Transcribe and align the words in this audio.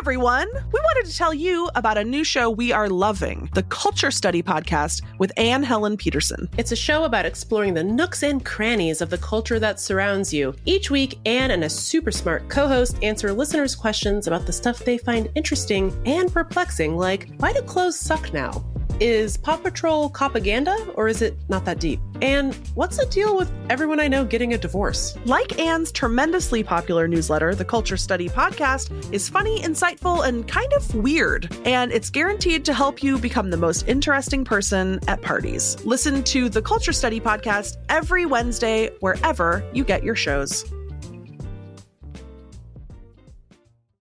everyone. 0.00 0.48
We 0.52 0.80
wanted 0.80 1.10
to 1.10 1.16
tell 1.16 1.32
you 1.32 1.70
about 1.74 1.96
a 1.96 2.04
new 2.04 2.22
show 2.22 2.50
we 2.50 2.70
are 2.70 2.88
loving 2.88 3.48
the 3.54 3.62
Culture 3.64 4.10
Study 4.10 4.42
Podcast 4.42 5.02
with 5.18 5.32
Anne 5.38 5.62
Helen 5.62 5.96
Petersen. 5.96 6.48
It's 6.58 6.72
a 6.72 6.76
show 6.76 7.04
about 7.04 7.24
exploring 7.24 7.72
the 7.72 7.82
nooks 7.82 8.22
and 8.22 8.44
crannies 8.44 9.00
of 9.00 9.08
the 9.08 9.18
culture 9.18 9.58
that 9.58 9.80
surrounds 9.80 10.34
you. 10.34 10.54
Each 10.66 10.90
week, 10.90 11.18
Anne 11.24 11.50
and 11.50 11.64
a 11.64 11.70
super 11.70 12.10
smart 12.10 12.48
co 12.50 12.68
host 12.68 12.98
answer 13.02 13.32
listeners' 13.32 13.74
questions 13.74 14.26
about 14.26 14.44
the 14.44 14.52
stuff 14.52 14.80
they 14.80 14.98
find 14.98 15.30
interesting 15.34 15.98
and 16.04 16.32
perplexing, 16.32 16.96
like 16.96 17.30
why 17.38 17.52
do 17.52 17.62
clothes 17.62 17.98
suck 17.98 18.32
now? 18.34 18.64
Is 18.98 19.36
Paw 19.36 19.58
Patrol 19.58 20.08
propaganda 20.08 20.74
or 20.94 21.06
is 21.06 21.20
it 21.20 21.36
not 21.50 21.66
that 21.66 21.78
deep? 21.78 22.00
And 22.22 22.54
what's 22.74 22.96
the 22.96 23.04
deal 23.04 23.36
with 23.36 23.52
everyone 23.68 24.00
I 24.00 24.08
know 24.08 24.24
getting 24.24 24.54
a 24.54 24.58
divorce? 24.58 25.18
Like 25.26 25.58
Anne's 25.58 25.92
tremendously 25.92 26.62
popular 26.62 27.06
newsletter, 27.06 27.54
the 27.54 27.64
Culture 27.64 27.98
Study 27.98 28.30
Podcast 28.30 29.12
is 29.12 29.28
funny, 29.28 29.60
insightful, 29.60 30.26
and 30.26 30.48
kind 30.48 30.72
of 30.72 30.94
weird. 30.94 31.54
And 31.66 31.92
it's 31.92 32.08
guaranteed 32.08 32.64
to 32.64 32.72
help 32.72 33.02
you 33.02 33.18
become 33.18 33.50
the 33.50 33.58
most 33.58 33.86
interesting 33.86 34.46
person 34.46 34.98
at 35.08 35.20
parties. 35.20 35.76
Listen 35.84 36.24
to 36.24 36.48
the 36.48 36.62
Culture 36.62 36.94
Study 36.94 37.20
Podcast 37.20 37.76
every 37.90 38.24
Wednesday, 38.24 38.88
wherever 39.00 39.62
you 39.74 39.84
get 39.84 40.04
your 40.04 40.16
shows. 40.16 40.64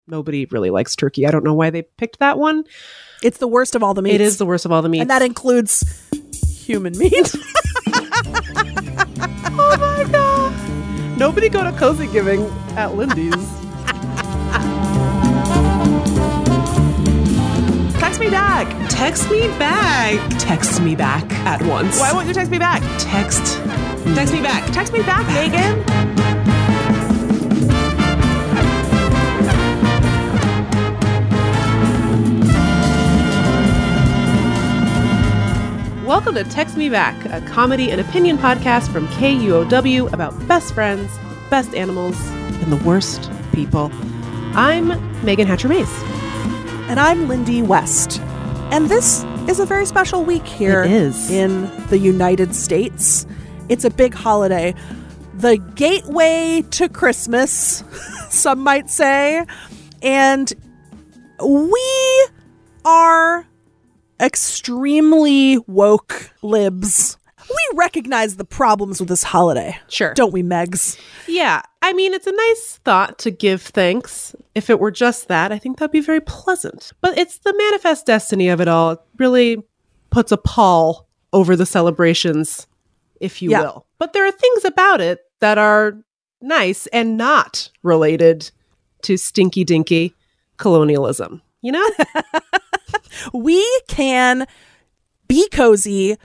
Nobody 0.06 0.46
really 0.46 0.70
likes 0.70 0.96
turkey. 0.96 1.26
I 1.26 1.30
don't 1.30 1.44
know 1.44 1.54
why 1.54 1.70
they 1.70 1.82
picked 1.82 2.18
that 2.18 2.38
one. 2.38 2.64
It's 3.22 3.38
the 3.38 3.48
worst 3.48 3.74
of 3.74 3.82
all 3.82 3.92
the 3.92 4.02
meats. 4.02 4.14
It 4.14 4.20
is 4.22 4.38
the 4.38 4.46
worst 4.46 4.64
of 4.64 4.72
all 4.72 4.80
the 4.80 4.88
meats. 4.88 5.02
And 5.02 5.10
that 5.10 5.22
includes 5.22 5.84
human 6.64 6.96
meat. 6.96 7.12
oh 9.52 9.76
my 9.78 10.06
god. 10.10 11.18
Nobody 11.18 11.50
go 11.50 11.62
to 11.62 11.72
cozy 11.72 12.06
giving 12.06 12.46
at 12.76 12.94
Lindy's. 12.94 13.34
text 17.98 18.20
me 18.20 18.30
back. 18.30 18.88
Text 18.88 19.30
me 19.30 19.48
back. 19.58 20.36
Text 20.38 20.80
me 20.80 20.96
back 20.96 21.30
at 21.46 21.62
once. 21.62 21.98
Why 22.00 22.12
won't 22.12 22.26
you 22.26 22.34
text 22.34 22.50
me 22.50 22.58
back? 22.58 22.82
Text. 22.98 23.58
Text 24.14 24.32
me 24.32 24.40
back. 24.40 24.72
Text 24.72 24.92
me 24.92 25.02
back, 25.02 25.26
Meagan. 25.28 26.59
Welcome 36.10 36.34
to 36.34 36.42
Text 36.42 36.76
Me 36.76 36.88
Back, 36.88 37.24
a 37.26 37.40
comedy 37.46 37.92
and 37.92 38.00
opinion 38.00 38.36
podcast 38.36 38.92
from 38.92 39.06
KUOW 39.06 40.12
about 40.12 40.48
best 40.48 40.74
friends, 40.74 41.08
best 41.50 41.72
animals, 41.72 42.20
and 42.30 42.72
the 42.72 42.84
worst 42.84 43.30
people. 43.52 43.92
I'm 44.56 44.88
Meagan 45.24 45.46
Hatcher 45.46 45.68
Mays. 45.68 45.88
And 46.90 46.98
I'm 46.98 47.28
Lindy 47.28 47.62
West. 47.62 48.18
And 48.72 48.88
this 48.88 49.22
is 49.48 49.60
a 49.60 49.64
very 49.64 49.86
special 49.86 50.24
week 50.24 50.44
here 50.44 50.82
It 50.82 50.90
is. 50.90 51.30
in 51.30 51.70
the 51.86 51.98
United 51.98 52.56
States. 52.56 53.24
It's 53.68 53.84
a 53.84 53.90
big 53.90 54.12
holiday. 54.12 54.74
The 55.34 55.58
gateway 55.58 56.64
to 56.72 56.88
Christmas, 56.88 57.84
some 58.30 58.58
might 58.64 58.90
say. 58.90 59.46
And 60.02 60.52
we 61.40 62.28
are 62.84 63.46
extremely 64.20 65.58
woke 65.66 66.30
libs. 66.42 67.16
We 67.48 67.78
recognize 67.78 68.36
the 68.36 68.44
problems 68.44 69.00
with 69.00 69.08
this 69.08 69.22
holiday. 69.24 69.76
Sure. 69.88 70.14
Don't 70.14 70.32
we, 70.32 70.42
Megs? 70.42 71.00
Yeah, 71.26 71.62
I 71.82 71.92
mean, 71.94 72.12
it's 72.14 72.26
a 72.26 72.32
nice 72.32 72.78
thought 72.84 73.18
to 73.20 73.30
give 73.30 73.62
thanks. 73.62 74.36
If 74.54 74.70
it 74.70 74.78
were 74.78 74.90
just 74.92 75.26
that, 75.28 75.50
I 75.50 75.58
think 75.58 75.78
that'd 75.78 75.90
be 75.90 76.00
very 76.00 76.20
pleasant. 76.20 76.92
But 77.00 77.18
it's 77.18 77.38
the 77.38 77.54
manifest 77.56 78.06
destiny 78.06 78.48
of 78.50 78.60
it 78.60 78.68
all. 78.68 78.92
It 78.92 78.98
really 79.18 79.62
puts 80.10 80.30
a 80.30 80.36
pall 80.36 81.08
over 81.32 81.56
the 81.56 81.66
celebrations, 81.66 82.66
if 83.20 83.40
you 83.42 83.50
Yeah. 83.50 83.62
will. 83.62 83.86
But 83.98 84.12
there 84.12 84.26
are 84.26 84.32
things 84.32 84.64
about 84.64 85.00
it 85.00 85.20
that 85.40 85.58
are 85.58 85.98
nice 86.40 86.86
and 86.88 87.16
not 87.16 87.70
related 87.82 88.50
to 89.02 89.16
stinky 89.16 89.64
dinky 89.64 90.14
colonialism. 90.56 91.42
You 91.62 91.72
know? 91.72 91.90
we 93.32 93.64
can 93.88 94.46
be 95.28 95.48
cozy 95.48 96.16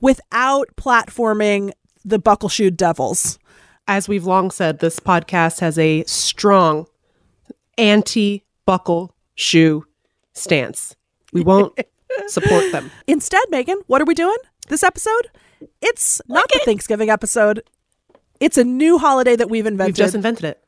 without 0.00 0.68
platforming 0.76 1.72
the 2.04 2.18
buckle 2.18 2.48
shoe 2.48 2.70
devils. 2.70 3.38
As 3.88 4.08
we've 4.08 4.26
long 4.26 4.50
said, 4.50 4.78
this 4.78 5.00
podcast 5.00 5.60
has 5.60 5.78
a 5.78 6.04
strong 6.04 6.86
anti 7.78 8.44
buckle 8.64 9.14
shoe 9.34 9.86
stance. 10.32 10.94
We 11.32 11.42
won't 11.42 11.78
support 12.26 12.70
them. 12.72 12.90
Instead, 13.06 13.42
Meagan, 13.50 13.80
what 13.86 14.00
are 14.00 14.04
we 14.04 14.14
doing 14.14 14.36
this 14.68 14.82
episode? 14.82 15.30
It's 15.80 16.20
not 16.28 16.48
the 16.52 16.60
Thanksgiving 16.64 17.10
episode. 17.10 17.62
It's 18.40 18.58
a 18.58 18.64
new 18.64 18.98
holiday 18.98 19.36
that 19.36 19.48
we've 19.48 19.66
invented. 19.66 19.90
We've 19.94 20.04
just 20.04 20.14
invented 20.14 20.44
it. 20.44 20.61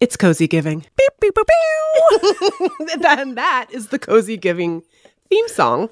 It's 0.00 0.16
cozy 0.16 0.46
giving. 0.48 0.80
Beep, 0.80 1.10
beep, 1.20 1.34
beep, 1.34 1.46
beep. 1.46 3.04
and 3.06 3.36
that 3.38 3.68
is 3.70 3.88
the 3.88 3.98
cozy 3.98 4.36
giving 4.36 4.82
theme 5.30 5.48
song, 5.48 5.88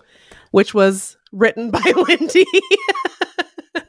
which 0.51 0.75
was 0.75 1.17
written 1.33 1.71
by 1.71 1.81
Lindy. 2.09 2.45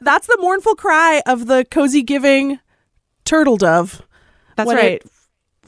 That's 0.00 0.26
the 0.26 0.38
mournful 0.40 0.76
cry 0.76 1.22
of 1.26 1.46
the 1.46 1.64
cozy 1.70 2.02
giving 2.02 2.58
turtle 3.24 3.56
dove. 3.56 4.02
That's 4.56 4.66
when 4.68 4.76
right. 4.76 5.02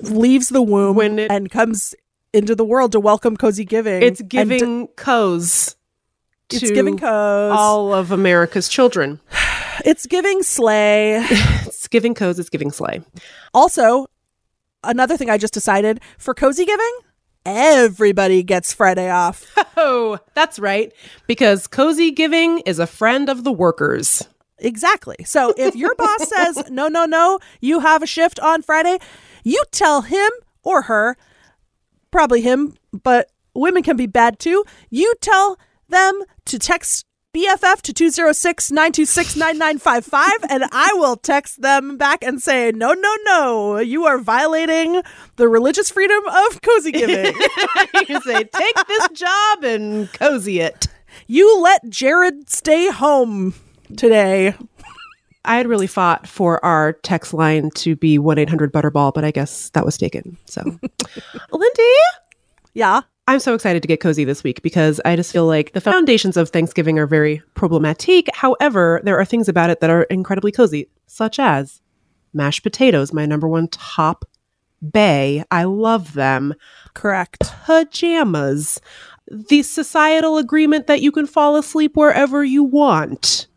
It 0.00 0.10
leaves 0.10 0.48
the 0.48 0.62
womb 0.62 0.96
When 0.96 1.18
it- 1.18 1.30
and 1.30 1.50
comes 1.50 1.94
into 2.32 2.54
the 2.54 2.64
world 2.64 2.92
to 2.92 3.00
welcome 3.00 3.36
cozy 3.36 3.64
giving. 3.64 4.02
it's 4.02 4.20
giving 4.22 4.88
cozy 4.88 5.72
It's 6.50 6.70
giving 6.70 6.98
cozy. 6.98 7.56
all 7.56 7.92
of 7.94 8.12
America's 8.12 8.68
children. 8.68 9.20
It's 9.84 10.06
giving 10.06 10.42
sleigh. 10.42 11.18
It's 11.66 11.86
giving 11.86 12.14
cozy, 12.14 12.40
it's 12.40 12.48
giving 12.48 12.72
sleigh. 12.72 13.02
Also, 13.54 14.06
another 14.86 15.16
thing 15.16 15.30
I 15.30 15.38
just 15.38 15.54
decided 15.54 16.00
for 16.18 16.34
cozy 16.34 16.64
giving, 16.64 16.98
everybody 17.44 18.42
gets 18.42 18.72
Friday 18.72 19.10
off. 19.10 19.44
Oh, 19.78 20.18
that's 20.32 20.58
right. 20.58 20.90
Because 21.26 21.66
cozy 21.66 22.10
giving 22.10 22.60
is 22.60 22.78
a 22.78 22.86
friend 22.86 23.28
of 23.28 23.44
the 23.44 23.52
workers. 23.52 24.26
exactly. 24.58 25.16
So 25.26 25.52
if 25.58 25.76
your 25.76 25.94
boss 25.98 26.28
says, 26.28 26.70
no, 26.70 26.88
no, 26.88 27.04
no, 27.04 27.38
you 27.60 27.80
have 27.80 28.02
a 28.02 28.06
shift 28.06 28.40
on 28.40 28.62
Friday, 28.62 28.98
you 29.44 29.62
tell 29.72 30.00
him 30.00 30.30
or 30.62 30.82
her, 30.82 31.18
probably 32.10 32.40
him, 32.40 32.74
but 33.02 33.30
women 33.54 33.82
can 33.82 33.98
be 33.98 34.06
bad 34.06 34.38
too. 34.38 34.64
You 34.88 35.12
tell 35.20 35.58
them 35.90 36.22
to 36.46 36.58
text 36.58 37.05
BFF 37.36 37.82
to 37.82 37.92
206 37.92 38.72
926 38.72 39.36
9955, 39.36 40.30
and 40.48 40.64
I 40.72 40.90
will 40.94 41.16
text 41.16 41.60
them 41.60 41.98
back 41.98 42.24
and 42.24 42.40
say, 42.40 42.72
no, 42.74 42.94
no, 42.94 43.16
no, 43.26 43.76
you 43.76 44.06
are 44.06 44.16
violating 44.16 45.02
the 45.36 45.46
religious 45.46 45.90
freedom 45.90 46.22
of 46.26 46.62
cozy 46.62 46.92
giving. 46.92 47.26
you 48.08 48.20
say, 48.22 48.42
take 48.44 48.86
this 48.88 49.08
job 49.08 49.64
and 49.64 50.10
cozy 50.14 50.60
it. 50.60 50.88
You 51.26 51.60
let 51.60 51.86
Jared 51.90 52.48
stay 52.48 52.90
home 52.90 53.52
today. 53.98 54.54
I 55.44 55.56
had 55.58 55.66
really 55.66 55.86
fought 55.86 56.26
for 56.26 56.64
our 56.64 56.94
text 56.94 57.34
line 57.34 57.68
to 57.72 57.96
be 57.96 58.18
1 58.18 58.38
800 58.38 58.72
Butterball, 58.72 59.12
but 59.12 59.24
I 59.24 59.30
guess 59.30 59.68
that 59.70 59.84
was 59.84 59.98
taken. 59.98 60.38
So, 60.46 60.62
Lindy, 61.52 61.82
Yeah. 62.72 63.02
I'm 63.28 63.40
so 63.40 63.54
excited 63.54 63.82
to 63.82 63.88
get 63.88 64.00
cozy 64.00 64.24
this 64.24 64.44
week 64.44 64.62
because 64.62 65.00
I 65.04 65.16
just 65.16 65.32
feel 65.32 65.46
like 65.46 65.72
the 65.72 65.80
foundations 65.80 66.36
of 66.36 66.50
Thanksgiving 66.50 66.98
are 66.98 67.06
very 67.08 67.42
problematic. 67.54 68.28
However, 68.34 69.00
there 69.02 69.18
are 69.18 69.24
things 69.24 69.48
about 69.48 69.68
it 69.70 69.80
that 69.80 69.90
are 69.90 70.04
incredibly 70.04 70.52
cozy, 70.52 70.88
such 71.06 71.38
as 71.40 71.80
mashed 72.32 72.62
potatoes, 72.62 73.12
my 73.12 73.26
number 73.26 73.48
one 73.48 73.66
top 73.68 74.24
bay. 74.92 75.42
I 75.50 75.64
love 75.64 76.12
them. 76.12 76.54
Correct. 76.94 77.38
Pajamas, 77.64 78.80
the 79.28 79.62
societal 79.62 80.38
agreement 80.38 80.86
that 80.86 81.00
you 81.02 81.10
can 81.10 81.26
fall 81.26 81.56
asleep 81.56 81.96
wherever 81.96 82.44
you 82.44 82.62
want. 82.62 83.48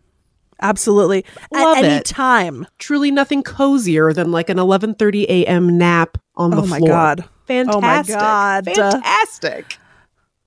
Absolutely. 0.61 1.23
Love 1.53 1.77
At 1.77 1.85
any 1.85 1.95
it. 1.97 2.05
time. 2.05 2.65
truly 2.79 3.11
nothing 3.11 3.43
cozier 3.43 4.11
than 4.13 4.31
like 4.31 4.49
an 4.49 4.57
11:30 4.57 5.23
a.m. 5.29 5.77
nap 5.77 6.17
on 6.35 6.53
oh 6.53 6.57
the 6.57 6.61
Oh 6.63 6.65
floor. 6.65 6.79
my 6.79 6.87
God. 6.87 7.25
Fantastic. 7.49 8.15
Oh 8.15 8.19
my 8.19 8.63
God. 8.63 8.65
Fantastic. 8.65 9.77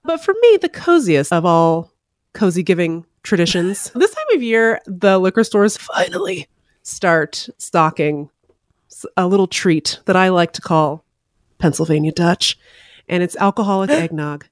But 0.05 0.25
for 0.25 0.35
me, 0.41 0.57
the 0.61 0.69
coziest 0.71 1.33
of 1.33 1.45
all 1.45 1.93
cozy 2.33 2.63
giving 2.63 3.05
traditions, 3.23 3.91
this 3.95 4.15
time 4.15 4.25
of 4.37 4.43
year, 4.43 4.81
the 4.87 5.19
liquor 5.19 5.45
stores 5.45 5.77
finally 5.77 6.49
start 6.83 7.49
stocking 7.59 8.31
a 9.17 9.27
little 9.27 9.47
treat 9.47 10.01
that 10.07 10.17
I 10.17 10.29
like 10.29 10.53
to 10.53 10.61
call 10.63 11.05
Pennsylvania 11.59 12.13
Dutch, 12.13 12.57
and 13.09 13.23
it's 13.23 13.37
alcoholic 13.37 13.91
eggnog. 14.05 14.47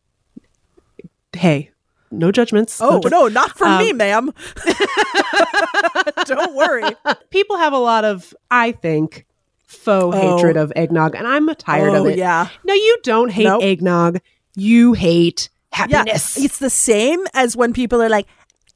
Hey, 1.33 1.71
no 2.11 2.33
judgments. 2.33 2.81
Oh, 2.83 3.01
ju- 3.01 3.09
no, 3.11 3.29
not 3.29 3.57
for 3.57 3.67
me, 3.79 3.91
Um, 3.91 3.97
ma'am. 3.97 4.31
Don't 6.27 6.55
worry. 6.55 6.85
people 7.31 7.57
have 7.57 7.73
a 7.73 7.79
lot 7.79 8.05
of, 8.05 8.35
I 8.51 8.73
think, 8.73 9.27
faux 9.71 10.17
Oh. 10.17 10.37
hatred 10.37 10.57
of 10.57 10.73
eggnog, 10.77 11.15
and 11.15 11.27
I'm 11.27 11.49
tired 11.55 11.91
oh, 11.95 12.05
of 12.05 12.13
it. 12.13 12.19
yeah. 12.19 12.49
No, 12.65 12.75
you 12.75 12.99
don't 13.03 13.31
hate 13.31 13.45
Nope. 13.45 13.63
eggnog. 13.63 14.19
You 14.57 14.93
hate 14.95 15.49
Yeah. 15.73 15.99
happiness. 15.99 16.37
It's 16.37 16.59
the 16.59 16.71
same 16.71 17.25
as 17.35 17.57
when 17.57 17.73
people 17.73 18.03
are 18.03 18.09
like, 18.09 18.27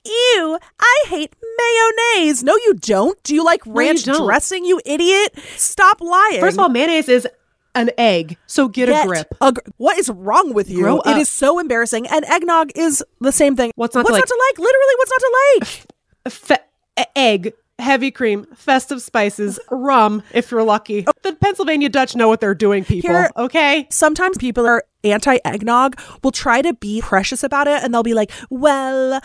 Ew, 0.07 0.59
I 0.79 1.05
hate 1.09 1.35
mayonnaise. 1.59 2.43
No, 2.45 2.55
you 2.57 2.75
don't. 2.75 3.21
Do 3.23 3.35
you 3.35 3.43
like 3.43 3.65
you 3.65 3.73
ranch 3.73 4.05
don't. 4.05 4.27
dressing, 4.27 4.65
you 4.67 4.79
idiot? 4.85 5.35
Stop 5.57 6.01
lying. 6.03 6.41
First 6.41 6.59
of 6.59 6.63
all, 6.63 6.69
mayonnaise 6.69 7.09
is 7.09 7.27
an 7.75 7.91
egg, 7.97 8.37
so 8.47 8.69
get, 8.69 8.87
Get 8.91 9.05
a 9.05 9.09
grip. 9.09 9.35
a 9.41 9.53
gr- 9.53 9.61
what 9.79 9.99
is 9.99 10.11
wrong 10.11 10.53
with 10.53 10.69
you? 10.69 10.81
Grow 10.83 11.01
It 11.01 11.07
up. 11.07 11.17
is 11.17 11.29
so 11.31 11.59
embarrassing. 11.59 12.07
And 12.07 12.25
eggnog 12.27 12.71
is 12.77 13.03
the 13.21 13.33
same 13.33 13.57
thing. 13.57 13.73
What's 13.77 13.95
not 13.95 14.05
to 14.07 14.13
what's 14.13 14.21
like? 14.21 14.27
to 14.27 14.43
like? 14.51 14.59
Literally, 14.59 14.95
what's 14.99 15.11
not 15.11 15.21
to 15.21 15.33
like? 15.59 16.33
Fe- 16.33 17.07
egg, 17.17 17.53
heavy 17.79 18.11
cream, 18.11 18.47
festive 18.55 19.03
spices, 19.03 19.59
rum, 19.71 20.23
if 20.33 20.51
you're 20.51 20.63
lucky. 20.63 21.05
The 21.23 21.35
Pennsylvania 21.35 21.89
Dutch 21.89 22.15
know 22.15 22.29
what 22.29 22.41
they're 22.41 22.55
doing, 22.55 22.85
people. 22.85 23.11
Here- 23.11 23.31
okay? 23.37 23.87
Sometimes 23.91 24.39
people 24.39 24.67
are 24.67 24.85
anti 25.03 25.39
eggnog, 25.45 25.99
will 26.23 26.31
try 26.33 26.63
to 26.63 26.73
be 26.75 27.01
precious 27.01 27.43
about 27.43 27.67
it, 27.67 27.83
and 27.83 27.93
they'll 27.93 28.03
be 28.03 28.15
like, 28.15 28.31
well, 28.51 29.21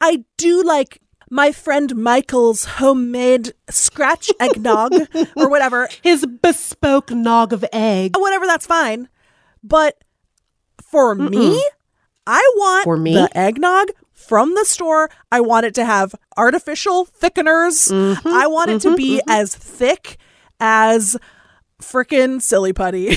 I 0.00 0.24
do 0.36 0.62
like 0.62 1.00
my 1.30 1.50
friend 1.50 1.96
Michael's 1.96 2.64
homemade 2.64 3.52
scratch 3.70 4.30
eggnog 4.40 4.92
or 5.36 5.48
whatever. 5.48 5.88
His 6.02 6.26
bespoke 6.26 7.10
nog 7.10 7.52
of 7.52 7.64
egg. 7.72 8.16
Uh, 8.16 8.20
whatever, 8.20 8.46
that's 8.46 8.66
fine. 8.66 9.08
But 9.62 9.96
for 10.82 11.14
me, 11.14 11.60
I 12.26 12.52
want 12.56 12.84
For 12.84 12.96
me? 12.96 13.14
the 13.14 13.28
eggnog 13.36 13.88
from 14.26 14.54
the 14.54 14.64
store. 14.64 15.10
I 15.32 15.40
want 15.40 15.66
it 15.66 15.74
to 15.76 15.84
have 15.84 16.14
artificial 16.36 17.06
thickeners. 17.06 17.90
Mm-hmm, 17.92 18.28
I 18.28 18.46
want 18.46 18.70
it 18.70 18.80
to 18.82 18.96
be 18.96 19.20
as 19.28 19.54
thick 19.54 20.18
as 20.60 21.16
frickin' 21.82 22.40
silly 22.40 22.72
putty 22.72 23.16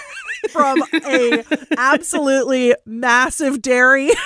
from 0.50 0.82
a 0.94 1.44
absolutely 1.76 2.74
massive 2.86 3.60
dairy. 3.62 4.10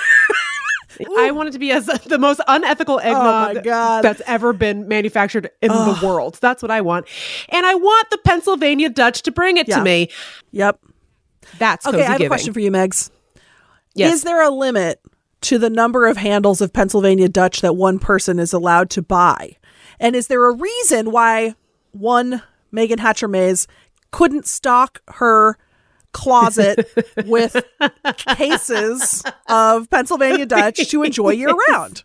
I 1.17 1.31
want 1.31 1.49
it 1.49 1.53
to 1.53 1.59
be 1.59 1.71
as 1.71 1.87
the 1.87 2.19
most 2.19 2.39
unethical 2.47 2.99
eggnog 2.99 3.65
Oh 3.65 4.01
that's 4.03 4.21
ever 4.27 4.53
been 4.53 4.87
manufactured 4.87 5.49
in 5.61 5.69
the 5.69 5.99
world. 6.03 6.37
That's 6.39 6.61
what 6.61 6.69
I 6.69 6.81
want. 6.81 7.07
And 7.49 7.65
I 7.65 7.73
want 7.73 8.11
the 8.11 8.19
Pennsylvania 8.19 8.89
Dutch 8.89 9.23
to 9.23 9.31
bring 9.31 9.57
it 9.57 9.67
Yeah. 9.67 9.77
to 9.79 9.83
me. 9.83 10.09
yep. 10.51 10.79
That's 11.57 11.85
Okay, 11.87 11.97
I 11.99 12.03
have 12.03 12.11
giving. 12.19 12.27
a 12.27 12.29
question 12.29 12.53
for 12.53 12.59
you, 12.59 12.69
Megs. 12.71 13.09
Yes. 13.95 14.13
Is 14.13 14.23
there 14.23 14.41
a 14.43 14.49
limit 14.51 14.99
to 15.43 15.57
the 15.57 15.69
number 15.69 16.05
of 16.05 16.17
handles 16.17 16.61
of 16.61 16.73
Pennsylvania 16.73 17.29
Dutch 17.29 17.61
that 17.61 17.75
one 17.75 17.99
person 17.99 18.39
is 18.39 18.53
allowed 18.53 18.89
to 18.91 19.01
buy? 19.01 19.57
And 19.99 20.15
is 20.15 20.27
there 20.27 20.45
a 20.45 20.55
reason 20.55 21.11
why 21.11 21.55
one 21.91 22.41
Meagan 22.71 22.99
Hatcher 22.99 23.27
Mays 23.27 23.67
couldn't 24.11 24.47
stock 24.47 25.01
her 25.09 25.57
closet 26.11 26.87
with 27.25 27.63
cases 28.17 29.23
of 29.47 29.89
Pennsylvania 29.89 30.45
Dutch 30.45 30.87
to 30.89 31.03
enjoy 31.03 31.31
year 31.31 31.53
round? 31.69 32.03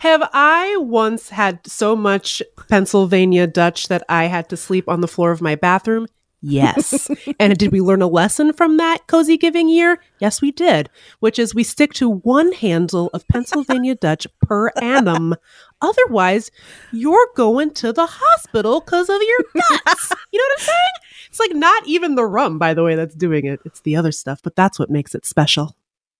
Have 0.00 0.28
I 0.32 0.76
once 0.78 1.30
had 1.30 1.66
so 1.66 1.94
much 1.94 2.42
Pennsylvania 2.68 3.46
Dutch 3.46 3.88
that 3.88 4.02
I 4.08 4.24
had 4.24 4.48
to 4.48 4.56
sleep 4.56 4.88
on 4.88 5.00
the 5.00 5.08
floor 5.08 5.32
of 5.32 5.42
my 5.42 5.54
bathroom? 5.54 6.06
Yes. 6.42 7.10
and 7.38 7.56
did 7.58 7.72
we 7.72 7.80
learn 7.80 8.02
a 8.02 8.06
lesson 8.06 8.52
from 8.52 8.78
that 8.78 9.06
cozy 9.06 9.36
giving 9.36 9.68
year? 9.68 10.00
Yes, 10.20 10.40
we 10.40 10.50
did, 10.50 10.88
which 11.20 11.38
is 11.38 11.54
we 11.54 11.64
stick 11.64 11.92
to 11.94 12.08
one 12.08 12.52
handle 12.52 13.10
of 13.12 13.26
Pennsylvania 13.28 13.94
Dutch 14.00 14.26
per 14.40 14.68
annum. 14.80 15.34
Otherwise, 15.82 16.50
you're 16.92 17.28
going 17.36 17.72
to 17.74 17.92
the 17.92 18.06
hospital 18.06 18.80
because 18.80 19.08
of 19.08 19.20
your 19.20 19.38
guts. 19.54 20.12
you 20.32 20.38
know 20.38 20.44
what 20.44 20.60
I'm 20.60 20.64
saying? 20.64 20.92
It's 21.28 21.40
like 21.40 21.54
not 21.54 21.86
even 21.86 22.14
the 22.14 22.26
rum, 22.26 22.58
by 22.58 22.74
the 22.74 22.82
way, 22.82 22.94
that's 22.94 23.14
doing 23.14 23.44
it. 23.46 23.60
It's 23.64 23.80
the 23.80 23.96
other 23.96 24.12
stuff, 24.12 24.40
but 24.42 24.56
that's 24.56 24.78
what 24.78 24.90
makes 24.90 25.14
it 25.14 25.26
special. 25.26 25.76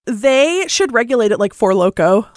They 0.07 0.67
should 0.69 0.93
regulate 0.93 1.33
it 1.33 1.39
like 1.39 1.55
Four 1.55 1.75
Loco. 1.75 2.29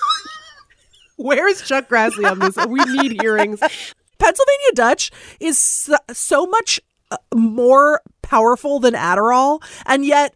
Where's 1.18 1.62
Chuck 1.62 1.90
Grassley 1.90 2.30
on 2.30 2.40
this? 2.40 2.58
We 2.66 2.84
need 2.86 3.22
hearings. 3.22 3.60
Pennsylvania 3.60 4.72
Dutch 4.74 5.12
is 5.40 5.58
so, 5.58 5.98
so 6.12 6.46
much 6.46 6.80
more 7.34 8.02
powerful 8.22 8.80
than 8.80 8.94
Adderall, 8.94 9.64
and 9.86 10.06
yet 10.06 10.36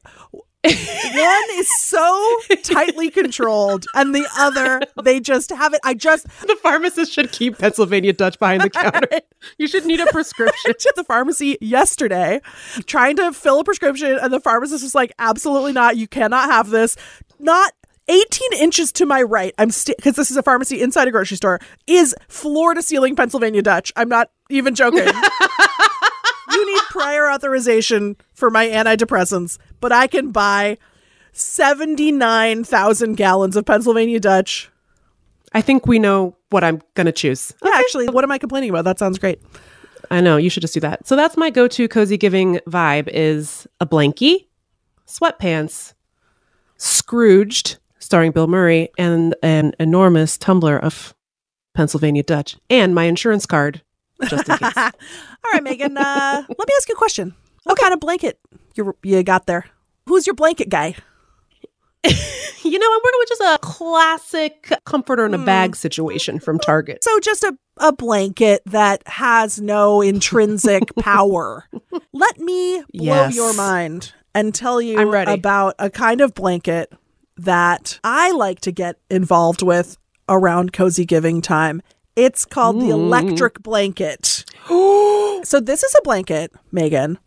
one 0.63 1.49
is 1.53 1.69
so 1.81 2.37
tightly 2.63 3.09
controlled, 3.09 3.85
and 3.93 4.13
the 4.13 4.27
other 4.37 4.81
they 5.03 5.19
just 5.19 5.49
have 5.51 5.73
it. 5.73 5.79
I 5.83 5.93
just 5.93 6.25
The 6.41 6.57
pharmacist 6.61 7.13
should 7.13 7.31
keep 7.31 7.57
Pennsylvania 7.57 8.13
Dutch 8.13 8.39
behind 8.39 8.63
the 8.63 8.69
counter. 8.69 9.07
You 9.57 9.67
should 9.67 9.85
need 9.85 9.99
a 9.99 10.07
prescription. 10.07 10.73
to 10.77 10.93
the 10.95 11.03
pharmacy 11.03 11.57
yesterday 11.61 12.41
trying 12.85 13.15
to 13.17 13.31
fill 13.31 13.59
a 13.59 13.63
prescription, 13.63 14.17
and 14.21 14.33
the 14.33 14.39
pharmacist 14.39 14.83
was 14.83 14.95
like, 14.95 15.13
"Absolutely 15.19 15.73
not! 15.73 15.95
You 15.95 16.07
cannot 16.07 16.49
have 16.49 16.69
this." 16.69 16.97
Not. 17.39 17.71
18 18.09 18.53
inches 18.61 18.93
to 18.93 19.05
my 19.05 19.21
right, 19.21 19.53
I'm 19.57 19.67
because 19.67 20.15
this 20.15 20.31
is 20.31 20.37
a 20.37 20.41
pharmacy 20.41 20.81
inside 20.81 21.09
a 21.09 21.11
grocery 21.11 21.35
store, 21.35 21.59
is 21.87 22.15
floor 22.29 22.73
to 22.73 22.81
ceiling 22.81 23.17
Pennsylvania 23.17 23.61
Dutch. 23.61 23.91
I'm 23.97 24.07
not 24.07 24.31
even 24.49 24.75
joking. 24.75 25.03
prior 26.97 27.29
authorization 27.31 28.17
for 28.33 28.49
my 28.49 28.67
antidepressants, 28.67 29.59
but 29.79 29.91
I 29.91 30.07
can 30.07 30.31
buy 30.31 30.77
79,000 31.31 33.15
gallons 33.15 33.55
of 33.55 33.65
Pennsylvania 33.65 34.19
Dutch. 34.19 34.71
I 35.53 35.61
think 35.61 35.85
we 35.85 35.99
know 35.99 36.35
what 36.49 36.63
I'm 36.63 36.81
going 36.95 37.05
to 37.05 37.11
choose. 37.11 37.53
Yeah, 37.63 37.71
actually, 37.75 38.07
what 38.07 38.23
am 38.23 38.31
I 38.31 38.39
complaining 38.39 38.71
about? 38.71 38.85
That 38.85 38.97
sounds 38.97 39.19
great. 39.19 39.39
I 40.09 40.21
know 40.21 40.37
you 40.37 40.49
should 40.49 40.61
just 40.61 40.73
do 40.73 40.79
that. 40.79 41.05
So 41.07 41.15
that's 41.15 41.37
my 41.37 41.51
go-to 41.51 41.87
cozy 41.87 42.17
giving 42.17 42.55
vibe 42.67 43.09
is 43.09 43.67
a 43.79 43.85
blankie, 43.85 44.47
sweatpants, 45.05 45.93
Scrooged, 46.77 47.77
starring 47.99 48.31
Bill 48.31 48.47
Murray, 48.47 48.89
and 48.97 49.35
an 49.43 49.73
enormous 49.79 50.37
tumbler 50.37 50.77
of 50.79 51.13
Pennsylvania 51.73 52.23
Dutch, 52.23 52.55
and 52.69 52.95
my 52.95 53.03
insurance 53.03 53.45
card, 53.45 53.83
just 54.23 54.49
in 54.49 54.57
case. 54.57 54.73
All 54.77 55.51
right, 55.53 55.63
Meagan, 55.63 55.97
uh, 55.97 56.43
let 56.49 56.67
me 56.67 56.73
ask 56.77 56.89
you 56.89 56.95
a 56.95 56.97
question. 56.97 57.33
What 57.63 57.77
kind 57.77 57.93
of 57.93 57.99
blanket 57.99 58.39
you, 58.75 58.95
you 59.03 59.23
got 59.23 59.45
there? 59.47 59.65
Who's 60.07 60.25
your 60.25 60.35
blanket 60.35 60.69
guy? 60.69 60.95
you 62.03 62.79
know, 62.79 62.85
I'm 62.87 63.01
working 63.03 63.19
with 63.19 63.29
just 63.29 63.41
a 63.41 63.57
classic 63.61 64.71
comforter 64.85 65.25
in 65.25 65.33
a 65.33 65.37
bag 65.45 65.75
situation 65.75 66.39
from 66.39 66.59
Target. 66.59 67.03
So 67.03 67.19
just 67.19 67.43
a, 67.43 67.57
a 67.77 67.91
blanket 67.91 68.61
that 68.67 69.05
has 69.07 69.59
no 69.59 70.01
intrinsic 70.01 70.95
power. 70.95 71.65
Let 72.13 72.39
me 72.39 72.77
blow 72.93 73.05
Yes. 73.05 73.35
your 73.35 73.53
mind 73.55 74.13
and 74.33 74.53
tell 74.55 74.81
you 74.81 75.11
about 75.11 75.75
a 75.79 75.89
kind 75.89 76.21
of 76.21 76.33
blanket 76.33 76.93
that 77.37 77.99
I 78.03 78.31
like 78.31 78.61
to 78.61 78.71
get 78.71 78.97
involved 79.09 79.61
with 79.61 79.97
around 80.29 80.71
cozy 80.73 81.05
giving 81.05 81.41
time. 81.41 81.81
It's 82.17 82.45
called 82.45 82.77
the 82.77 82.87
mm-hmm. 82.87 83.13
electric 83.13 83.61
blanket. 83.61 84.43
so 84.67 85.59
this 85.61 85.83
is 85.83 85.95
a 85.95 86.01
blanket, 86.01 86.51
Meagan, 86.71 87.19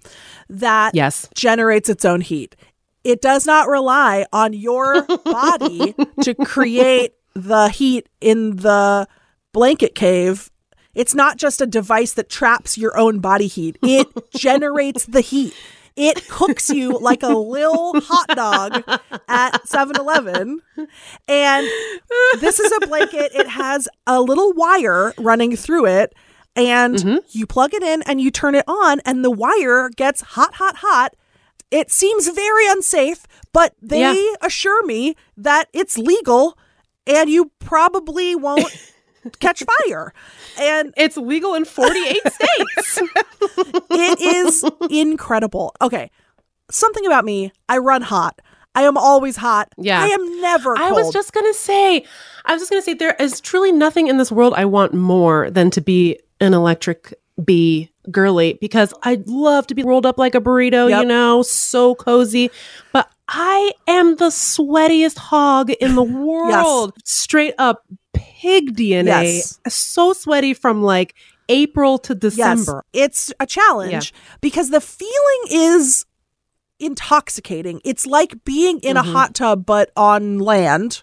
that 0.48 0.96
Yes. 0.96 1.28
generates 1.32 1.88
its 1.88 2.04
own 2.04 2.20
heat. 2.20 2.56
It 3.04 3.22
does 3.22 3.46
not 3.46 3.68
rely 3.68 4.26
on 4.32 4.52
your 4.52 5.02
body 5.24 5.94
to 6.22 6.34
create 6.34 7.14
the 7.34 7.68
heat 7.68 8.08
in 8.20 8.56
the 8.56 9.06
blanket 9.52 9.94
cave. 9.94 10.50
It's 10.92 11.14
not 11.14 11.36
just 11.36 11.60
a 11.60 11.66
device 11.66 12.14
that 12.14 12.28
traps 12.28 12.76
your 12.76 12.98
own 12.98 13.20
body 13.20 13.46
heat. 13.46 13.78
It 13.82 14.08
generates 14.36 15.06
the 15.06 15.20
heat. 15.20 15.54
It 15.96 16.28
cooks 16.28 16.70
you 16.70 16.98
like 16.98 17.22
a 17.22 17.28
little 17.28 18.00
hot 18.00 18.28
dog 18.28 18.82
at 19.28 19.64
7-Eleven. 19.64 20.60
And 21.28 21.66
this 22.40 22.60
is 22.60 22.72
a 22.72 22.86
blanket. 22.86 23.32
It 23.34 23.48
has 23.48 23.88
a 24.06 24.20
little 24.20 24.52
wire 24.52 25.12
running 25.18 25.56
through 25.56 25.86
it. 25.86 26.14
And 26.56 26.96
mm-hmm. 26.96 27.18
you 27.30 27.46
plug 27.46 27.74
it 27.74 27.82
in 27.82 28.02
and 28.02 28.20
you 28.20 28.30
turn 28.30 28.54
it 28.54 28.64
on, 28.66 29.00
and 29.04 29.24
the 29.24 29.30
wire 29.30 29.88
gets 29.90 30.20
hot, 30.20 30.54
hot, 30.54 30.76
hot. 30.78 31.14
It 31.70 31.90
seems 31.92 32.28
very 32.28 32.66
unsafe, 32.66 33.26
but 33.52 33.74
they 33.80 34.00
Yeah. 34.00 34.34
assure 34.42 34.84
me 34.84 35.14
that 35.36 35.68
it's 35.72 35.96
legal 35.96 36.58
and 37.06 37.30
you 37.30 37.52
probably 37.60 38.34
won't 38.34 38.74
catch 39.40 39.62
fire. 39.86 40.12
And 40.58 40.92
It's 40.96 41.16
legal 41.16 41.54
in 41.54 41.64
48 41.64 42.16
states. 42.32 42.98
it 43.90 44.20
is 44.20 44.64
incredible. 44.90 45.74
Okay. 45.80 46.10
Something 46.70 47.06
about 47.06 47.24
me, 47.24 47.52
I 47.68 47.78
run 47.78 48.02
hot. 48.02 48.40
I 48.74 48.82
am 48.82 48.96
always 48.96 49.36
hot. 49.36 49.68
Yeah. 49.76 50.00
I 50.00 50.06
am 50.06 50.40
never 50.40 50.76
cold. 50.76 50.88
I 50.88 50.92
was 50.92 51.12
just 51.12 51.32
gonna 51.32 51.52
say, 51.54 52.04
I 52.44 52.52
was 52.52 52.62
just 52.62 52.70
gonna 52.70 52.82
say, 52.82 52.94
there 52.94 53.16
is 53.18 53.40
truly 53.40 53.72
nothing 53.72 54.06
in 54.06 54.16
this 54.18 54.30
world 54.30 54.54
I 54.56 54.64
want 54.64 54.94
more 54.94 55.50
than 55.50 55.70
to 55.72 55.80
be 55.80 56.18
an 56.40 56.54
electric 56.54 57.12
bee 57.44 57.90
girly 58.10 58.56
because 58.60 58.94
I'd 59.02 59.26
love 59.26 59.66
to 59.68 59.74
be 59.74 59.82
rolled 59.82 60.06
up 60.06 60.18
like 60.18 60.36
a 60.36 60.40
burrito, 60.40 60.88
Yep. 60.88 61.02
you 61.02 61.08
know, 61.08 61.42
so 61.42 61.96
cozy. 61.96 62.50
But 62.92 63.10
I 63.28 63.72
am 63.88 64.16
the 64.16 64.26
sweatiest 64.26 65.18
hog 65.18 65.70
in 65.70 65.96
the 65.96 66.02
world. 66.04 66.92
Straight 67.04 67.54
up 67.58 67.84
pig 68.40 68.76
DNA. 68.76 69.04
Yes. 69.36 69.60
So 69.68 70.12
sweaty 70.12 70.54
from 70.54 70.82
like 70.82 71.14
April 71.48 71.98
to 71.98 72.14
Yes, 72.14 72.20
December. 72.20 72.84
it's 72.92 73.32
a 73.40 73.46
challenge 73.46 74.12
because 74.40 74.70
the 74.70 74.80
feeling 74.80 75.42
is 75.50 76.06
intoxicating. 76.78 77.80
It's 77.84 78.06
like 78.06 78.44
being 78.44 78.80
in 78.80 78.96
Mm-hmm. 78.96 79.08
a 79.08 79.12
hot 79.12 79.34
tub 79.34 79.66
but 79.66 79.90
on 79.96 80.38
land 80.38 81.02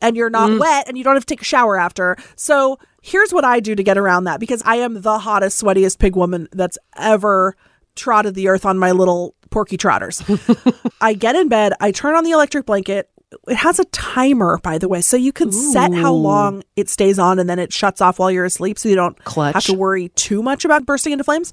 and 0.00 0.16
you're 0.16 0.30
not 0.30 0.50
Mm. 0.50 0.60
wet 0.60 0.88
and 0.88 0.98
you 0.98 1.04
don't 1.04 1.14
have 1.14 1.24
to 1.24 1.34
take 1.34 1.40
a 1.40 1.44
shower 1.44 1.78
after. 1.78 2.16
So, 2.36 2.78
here's 3.02 3.32
what 3.32 3.44
I 3.44 3.60
do 3.60 3.74
to 3.74 3.82
get 3.82 3.96
around 3.96 4.24
that 4.24 4.40
because 4.40 4.62
I 4.66 4.76
am 4.76 5.00
the 5.02 5.18
hottest, 5.20 5.62
sweatiest 5.62 5.98
pig 5.98 6.16
woman 6.16 6.48
that's 6.52 6.76
ever 6.96 7.54
trotted 7.94 8.34
the 8.34 8.48
earth 8.48 8.66
on 8.66 8.76
my 8.78 8.90
little 8.90 9.34
porky 9.50 9.76
trotters. 9.78 10.22
I 11.00 11.14
get 11.14 11.34
in 11.36 11.48
bed, 11.48 11.72
I 11.80 11.92
turn 11.92 12.14
on 12.14 12.24
the 12.24 12.32
electric 12.32 12.66
blanket. 12.66 13.08
It 13.48 13.56
has 13.56 13.78
a 13.78 13.84
timer, 13.86 14.58
by 14.62 14.78
the 14.78 14.88
way, 14.88 15.00
so 15.00 15.16
you 15.16 15.32
can 15.32 15.50
set 15.52 15.92
how 15.94 16.12
long 16.12 16.62
it 16.76 16.88
stays 16.88 17.18
on 17.18 17.38
and 17.38 17.48
then 17.48 17.58
it 17.58 17.72
shuts 17.72 18.00
off 18.00 18.18
while 18.18 18.30
you're 18.30 18.44
asleep 18.44 18.78
so 18.78 18.88
you 18.88 18.96
don't 18.96 19.22
Clutch. 19.24 19.54
have 19.54 19.64
to 19.64 19.74
worry 19.74 20.08
too 20.10 20.42
much 20.42 20.64
about 20.64 20.86
bursting 20.86 21.12
into 21.12 21.24
flames. 21.24 21.52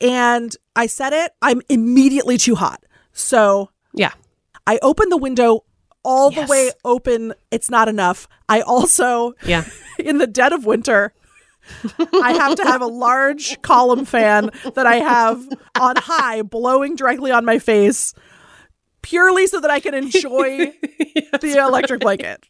And 0.00 0.54
I 0.74 0.86
set 0.86 1.12
it, 1.12 1.32
I'm 1.42 1.62
immediately 1.68 2.38
too 2.38 2.54
hot. 2.54 2.82
So 3.12 3.70
Yeah. 3.94 4.12
I 4.66 4.78
open 4.82 5.08
the 5.08 5.16
window 5.16 5.64
all 6.04 6.32
Yes. 6.32 6.46
the 6.48 6.50
way 6.50 6.70
open. 6.84 7.34
It's 7.50 7.70
not 7.70 7.88
enough. 7.88 8.28
I 8.48 8.60
also, 8.62 9.34
Yeah. 9.44 9.64
in 9.98 10.18
the 10.18 10.26
dead 10.26 10.52
of 10.52 10.64
winter, 10.66 11.12
I 12.20 12.32
have 12.32 12.56
to 12.56 12.64
have 12.64 12.82
a 12.82 12.86
large 12.86 13.62
column 13.62 14.04
fan 14.04 14.50
that 14.74 14.84
I 14.86 14.96
have 14.96 15.46
on 15.80 15.94
high, 15.96 16.42
blowing 16.42 16.96
directly 16.96 17.30
on 17.30 17.44
my 17.44 17.60
face, 17.60 18.14
purely 19.02 19.46
so 19.46 19.60
that 19.60 19.70
I 19.70 19.80
can 19.80 19.94
enjoy 19.94 20.58
the 21.40 21.56
electric 21.58 22.00
blanket. 22.00 22.44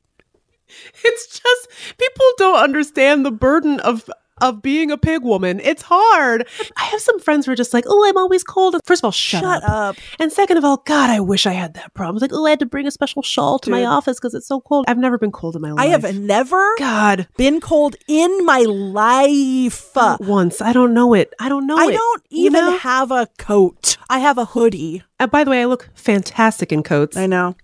It's 1.05 1.41
just 1.41 1.69
people 1.99 2.27
don't 2.39 2.63
understand 2.63 3.27
the 3.27 3.31
burden 3.31 3.81
of 3.81 4.09
of 4.43 4.61
being 4.63 4.91
a 4.91 4.99
pig 4.99 5.23
woman. 5.23 5.61
It's 5.63 5.83
hard. 5.83 6.47
I 6.77 6.85
have 6.85 7.01
some 7.01 7.19
friends 7.21 7.47
who 7.47 7.53
are 7.53 7.57
just 7.57 7.73
like, 7.73 7.85
"Oh, 7.87 8.05
I'm 8.07 8.17
always 8.17 8.45
cold." 8.45 8.77
First 8.85 9.01
of 9.01 9.05
all, 9.07 9.13
shut, 9.13 9.43
Shut 9.43 9.65
up. 9.65 9.97
And 10.19 10.33
second 10.33 10.57
of 10.57 10.65
all, 10.65 10.79
God, 10.79 11.11
I 11.11 11.21
wish 11.21 11.47
I 11.47 11.53
had 11.53 11.75
that 11.75 11.95
problem. 11.95 12.17
It's 12.17 12.23
like, 12.23 12.39
oh, 12.39 12.47
I 12.47 12.51
had 12.51 12.59
to 12.61 12.67
bring 12.67 12.87
a 12.87 12.91
special 12.91 13.23
shawl 13.23 13.59
to 13.61 13.71
my 13.71 13.85
office 13.85 14.19
because 14.19 14.35
it's 14.35 14.47
so 14.47 14.61
cold. 14.61 14.85
I've 14.89 14.99
never 14.99 15.19
been 15.19 15.33
cold 15.33 15.57
in 15.57 15.63
my 15.63 15.73
life. 15.73 15.81
I 15.85 15.87
have 15.89 16.19
never 16.19 16.75
God, 16.79 17.29
been 17.37 17.61
cold 17.61 17.97
in 18.09 18.45
my 18.45 18.61
life. 18.61 19.91
once. 20.21 20.61
I 20.61 20.73
don't 20.73 20.95
know 20.95 21.15
it. 21.15 21.33
I 21.41 21.49
don't 21.49 21.67
know 21.67 21.77
I 21.79 21.87
it. 21.87 21.93
don't 21.93 22.23
you 22.31 22.47
even 22.47 22.65
know? 22.65 22.79
have 22.79 23.11
a 23.11 23.29
coat. 23.39 23.97
I 24.09 24.19
have 24.19 24.39
a 24.39 24.45
hoodie. 24.45 25.03
And 25.19 25.31
by 25.31 25.45
the 25.45 25.51
way, 25.51 25.63
I 25.63 25.67
look 25.67 25.89
fantastic 25.95 26.73
in 26.73 26.83
coats. 26.83 27.17
I 27.17 27.27
know. 27.27 27.57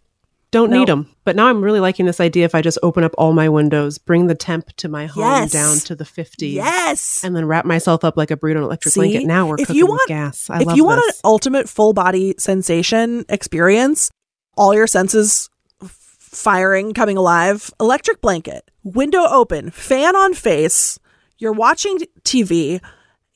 Don't 0.50 0.70
No. 0.70 0.78
need 0.78 0.88
them. 0.88 1.14
But 1.24 1.36
now 1.36 1.46
I'm 1.48 1.60
really 1.60 1.80
liking 1.80 2.06
this 2.06 2.20
idea 2.20 2.46
if 2.46 2.54
I 2.54 2.62
just 2.62 2.78
open 2.82 3.04
up 3.04 3.14
all 3.18 3.34
my 3.34 3.50
windows, 3.50 3.98
bring 3.98 4.28
the 4.28 4.34
temp 4.34 4.74
to 4.78 4.88
my 4.88 5.04
home 5.06 5.22
Yes. 5.22 5.52
down 5.52 5.76
to 5.80 5.94
the 5.94 6.04
50s. 6.06 6.54
Yes. 6.54 7.20
And 7.22 7.36
then 7.36 7.44
wrap 7.44 7.66
myself 7.66 8.02
up 8.02 8.16
like 8.16 8.30
a 8.30 8.36
burrito 8.36 8.52
in 8.52 8.56
an 8.58 8.62
electric 8.62 8.94
See? 8.94 9.00
blanket. 9.00 9.26
Now 9.26 9.46
we're 9.46 9.56
If 9.56 9.66
cooking 9.66 9.76
you 9.76 9.84
with 9.86 9.90
want- 9.90 10.08
gas. 10.08 10.48
I 10.48 10.62
if 10.62 10.74
you 10.74 10.84
want 10.84 11.02
this. 11.06 11.16
an 11.16 11.20
ultimate 11.24 11.68
full 11.68 11.92
body 11.92 12.34
sensation 12.38 13.26
experience, 13.28 14.10
all 14.56 14.74
your 14.74 14.86
senses 14.86 15.50
f- 15.82 15.90
firing, 16.18 16.94
coming 16.94 17.18
alive, 17.18 17.70
electric 17.78 18.22
blanket, 18.22 18.70
window 18.82 19.26
open, 19.28 19.70
fan 19.70 20.16
on 20.16 20.32
face, 20.32 20.98
you're 21.36 21.52
watching 21.52 21.98
TV, 22.24 22.80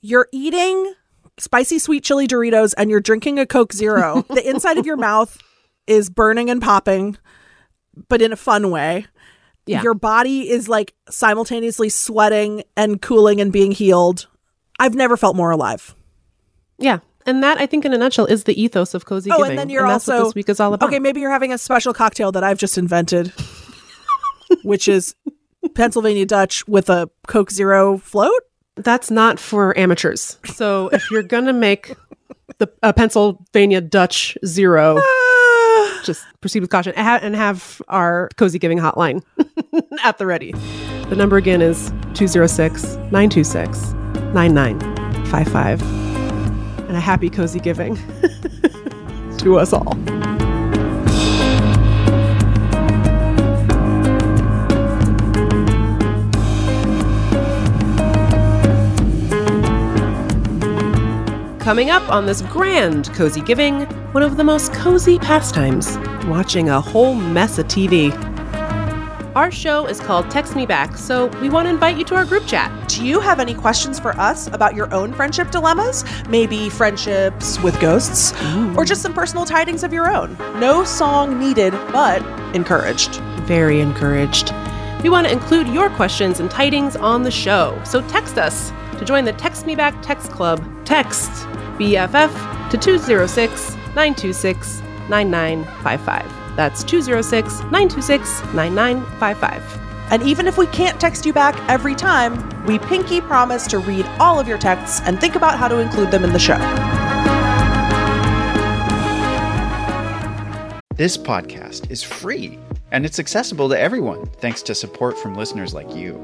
you're 0.00 0.28
eating 0.32 0.94
spicy 1.38 1.78
sweet 1.78 2.04
chili 2.04 2.26
Doritos, 2.26 2.72
and 2.78 2.88
you're 2.90 3.00
drinking 3.00 3.38
a 3.38 3.44
Coke 3.46 3.74
Zero. 3.74 4.24
the 4.30 4.48
inside 4.48 4.78
of 4.78 4.86
your 4.86 4.96
mouth 5.08 5.38
is 5.92 6.10
burning 6.10 6.50
and 6.50 6.60
popping, 6.60 7.16
but 8.08 8.20
in 8.22 8.32
a 8.32 8.36
fun 8.36 8.70
way. 8.70 9.06
Yeah. 9.66 9.82
Your 9.82 9.94
body 9.94 10.50
is 10.50 10.68
like 10.68 10.92
simultaneously 11.08 11.88
sweating 11.88 12.64
and 12.76 13.00
cooling 13.00 13.40
and 13.40 13.52
being 13.52 13.70
healed. 13.70 14.26
I've 14.80 14.94
never 14.96 15.16
felt 15.16 15.36
more 15.36 15.50
alive. 15.52 15.94
Yeah. 16.78 16.98
And 17.26 17.44
that, 17.44 17.58
I 17.58 17.66
think, 17.66 17.84
in 17.84 17.92
a 17.92 17.98
nutshell, 17.98 18.26
is 18.26 18.42
the 18.44 18.60
ethos 18.60 18.94
of 18.94 19.04
cozy 19.04 19.30
Oh, 19.30 19.36
giving. 19.36 19.50
and 19.52 19.58
then 19.60 19.68
you're 19.70 19.84
what 19.84 19.92
also 19.92 20.24
this 20.24 20.34
week 20.34 20.48
is 20.48 20.58
all 20.58 20.74
about. 20.74 20.88
Okay, 20.88 20.98
maybe 20.98 21.20
you're 21.20 21.30
having 21.30 21.52
a 21.52 21.58
special 21.58 21.94
cocktail 21.94 22.32
that 22.32 22.42
I've 22.42 22.58
just 22.58 22.76
invented, 22.76 23.32
which 24.64 24.88
is 24.88 25.14
Pennsylvania 25.76 26.26
Dutch 26.26 26.66
with 26.66 26.90
a 26.90 27.08
Coke 27.28 27.52
Zero 27.52 27.98
float. 27.98 28.40
That's 28.74 29.10
not 29.10 29.38
for 29.38 29.78
amateurs. 29.78 30.38
So 30.46 30.88
if 30.88 31.08
you're 31.12 31.22
gonna 31.22 31.52
make 31.52 31.94
the 32.58 32.68
uh, 32.82 32.92
Pennsylvania 32.92 33.80
Dutch 33.80 34.36
Zero, 34.44 34.94
just 36.02 36.24
proceed 36.40 36.60
with 36.60 36.70
caution 36.70 36.92
and 36.96 37.06
ha- 37.06 37.20
and 37.22 37.34
have 37.36 37.80
our 37.88 38.28
cozy 38.36 38.58
giving 38.58 38.78
hotline 38.78 39.22
at 40.04 40.18
the 40.18 40.26
ready. 40.26 40.52
The 41.08 41.16
number 41.16 41.36
again 41.36 41.60
is 41.62 41.90
206 42.14 42.84
926 43.12 43.92
9955. 44.34 45.82
And 46.88 46.96
a 46.96 47.00
happy 47.00 47.30
cozy 47.30 47.60
giving 47.60 47.96
to 49.38 49.58
us 49.58 49.72
all. 49.72 49.96
Coming 61.58 61.90
up 61.90 62.06
on 62.10 62.26
this 62.26 62.42
grand 62.42 63.08
cozy 63.14 63.40
giving, 63.40 63.86
one 64.12 64.22
of 64.22 64.36
the 64.36 64.44
most 64.44 64.74
cozy 64.74 65.18
pastimes 65.18 65.96
watching 66.26 66.68
a 66.68 66.78
whole 66.78 67.14
mess 67.14 67.58
of 67.58 67.66
TV. 67.66 68.12
Our 69.34 69.50
show 69.50 69.86
is 69.86 70.00
called 70.00 70.30
Text 70.30 70.54
Me 70.54 70.66
Back, 70.66 70.98
so 70.98 71.28
we 71.40 71.48
want 71.48 71.64
to 71.64 71.70
invite 71.70 71.96
you 71.96 72.04
to 72.04 72.16
our 72.16 72.26
group 72.26 72.46
chat. 72.46 72.70
Do 72.90 73.06
you 73.06 73.20
have 73.20 73.40
any 73.40 73.54
questions 73.54 73.98
for 73.98 74.14
us 74.20 74.48
about 74.48 74.74
your 74.74 74.92
own 74.92 75.14
friendship 75.14 75.50
dilemmas? 75.50 76.04
Maybe 76.28 76.68
friendships 76.68 77.58
with 77.60 77.80
ghosts, 77.80 78.34
or 78.76 78.84
just 78.84 79.00
some 79.00 79.14
personal 79.14 79.46
tidings 79.46 79.82
of 79.82 79.94
your 79.94 80.14
own? 80.14 80.36
No 80.60 80.84
song 80.84 81.38
needed, 81.38 81.72
but 81.90 82.22
encouraged. 82.54 83.16
Very 83.46 83.80
encouraged. 83.80 84.52
We 85.02 85.08
want 85.08 85.26
to 85.26 85.32
include 85.32 85.68
your 85.68 85.88
questions 85.88 86.38
and 86.38 86.50
tidings 86.50 86.96
on 86.96 87.22
the 87.22 87.30
show, 87.30 87.80
so 87.86 88.06
text 88.08 88.36
us 88.36 88.72
to 88.98 89.06
join 89.06 89.24
the 89.24 89.32
Text 89.32 89.64
Me 89.64 89.74
Back 89.74 90.02
Text 90.02 90.30
Club. 90.32 90.62
Text 90.84 91.30
BFF 91.78 92.70
to 92.70 92.76
206 92.76 93.78
926 93.94 94.80
9955. 95.08 96.56
That's 96.56 96.84
206 96.84 97.60
926 97.70 98.42
9955. 98.54 99.80
And 100.10 100.22
even 100.22 100.46
if 100.46 100.58
we 100.58 100.66
can't 100.66 101.00
text 101.00 101.24
you 101.24 101.32
back 101.32 101.56
every 101.70 101.94
time, 101.94 102.36
we 102.66 102.78
pinky 102.78 103.20
promise 103.20 103.66
to 103.68 103.78
read 103.78 104.04
all 104.18 104.38
of 104.38 104.46
your 104.46 104.58
texts 104.58 105.00
and 105.04 105.18
think 105.18 105.36
about 105.36 105.58
how 105.58 105.68
to 105.68 105.78
include 105.78 106.10
them 106.10 106.24
in 106.24 106.32
the 106.32 106.38
show. 106.38 106.58
This 110.94 111.16
podcast 111.16 111.90
is 111.90 112.02
free 112.02 112.58
and 112.90 113.06
it's 113.06 113.18
accessible 113.18 113.68
to 113.70 113.80
everyone 113.80 114.26
thanks 114.26 114.62
to 114.64 114.74
support 114.74 115.18
from 115.18 115.34
listeners 115.34 115.72
like 115.72 115.94
you. 115.96 116.20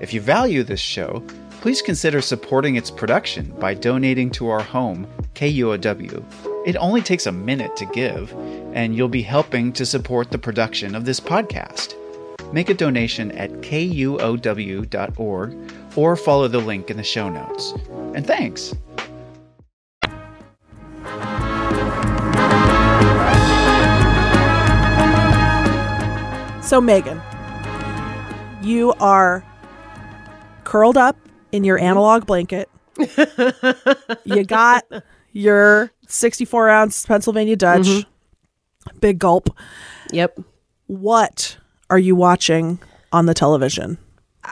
If 0.00 0.12
you 0.12 0.20
value 0.20 0.62
this 0.62 0.80
show, 0.80 1.24
please 1.62 1.80
consider 1.80 2.20
supporting 2.20 2.76
its 2.76 2.90
production 2.90 3.50
by 3.58 3.74
donating 3.74 4.30
to 4.32 4.48
our 4.48 4.62
home, 4.62 5.06
KUOW. 5.34 6.49
It 6.66 6.76
only 6.76 7.00
takes 7.00 7.26
a 7.26 7.32
minute 7.32 7.74
to 7.76 7.86
give, 7.86 8.34
and 8.74 8.94
you'll 8.94 9.08
be 9.08 9.22
helping 9.22 9.72
to 9.72 9.86
support 9.86 10.30
the 10.30 10.36
production 10.36 10.94
of 10.94 11.06
this 11.06 11.18
podcast. 11.18 11.94
Make 12.52 12.68
a 12.68 12.74
donation 12.74 13.32
at 13.32 13.50
kuow.org 13.62 15.56
or 15.96 16.16
follow 16.16 16.48
the 16.48 16.58
link 16.58 16.90
in 16.90 16.98
the 16.98 17.02
show 17.02 17.30
notes. 17.30 17.72
And 18.14 18.26
thanks! 18.26 18.74
So, 26.62 26.80
Meagan, 26.80 27.22
you 28.62 28.92
are 29.00 29.42
curled 30.64 30.98
up 30.98 31.16
in 31.52 31.64
your 31.64 31.78
analog 31.78 32.26
blanket. 32.26 32.68
you 34.24 34.44
got 34.44 34.84
your 35.32 35.90
64 36.08 36.68
ounce 36.68 37.06
Pennsylvania 37.06 37.56
Dutch, 37.56 37.82
mm-hmm. 37.82 38.98
big 38.98 39.18
gulp. 39.18 39.56
Yep. 40.12 40.40
What 40.86 41.56
are 41.88 41.98
you 41.98 42.16
watching 42.16 42.78
on 43.12 43.26
the 43.26 43.34
television? 43.34 43.98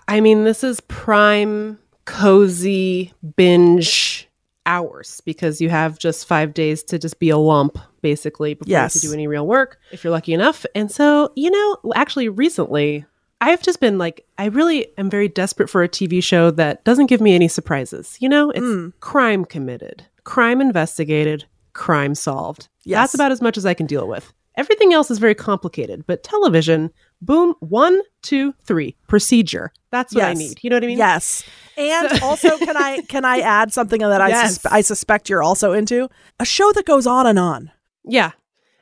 I 0.06 0.20
mean, 0.20 0.44
this 0.44 0.62
is 0.62 0.80
prime 0.82 1.78
cozy 2.04 3.12
binge 3.36 4.28
hours 4.66 5.20
because 5.24 5.60
you 5.60 5.70
have 5.70 5.98
just 5.98 6.26
five 6.26 6.54
days 6.54 6.82
to 6.84 6.98
just 6.98 7.18
be 7.18 7.30
a 7.30 7.38
lump, 7.38 7.78
basically, 8.02 8.54
before 8.54 8.70
Yes. 8.70 8.94
you 8.94 8.98
have 8.98 9.02
to 9.02 9.08
do 9.08 9.14
any 9.14 9.26
real 9.26 9.46
work, 9.46 9.78
if 9.90 10.04
you're 10.04 10.12
lucky 10.12 10.34
enough. 10.34 10.64
And 10.74 10.90
so, 10.90 11.32
you 11.34 11.50
know, 11.50 11.92
actually, 11.94 12.28
recently, 12.28 13.04
I've 13.40 13.62
just 13.62 13.80
been 13.80 13.98
like, 13.98 14.26
I 14.36 14.46
really 14.46 14.88
am 14.98 15.08
very 15.10 15.28
desperate 15.28 15.70
for 15.70 15.82
a 15.82 15.88
TV 15.88 16.22
show 16.22 16.50
that 16.52 16.84
doesn't 16.84 17.06
give 17.06 17.20
me 17.20 17.34
any 17.34 17.48
surprises. 17.48 18.16
You 18.20 18.28
know, 18.28 18.50
it's 18.50 18.60
mm. 18.60 18.92
crime 19.00 19.44
committed, 19.44 20.04
crime 20.28 20.60
investigated, 20.60 21.46
crime 21.72 22.14
solved. 22.14 22.68
Yes. 22.84 22.98
That's 22.98 23.14
about 23.14 23.32
as 23.32 23.40
much 23.40 23.56
as 23.56 23.64
I 23.64 23.72
can 23.72 23.86
deal 23.86 24.06
with. 24.06 24.30
Everything 24.56 24.92
else 24.92 25.10
is 25.10 25.18
very 25.18 25.34
complicated, 25.34 26.04
but 26.06 26.22
television, 26.22 26.90
boom, 27.22 27.54
one, 27.60 28.00
two, 28.22 28.52
three, 28.64 28.94
procedure. 29.06 29.72
That's 29.90 30.14
what 30.14 30.24
I 30.24 30.34
need. 30.34 30.58
You 30.62 30.68
know 30.68 30.76
what 30.76 30.84
I 30.84 30.88
mean? 30.88 30.98
Yes. 30.98 31.44
And 31.78 32.20
also, 32.22 32.58
can 32.58 32.76
I 32.76 33.00
can 33.08 33.24
I 33.24 33.38
add 33.38 33.72
something 33.72 34.00
that 34.00 34.20
I 34.20 34.28
Yes. 34.28 34.58
suspe- 34.58 34.72
I 34.72 34.80
suspect 34.82 35.30
you're 35.30 35.42
also 35.44 35.72
into 35.72 36.08
a 36.40 36.44
show 36.44 36.70
that 36.72 36.84
goes 36.84 37.06
on 37.06 37.26
and 37.26 37.38
on, 37.38 37.70
Yeah. 38.04 38.32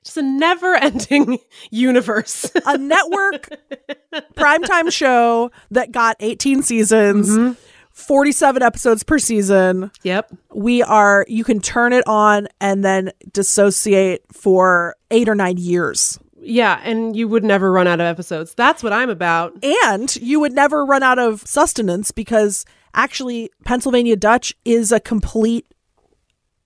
Just 0.02 0.16
a 0.16 0.22
never 0.22 0.74
ending 0.76 1.38
universe. 1.70 2.50
a 2.64 2.78
network 2.78 3.48
primetime 4.34 4.90
show 4.92 5.50
that 5.70 5.92
got 5.92 6.16
18 6.20 6.62
seasons, 6.62 7.28
Mm-hmm. 7.28 7.52
47 7.96 8.62
episodes 8.62 9.02
per 9.02 9.18
season. 9.18 9.90
yep. 10.02 10.30
We 10.54 10.82
are 10.82 11.24
you 11.28 11.42
can 11.44 11.60
turn 11.60 11.92
it 11.92 12.06
on 12.06 12.46
and 12.60 12.84
then 12.84 13.10
dissociate 13.32 14.22
for 14.32 14.94
eight 15.10 15.28
or 15.28 15.34
nine 15.34 15.56
years, 15.56 16.18
Yeah. 16.38 16.78
And 16.84 17.16
you 17.16 17.26
would 17.26 17.42
never 17.42 17.72
run 17.72 17.86
out 17.86 17.98
of 18.00 18.06
episodes. 18.06 18.54
That's 18.54 18.82
what 18.82 18.92
I'm 18.92 19.08
about. 19.10 19.54
and 19.64 20.14
you 20.16 20.38
would 20.40 20.52
never 20.52 20.84
run 20.84 21.02
out 21.02 21.18
of 21.18 21.40
sustenance 21.46 22.10
because 22.12 22.64
actually 22.94 23.50
Pennsylvania 23.64 24.14
Dutch 24.16 24.54
is 24.66 24.92
a 24.92 25.00
complete 25.00 25.66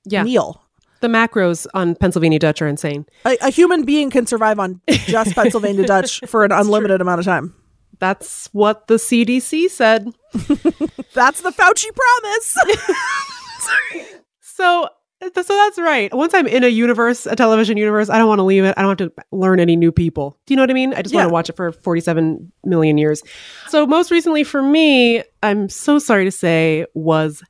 Yeah. 0.05 0.25
meal. 0.25 0.63
The 1.01 1.09
macros 1.09 1.67
on 1.75 1.95
Pennsylvania 1.95 2.39
Dutch 2.41 2.61
are 2.61 2.67
insane. 2.69 3.07
A, 3.25 3.39
a 3.41 3.51
human 3.51 3.85
being 3.85 4.11
can 4.11 4.27
survive 4.27 4.59
on 4.59 4.81
just 4.89 5.35
Pennsylvania 5.35 5.87
Dutch 5.87 6.21
for 6.27 6.45
an 6.45 6.53
unlimited 6.53 7.01
amount 7.01 7.21
of 7.21 7.25
time. 7.25 7.55
That's 8.01 8.49
what 8.53 8.87
the 8.89 8.95
CDC 8.95 9.71
said. 9.71 10.09
That's 11.15 11.41
the 11.43 11.51
Fauci 11.51 11.87
promise. 11.95 12.57
So, 14.43 14.89
so 15.23 15.43
that's 15.57 15.79
right. 15.79 16.13
Once 16.15 16.35
I'm 16.35 16.47
in 16.47 16.65
a 16.65 16.69
universe, 16.69 17.25
a 17.27 17.35
television 17.37 17.77
universe, 17.77 18.09
I 18.11 18.19
don't 18.19 18.29
want 18.29 18.39
to 18.41 18.43
leave 18.43 18.65
it. 18.65 18.75
I 18.77 18.83
don't 18.83 18.99
have 19.01 19.09
to 19.09 19.23
learn 19.33 19.59
any 19.61 19.75
new 19.77 19.91
people. 19.93 20.39
Do 20.47 20.53
you 20.53 20.57
know 20.57 20.63
what 20.63 20.71
I 20.71 20.75
mean? 20.75 20.93
I 20.95 21.01
just 21.03 21.15
want 21.15 21.29
to 21.29 21.33
watch 21.33 21.49
it 21.51 21.57
for 21.57 21.73
47 21.73 22.51
million 22.65 22.99
years. 22.99 23.23
So, 23.69 23.87
most 23.87 24.11
recently 24.11 24.45
for 24.45 24.63
me, 24.63 25.23
I'm 25.43 25.69
so 25.71 25.99
sorry 25.99 26.25
to 26.27 26.31
say, 26.31 26.85
was 26.95 27.43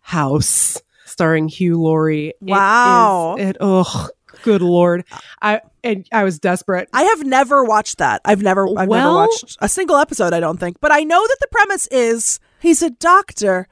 House, 0.00 0.80
starring 1.06 1.48
Hugh 1.48 1.80
Laurie. 1.80 2.32
Wow. 2.40 3.36
is- 3.38 3.48
It, 3.50 3.56
oh, 3.60 4.08
good 4.42 4.62
lord. 4.62 5.04
I 5.42 5.60
and 5.88 6.08
I 6.12 6.22
was 6.22 6.38
desperate. 6.38 6.88
I 6.92 7.02
have 7.02 7.24
never 7.24 7.64
watched 7.64 7.98
that. 7.98 8.20
I've 8.24 8.42
never 8.42 8.68
I've 8.78 8.88
never 8.88 9.12
watched 9.12 9.56
a 9.60 9.68
single 9.68 9.96
episode, 9.96 10.32
I 10.32 10.40
don't 10.40 10.60
think. 10.60 10.80
But 10.80 10.92
I 10.92 11.00
know 11.00 11.20
that 11.26 11.36
the 11.40 11.48
premise 11.50 11.86
is 11.88 12.38
he's 12.60 12.82
a 12.82 12.90
doctor 12.90 13.66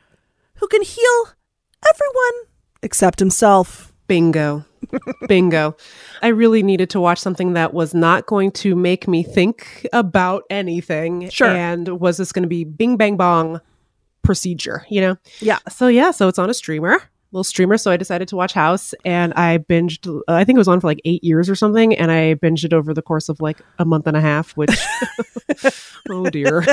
who 0.55 0.67
can 0.69 0.83
heal 0.83 1.29
everyone 1.89 2.47
except 2.83 3.19
himself. 3.21 3.93
Bingo. 4.07 4.65
Bingo. 5.29 5.77
I 6.23 6.29
really 6.29 6.63
needed 6.63 6.91
to 6.91 7.01
watch 7.01 7.19
something 7.19 7.53
that 7.55 7.75
was 7.75 7.93
not 7.93 8.27
going 8.27 8.53
to 8.53 8.75
make 8.75 9.09
me 9.09 9.23
think 9.23 9.87
about 9.93 10.45
anything. 10.49 11.29
Sure. 11.29 11.49
And 11.49 12.01
was 12.01 12.17
this 12.17 12.33
going 12.33 12.45
to 12.45 12.49
be 12.49 12.65
bing, 12.65 12.97
bang, 12.97 13.17
bong 13.17 13.61
procedure, 14.23 14.87
you 14.89 15.01
know? 15.01 15.17
Yeah. 15.41 15.59
So, 15.69 15.89
yeah, 15.89 16.13
so 16.13 16.29
it's 16.29 16.39
on 16.39 16.49
a 16.49 16.55
streamer, 16.55 17.03
little 17.33 17.45
streamer. 17.45 17.77
So 17.77 17.91
I 17.91 17.97
decided 17.97 18.29
to 18.29 18.37
watch 18.37 18.53
House 18.53 18.95
and 19.05 19.33
I 19.35 19.59
binged, 19.59 20.07
uh, 20.07 20.33
I 20.33 20.45
think 20.45 20.57
it 20.57 20.59
was 20.59 20.69
on 20.69 20.81
for 20.81 20.87
like 20.87 21.01
eight 21.05 21.23
years 21.25 21.51
or 21.51 21.55
something. 21.55 21.97
And 21.97 22.11
I 22.11 22.35
binged 22.35 22.65
it 22.65 22.73
over 22.73 22.95
the 22.95 23.03
course 23.03 23.29
of 23.29 23.41
like 23.41 23.61
a 23.79 23.85
month 23.85 24.07
and 24.07 24.17
a 24.17 24.21
half, 24.21 24.53
which, 24.53 24.77
oh 26.11 26.31
dear. 26.31 26.65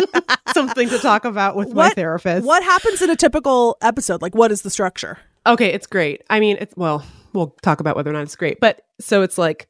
something 0.54 0.88
to 0.88 0.98
talk 0.98 1.24
about 1.24 1.56
with 1.56 1.72
my 1.72 1.90
therapist. 1.90 2.46
What 2.46 2.62
happens 2.62 3.02
in 3.02 3.10
a 3.10 3.16
typical 3.16 3.76
episode? 3.82 4.22
Like 4.22 4.34
what 4.34 4.52
is 4.52 4.62
the 4.62 4.70
structure? 4.70 5.18
Okay, 5.46 5.72
it's 5.72 5.86
great. 5.86 6.22
I 6.30 6.40
mean, 6.40 6.56
it's 6.60 6.74
well, 6.76 7.04
we'll 7.32 7.54
talk 7.62 7.80
about 7.80 7.96
whether 7.96 8.10
or 8.10 8.14
not 8.14 8.22
it's 8.22 8.36
great. 8.36 8.60
But 8.60 8.82
so 9.00 9.22
it's 9.22 9.36
like 9.36 9.68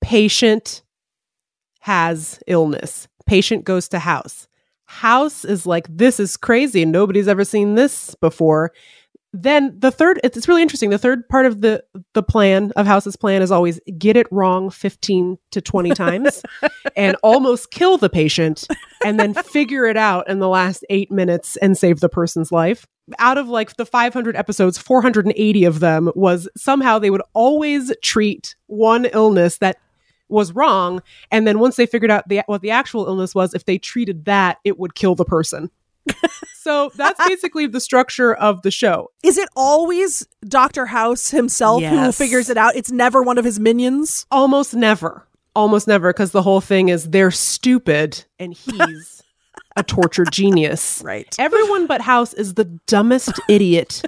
patient 0.00 0.82
has 1.80 2.40
illness. 2.46 3.08
Patient 3.26 3.64
goes 3.64 3.88
to 3.88 3.98
house. 3.98 4.48
House 4.86 5.44
is 5.44 5.66
like 5.66 5.86
this 5.88 6.20
is 6.20 6.36
crazy 6.36 6.82
and 6.82 6.92
nobody's 6.92 7.28
ever 7.28 7.44
seen 7.44 7.74
this 7.74 8.14
before. 8.16 8.72
Then 9.38 9.78
the 9.78 9.90
third 9.90 10.18
it's 10.24 10.48
really 10.48 10.62
interesting. 10.62 10.90
The 10.90 10.98
third 10.98 11.28
part 11.28 11.46
of 11.46 11.60
the 11.60 11.84
the 12.14 12.22
plan 12.22 12.72
of 12.76 12.86
House's 12.86 13.16
plan 13.16 13.42
is 13.42 13.50
always 13.50 13.78
get 13.98 14.16
it 14.16 14.26
wrong 14.30 14.70
15 14.70 15.38
to 15.50 15.60
20 15.60 15.90
times 15.94 16.42
and 16.96 17.16
almost 17.22 17.70
kill 17.70 17.98
the 17.98 18.08
patient 18.08 18.66
and 19.04 19.20
then 19.20 19.34
figure 19.34 19.84
it 19.84 19.96
out 19.96 20.28
in 20.28 20.38
the 20.38 20.48
last 20.48 20.84
8 20.88 21.10
minutes 21.10 21.56
and 21.56 21.76
save 21.76 22.00
the 22.00 22.08
person's 22.08 22.50
life 22.50 22.86
out 23.18 23.38
of 23.38 23.48
like 23.48 23.76
the 23.76 23.86
500 23.86 24.36
episodes, 24.36 24.78
480 24.78 25.64
of 25.64 25.80
them 25.80 26.10
was 26.14 26.48
somehow 26.56 26.98
they 26.98 27.10
would 27.10 27.22
always 27.34 27.92
treat 28.02 28.56
one 28.66 29.06
illness 29.06 29.58
that 29.58 29.76
was 30.28 30.52
wrong. 30.52 31.02
And 31.30 31.46
then 31.46 31.58
once 31.58 31.76
they 31.76 31.86
figured 31.86 32.10
out 32.10 32.28
the, 32.28 32.42
what 32.46 32.62
the 32.62 32.70
actual 32.70 33.06
illness 33.06 33.34
was, 33.34 33.54
if 33.54 33.64
they 33.64 33.78
treated 33.78 34.24
that, 34.24 34.58
it 34.64 34.78
would 34.78 34.94
kill 34.94 35.14
the 35.14 35.24
person. 35.24 35.70
So 36.54 36.90
that's 36.94 37.26
basically 37.26 37.66
the 37.66 37.80
structure 37.80 38.34
of 38.34 38.62
the 38.62 38.70
show. 38.70 39.10
Is 39.22 39.38
it 39.38 39.48
always 39.56 40.26
Dr. 40.46 40.86
House 40.86 41.30
himself 41.30 41.82
who 41.82 42.12
figures 42.12 42.50
it 42.50 42.56
out? 42.56 42.76
It's 42.76 42.90
never 42.90 43.22
one 43.22 43.38
of 43.38 43.44
his 43.44 43.60
minions. 43.60 44.26
Almost 44.30 44.74
never. 44.74 45.26
Almost 45.54 45.88
never, 45.88 46.12
because 46.12 46.32
the 46.32 46.42
whole 46.42 46.60
thing 46.60 46.90
is 46.90 47.10
they're 47.10 47.30
stupid 47.30 48.24
and 48.38 48.52
he's 48.52 49.22
a 49.76 49.82
tortured 49.82 50.30
genius. 50.32 51.02
Right. 51.06 51.34
Everyone 51.38 51.86
but 51.86 52.00
House 52.00 52.34
is 52.34 52.54
the 52.54 52.64
dumbest 52.86 53.40
idiot 53.48 54.02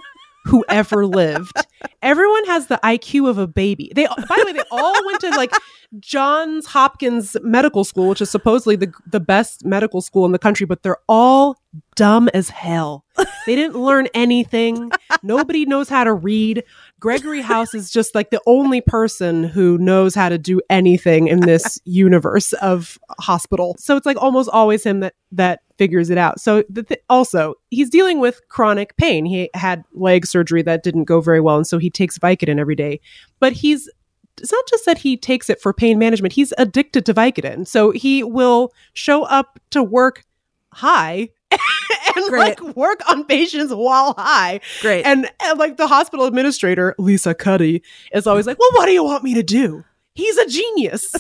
who 0.44 0.64
ever 0.68 1.07
lived. 1.07 1.57
Everyone 2.03 2.44
has 2.46 2.66
the 2.66 2.81
IQ 2.83 3.29
of 3.29 3.38
a 3.38 3.46
baby. 3.46 3.92
They, 3.94 4.07
by 4.07 4.37
the 4.37 4.44
way, 4.46 4.53
they 4.53 4.62
all 4.70 4.94
went 5.07 5.20
to 5.20 5.31
like 5.31 5.53
Johns 6.01 6.66
Hopkins 6.66 7.37
Medical 7.42 7.85
School, 7.85 8.09
which 8.09 8.20
is 8.20 8.31
supposedly 8.31 8.77
the 8.77 8.92
the 9.07 9.20
best 9.20 9.64
medical 9.64 10.01
school 10.01 10.27
in 10.27 10.33
the 10.33 10.38
country, 10.38 10.66
but 10.66 10.83
they're 10.83 10.98
all 11.09 11.61
dumb 11.96 12.29
as 12.35 12.48
hell. 12.51 13.05
They 13.46 13.57
didn't 13.57 13.77
learn 13.77 14.09
anything. 14.14 14.90
Nobody 15.22 15.66
knows 15.66 15.88
how 15.88 16.05
to 16.05 16.12
read. 16.12 16.64
Gregory 17.00 17.40
House 17.40 17.74
is 17.74 17.90
just 17.90 18.14
like 18.14 18.30
the 18.30 18.40
only 18.46 18.80
person 18.80 19.44
who 19.44 19.78
knows 19.78 20.14
how 20.14 20.28
to 20.28 20.38
do 20.38 20.61
anything 20.68 21.28
in 21.28 21.40
this 21.40 21.78
universe 21.84 22.52
of 22.54 22.98
hospital. 23.20 23.76
So 23.78 23.96
it's 23.96 24.06
like 24.06 24.16
almost 24.20 24.48
always 24.52 24.84
him 24.84 25.00
that 25.00 25.14
that 25.32 25.61
figures 25.76 26.11
it 26.11 26.18
out. 26.18 26.40
So 26.40 26.64
the 26.68 26.82
th- 26.82 27.00
also 27.08 27.54
he's 27.70 27.88
dealing 27.88 28.18
with 28.18 28.40
chronic 28.48 28.96
pain. 28.96 29.24
He 29.24 29.48
had 29.54 29.84
leg 29.92 30.26
surgery 30.26 30.62
that 30.62 30.82
didn't 30.82 31.04
go 31.04 31.20
very 31.20 31.40
well, 31.40 31.56
and 31.56 31.66
so 31.66 31.78
he 31.78 31.90
takes 31.90 32.18
Vicodin 32.18 32.58
every 32.58 32.76
day. 32.76 33.00
But 33.38 33.52
he's 33.52 33.88
it's 34.40 34.52
not 34.52 34.66
just 34.68 34.84
that 34.87 34.98
he 34.98 35.16
takes 35.16 35.50
it 35.50 35.61
for 35.61 35.72
pain 35.72 35.98
management. 35.98 36.32
He's 36.32 36.52
addicted 36.58 37.06
to 37.06 37.14
Vicodin. 37.14 37.66
So 37.66 37.90
he 37.90 38.22
will 38.22 38.72
show 38.92 39.24
up 39.24 39.58
to 39.70 39.82
work 39.82 40.24
high 40.72 41.30
and 42.18 42.31
Great. 42.31 42.61
like 42.61 42.76
work 42.76 43.00
on 43.09 43.24
patients 43.24 43.72
while 43.72 44.14
high. 44.16 44.61
Great. 44.81 45.04
And, 45.04 45.31
and 45.42 45.59
like 45.59 45.76
the 45.76 45.87
hospital 45.87 46.26
administrator, 46.26 46.94
Lisa 46.98 47.35
Cuddy, 47.35 47.83
is 48.12 48.26
always 48.26 48.46
like, 48.46 48.59
Well, 48.59 48.70
what 48.72 48.87
do 48.87 48.92
you 48.92 49.04
want 49.04 49.24
me 49.24 49.35
to 49.35 49.42
do? 49.42 49.85
He's 50.14 50.37
a 50.37 50.48
genius. 50.48 51.14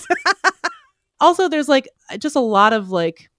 also, 1.20 1.48
there's 1.48 1.68
like 1.68 1.88
just 2.18 2.36
a 2.36 2.40
lot 2.40 2.72
of 2.72 2.90
like, 2.90 3.30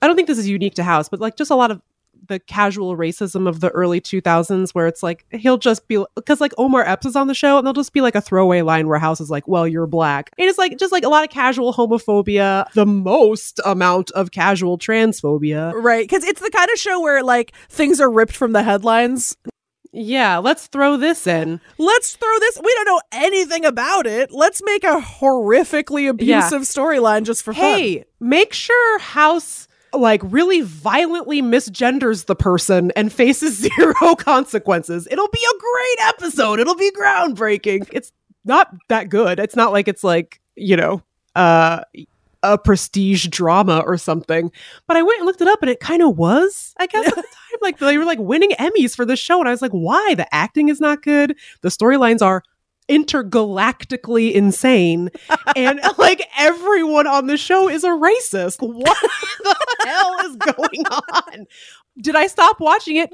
I 0.00 0.06
don't 0.06 0.16
think 0.16 0.28
this 0.28 0.38
is 0.38 0.48
unique 0.48 0.74
to 0.74 0.82
House, 0.82 1.08
but 1.08 1.20
like 1.20 1.36
just 1.36 1.50
a 1.50 1.54
lot 1.54 1.70
of 1.70 1.80
the 2.28 2.38
casual 2.38 2.96
racism 2.96 3.48
of 3.48 3.60
the 3.60 3.70
early 3.70 4.00
2000s 4.00 4.70
where 4.70 4.86
it's 4.86 5.02
like 5.02 5.24
he'll 5.32 5.58
just 5.58 5.88
be 5.88 6.04
because 6.14 6.40
like 6.40 6.52
Omar 6.58 6.86
Epps 6.86 7.06
is 7.06 7.16
on 7.16 7.26
the 7.26 7.34
show 7.34 7.58
and 7.58 7.66
they'll 7.66 7.72
just 7.72 7.92
be 7.92 8.00
like 8.00 8.14
a 8.14 8.20
throwaway 8.20 8.62
line 8.62 8.86
where 8.88 8.98
House 8.98 9.20
is 9.20 9.30
like, 9.30 9.48
well, 9.48 9.66
you're 9.66 9.86
black. 9.86 10.30
And 10.38 10.48
it's 10.48 10.58
like 10.58 10.78
just 10.78 10.92
like 10.92 11.04
a 11.04 11.08
lot 11.08 11.24
of 11.24 11.30
casual 11.30 11.72
homophobia, 11.74 12.70
the 12.74 12.86
most 12.86 13.60
amount 13.64 14.10
of 14.12 14.30
casual 14.30 14.78
transphobia. 14.78 15.72
right. 15.74 16.08
Because 16.08 16.24
it's 16.24 16.40
the 16.40 16.50
kind 16.50 16.70
of 16.72 16.78
show 16.78 17.00
where 17.00 17.22
like 17.22 17.52
things 17.68 18.00
are 18.00 18.10
ripped 18.10 18.36
from 18.36 18.52
the 18.52 18.62
headlines. 18.62 19.36
Yeah, 19.94 20.38
let's 20.38 20.68
throw 20.68 20.96
this 20.96 21.26
in. 21.26 21.60
Let's 21.76 22.16
throw 22.16 22.38
this. 22.38 22.58
We 22.64 22.72
don't 22.74 22.86
know 22.86 23.00
anything 23.12 23.66
about 23.66 24.06
it. 24.06 24.32
Let's 24.32 24.62
make 24.64 24.84
a 24.84 25.00
horrifically 25.00 26.08
abusive 26.08 26.62
storyline 26.62 27.24
just 27.24 27.42
for 27.42 27.52
fun. 27.52 27.62
hey, 27.62 28.04
make 28.18 28.54
sure 28.54 28.98
House 29.00 29.68
like 29.92 30.20
really 30.24 30.62
violently 30.62 31.42
misgenders 31.42 32.26
the 32.26 32.36
person 32.36 32.92
and 32.96 33.12
faces 33.12 33.58
zero 33.76 34.14
consequences. 34.16 35.08
It'll 35.10 35.28
be 35.28 35.44
a 35.44 35.58
great 35.58 36.08
episode. 36.08 36.60
It'll 36.60 36.74
be 36.74 36.90
groundbreaking. 36.92 37.88
It's 37.92 38.12
not 38.44 38.74
that 38.88 39.08
good. 39.08 39.38
It's 39.38 39.56
not 39.56 39.72
like 39.72 39.88
it's 39.88 40.04
like, 40.04 40.40
you 40.56 40.76
know, 40.76 41.02
uh 41.34 41.82
a 42.42 42.58
prestige 42.58 43.28
drama 43.28 43.82
or 43.86 43.96
something. 43.96 44.50
But 44.86 44.96
I 44.96 45.02
went 45.02 45.20
and 45.20 45.26
looked 45.26 45.40
it 45.40 45.48
up 45.48 45.62
and 45.62 45.70
it 45.70 45.80
kind 45.80 46.02
of 46.02 46.18
was, 46.18 46.74
I 46.78 46.86
guess, 46.86 47.06
at 47.06 47.14
the 47.14 47.22
time. 47.22 47.58
Like 47.60 47.78
they 47.78 47.98
were 47.98 48.04
like 48.04 48.18
winning 48.18 48.50
Emmys 48.58 48.96
for 48.96 49.04
the 49.04 49.14
show. 49.14 49.38
And 49.38 49.48
I 49.48 49.52
was 49.52 49.62
like, 49.62 49.70
why? 49.70 50.14
The 50.16 50.32
acting 50.34 50.68
is 50.68 50.80
not 50.80 51.02
good. 51.02 51.36
The 51.60 51.68
storylines 51.68 52.20
are 52.22 52.42
intergalactically 52.92 54.32
insane. 54.32 55.10
and 55.56 55.80
like 55.98 56.28
everyone 56.38 57.06
on 57.06 57.26
the 57.26 57.36
show 57.36 57.68
is 57.68 57.84
a 57.84 57.88
racist. 57.88 58.60
What 58.60 58.96
the 59.42 59.56
hell 59.86 60.20
is 60.26 60.36
going 60.36 60.86
on? 60.86 61.46
Did 62.00 62.16
I 62.16 62.26
stop 62.26 62.60
watching 62.60 62.96
it? 62.96 63.12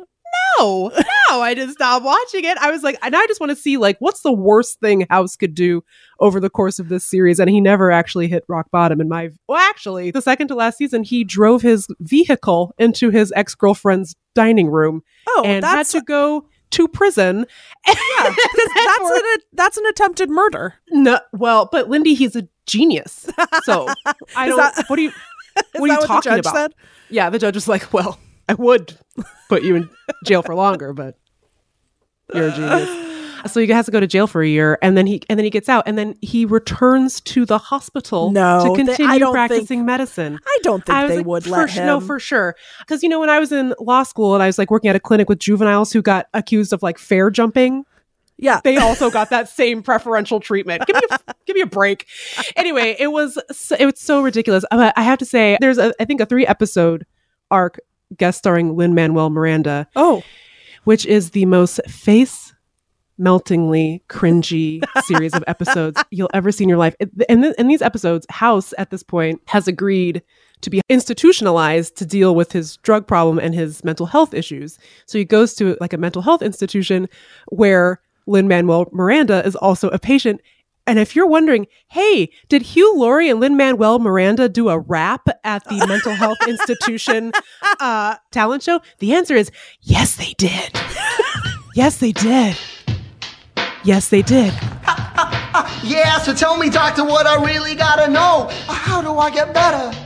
no, 0.58 0.90
no, 1.30 1.40
I 1.40 1.54
just 1.54 1.74
stopped 1.74 2.04
watching 2.04 2.44
it. 2.44 2.58
I 2.58 2.70
was 2.70 2.82
like, 2.82 2.98
and 3.02 3.14
I 3.16 3.26
just 3.26 3.40
want 3.40 3.50
to 3.50 3.56
see 3.56 3.76
like 3.76 3.96
what's 3.98 4.20
the 4.22 4.32
worst 4.32 4.80
thing 4.80 5.06
House 5.08 5.36
could 5.36 5.54
do 5.54 5.82
over 6.20 6.40
the 6.40 6.50
course 6.50 6.78
of 6.78 6.88
this 6.88 7.04
series. 7.04 7.38
And 7.38 7.48
he 7.48 7.60
never 7.60 7.90
actually 7.90 8.28
hit 8.28 8.44
rock 8.48 8.70
bottom 8.70 9.00
in 9.00 9.08
my 9.08 9.30
well, 9.48 9.58
actually, 9.58 10.10
the 10.10 10.22
second 10.22 10.48
to 10.48 10.54
last 10.54 10.78
season, 10.78 11.02
he 11.02 11.24
drove 11.24 11.62
his 11.62 11.86
vehicle 12.00 12.74
into 12.78 13.10
his 13.10 13.32
ex-girlfriend's 13.36 14.14
dining 14.34 14.68
room 14.68 15.02
Oh, 15.28 15.42
and 15.44 15.64
had 15.64 15.86
to 15.86 16.02
go 16.02 16.44
to 16.70 16.88
prison. 16.88 17.46
yeah, 17.86 17.94
that's 18.74 19.10
an 19.10 19.22
that's 19.52 19.76
an 19.76 19.86
attempted 19.86 20.30
murder. 20.30 20.74
No, 20.90 21.20
well, 21.32 21.68
but 21.70 21.88
Lindy, 21.88 22.14
he's 22.14 22.36
a 22.36 22.48
genius. 22.66 23.28
So 23.64 23.88
I 24.36 24.48
don't. 24.48 24.56
that- 24.56 24.84
what 24.88 24.98
are 24.98 25.02
you? 25.02 25.12
What 25.76 25.90
are 25.90 26.00
you 26.00 26.06
talking 26.06 26.38
about? 26.38 26.54
said? 26.54 26.74
Yeah, 27.10 27.30
the 27.30 27.38
judge 27.38 27.54
was 27.54 27.66
like, 27.68 27.92
"Well, 27.92 28.18
I 28.48 28.54
would 28.54 28.96
put 29.48 29.62
you 29.62 29.76
in 29.76 29.88
jail 30.24 30.42
for 30.42 30.54
longer, 30.54 30.92
but 30.92 31.16
you're 32.34 32.48
a 32.48 32.52
genius." 32.52 33.17
So 33.46 33.60
he 33.60 33.66
has 33.68 33.86
to 33.86 33.92
go 33.92 34.00
to 34.00 34.06
jail 34.06 34.26
for 34.26 34.42
a 34.42 34.48
year, 34.48 34.78
and 34.82 34.96
then 34.96 35.06
he 35.06 35.22
and 35.28 35.38
then 35.38 35.44
he 35.44 35.50
gets 35.50 35.68
out, 35.68 35.84
and 35.86 35.96
then 35.96 36.16
he 36.20 36.44
returns 36.44 37.20
to 37.22 37.44
the 37.46 37.58
hospital 37.58 38.30
No, 38.32 38.64
to 38.64 38.74
continue 38.74 39.18
don't 39.18 39.32
practicing 39.32 39.66
think- 39.66 39.84
medicine. 39.84 40.38
I 40.46 40.58
don't 40.62 40.84
think 40.84 40.96
I 40.98 41.06
they 41.06 41.16
like, 41.18 41.26
would 41.26 41.46
let 41.46 41.70
him. 41.70 41.86
No, 41.86 42.00
for 42.00 42.18
sure. 42.18 42.56
Because 42.80 43.02
you 43.02 43.08
know, 43.08 43.20
when 43.20 43.30
I 43.30 43.38
was 43.38 43.52
in 43.52 43.74
law 43.78 44.02
school 44.02 44.34
and 44.34 44.42
I 44.42 44.46
was 44.46 44.58
like 44.58 44.70
working 44.70 44.90
at 44.90 44.96
a 44.96 45.00
clinic 45.00 45.28
with 45.28 45.38
juveniles 45.38 45.92
who 45.92 46.02
got 46.02 46.26
accused 46.34 46.72
of 46.72 46.82
like 46.82 46.98
fare 46.98 47.30
jumping, 47.30 47.84
yeah, 48.36 48.60
they 48.62 48.76
also 48.76 49.10
got 49.10 49.30
that 49.30 49.48
same 49.48 49.82
preferential 49.82 50.40
treatment. 50.40 50.86
Give 50.86 50.96
me 50.96 51.02
a, 51.10 51.34
give 51.46 51.54
me 51.54 51.60
a 51.62 51.66
break. 51.66 52.06
Anyway, 52.56 52.96
it 52.98 53.08
was 53.12 53.38
so, 53.50 53.76
it 53.78 53.86
was 53.86 53.98
so 54.00 54.22
ridiculous. 54.22 54.64
Uh, 54.70 54.92
I 54.96 55.02
have 55.02 55.18
to 55.18 55.24
say, 55.24 55.58
there's 55.60 55.78
a, 55.78 55.92
I 56.00 56.04
think 56.04 56.20
a 56.20 56.26
three 56.26 56.46
episode 56.46 57.04
arc 57.50 57.78
guest 58.16 58.38
starring 58.38 58.76
Lin 58.76 58.94
Manuel 58.94 59.30
Miranda, 59.30 59.88
oh, 59.96 60.22
which 60.84 61.04
is 61.04 61.30
the 61.30 61.44
most 61.46 61.80
face 61.88 62.47
meltingly 63.18 64.02
cringy 64.08 64.82
series 65.04 65.34
of 65.34 65.44
episodes 65.46 66.02
you'll 66.10 66.30
ever 66.32 66.52
see 66.52 66.64
in 66.64 66.68
your 66.68 66.78
life. 66.78 66.94
And 67.28 67.42
th- 67.42 67.54
in 67.56 67.68
these 67.68 67.82
episodes, 67.82 68.26
House 68.30 68.72
at 68.78 68.90
this 68.90 69.02
point 69.02 69.40
has 69.46 69.68
agreed 69.68 70.22
to 70.60 70.70
be 70.70 70.80
institutionalized 70.88 71.96
to 71.96 72.06
deal 72.06 72.34
with 72.34 72.52
his 72.52 72.76
drug 72.78 73.06
problem 73.06 73.38
and 73.38 73.54
his 73.54 73.84
mental 73.84 74.06
health 74.06 74.34
issues. 74.34 74.78
So 75.06 75.18
he 75.18 75.24
goes 75.24 75.54
to 75.54 75.76
like 75.80 75.92
a 75.92 75.98
mental 75.98 76.22
health 76.22 76.42
institution 76.42 77.08
where 77.50 78.00
Lin 78.26 78.48
Manuel 78.48 78.86
Miranda 78.92 79.44
is 79.44 79.56
also 79.56 79.88
a 79.90 79.98
patient. 79.98 80.40
And 80.86 80.98
if 80.98 81.14
you're 81.14 81.26
wondering, 81.26 81.66
hey, 81.88 82.30
did 82.48 82.62
Hugh 82.62 82.98
Laurie 82.98 83.28
and 83.28 83.40
Lin 83.40 83.56
Manuel 83.56 83.98
Miranda 83.98 84.48
do 84.48 84.68
a 84.68 84.78
rap 84.78 85.28
at 85.44 85.64
the 85.64 85.86
mental 85.86 86.12
health 86.12 86.38
institution 86.48 87.32
uh, 87.78 88.16
talent 88.30 88.62
show? 88.62 88.80
The 88.98 89.14
answer 89.14 89.34
is 89.34 89.50
yes, 89.82 90.16
they 90.16 90.34
did. 90.38 90.80
yes, 91.74 91.98
they 91.98 92.12
did. 92.12 92.56
Yes, 93.88 94.10
they 94.10 94.20
did. 94.20 94.52
Yeah, 95.82 96.18
so 96.18 96.34
tell 96.34 96.56
me, 96.56 96.68
doctor, 96.68 97.04
what 97.04 97.26
I 97.26 97.42
really 97.42 97.74
gotta 97.74 98.10
know. 98.10 98.50
How 98.68 99.00
do 99.00 99.16
I 99.16 99.30
get 99.30 99.54
better? 99.54 99.96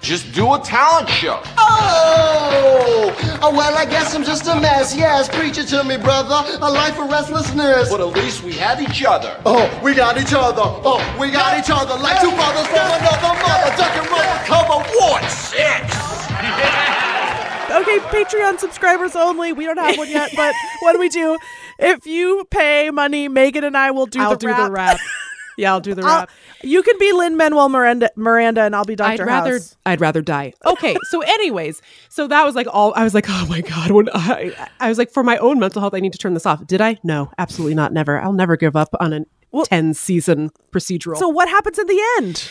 Just 0.00 0.32
do 0.32 0.52
a 0.54 0.58
talent 0.58 1.08
show. 1.08 1.40
Oh, 1.56 3.14
oh 3.42 3.52
well, 3.54 3.76
I 3.76 3.84
guess 3.84 4.14
I'm 4.14 4.24
just 4.24 4.48
a 4.48 4.58
mess. 4.60 4.96
Yes, 4.96 5.28
preach 5.28 5.56
it 5.58 5.68
to 5.68 5.84
me, 5.84 5.96
brother. 5.96 6.42
A 6.60 6.70
life 6.70 6.98
of 6.98 7.08
restlessness. 7.08 7.90
But 7.90 8.00
at 8.00 8.12
least 8.16 8.42
we 8.42 8.54
have 8.54 8.82
each 8.82 9.04
other. 9.04 9.40
Oh, 9.46 9.70
we 9.82 9.94
got 9.94 10.20
each 10.20 10.34
other. 10.34 10.62
Oh, 10.64 10.98
we 11.20 11.30
got 11.30 11.58
each 11.58 11.70
other 11.70 11.94
like 12.02 12.20
two 12.20 12.32
brothers 12.32 12.66
from 12.66 12.88
another 12.90 13.34
mother. 13.38 13.70
Duck 13.76 13.94
and 13.96 14.08
rubber 14.10 14.44
cover 14.44 14.82
Ward 14.98 15.24
six. 15.30 15.94
okay, 17.70 17.98
Patreon 18.10 18.58
subscribers 18.58 19.14
only. 19.14 19.52
We 19.52 19.64
don't 19.64 19.78
have 19.78 19.96
one 19.96 20.10
yet, 20.10 20.32
but 20.34 20.54
what 20.80 20.92
do 20.94 20.98
we 20.98 21.08
do? 21.08 21.38
If 21.78 22.06
you 22.06 22.44
pay 22.50 22.90
money, 22.90 23.28
Meagan 23.28 23.64
and 23.64 23.76
I 23.76 23.90
will 23.92 24.06
do 24.06 24.20
I'll 24.20 24.30
the 24.30 24.36
do 24.36 24.46
rap. 24.48 24.66
the 24.66 24.70
rap. 24.72 24.98
Yeah, 25.56 25.72
I'll 25.72 25.80
do 25.80 25.92
the 25.92 26.02
I'll- 26.02 26.20
rap. 26.20 26.30
you 26.62 26.84
can 26.84 26.96
be 27.00 27.10
Lin 27.12 27.36
Manuel 27.36 27.68
Miranda, 27.68 28.10
Miranda, 28.14 28.60
and 28.62 28.76
I'll 28.76 28.84
be 28.84 28.94
Doctor 28.94 29.24
I'd 29.24 29.26
rather 29.26 29.52
House. 29.54 29.76
I'd 29.84 30.00
rather 30.00 30.22
die. 30.22 30.52
Okay, 30.64 30.96
so 31.10 31.20
anyways, 31.26 31.82
so 32.08 32.28
that 32.28 32.44
was 32.44 32.54
like 32.54 32.68
all 32.70 32.92
I 32.94 33.02
was 33.02 33.12
like, 33.12 33.26
oh 33.28 33.44
my 33.48 33.62
god, 33.62 33.90
when 33.90 34.08
I 34.14 34.54
I 34.78 34.88
was 34.88 34.98
like 34.98 35.10
for 35.10 35.24
my 35.24 35.36
own 35.38 35.58
mental 35.58 35.80
health, 35.80 35.94
I 35.94 35.98
need 36.00 36.12
to 36.12 36.18
turn 36.18 36.34
this 36.34 36.46
off. 36.46 36.64
Did 36.64 36.80
I? 36.80 36.98
No, 37.02 37.32
absolutely 37.38 37.74
not. 37.74 37.92
Never. 37.92 38.20
I'll 38.20 38.32
never 38.32 38.56
give 38.56 38.76
up 38.76 38.90
on 39.00 39.12
a 39.12 39.24
ten 39.64 39.94
season 39.94 40.50
procedural. 40.70 41.16
So 41.16 41.28
what 41.28 41.48
happens 41.48 41.76
in 41.76 41.88
the 41.88 42.00
end? 42.18 42.48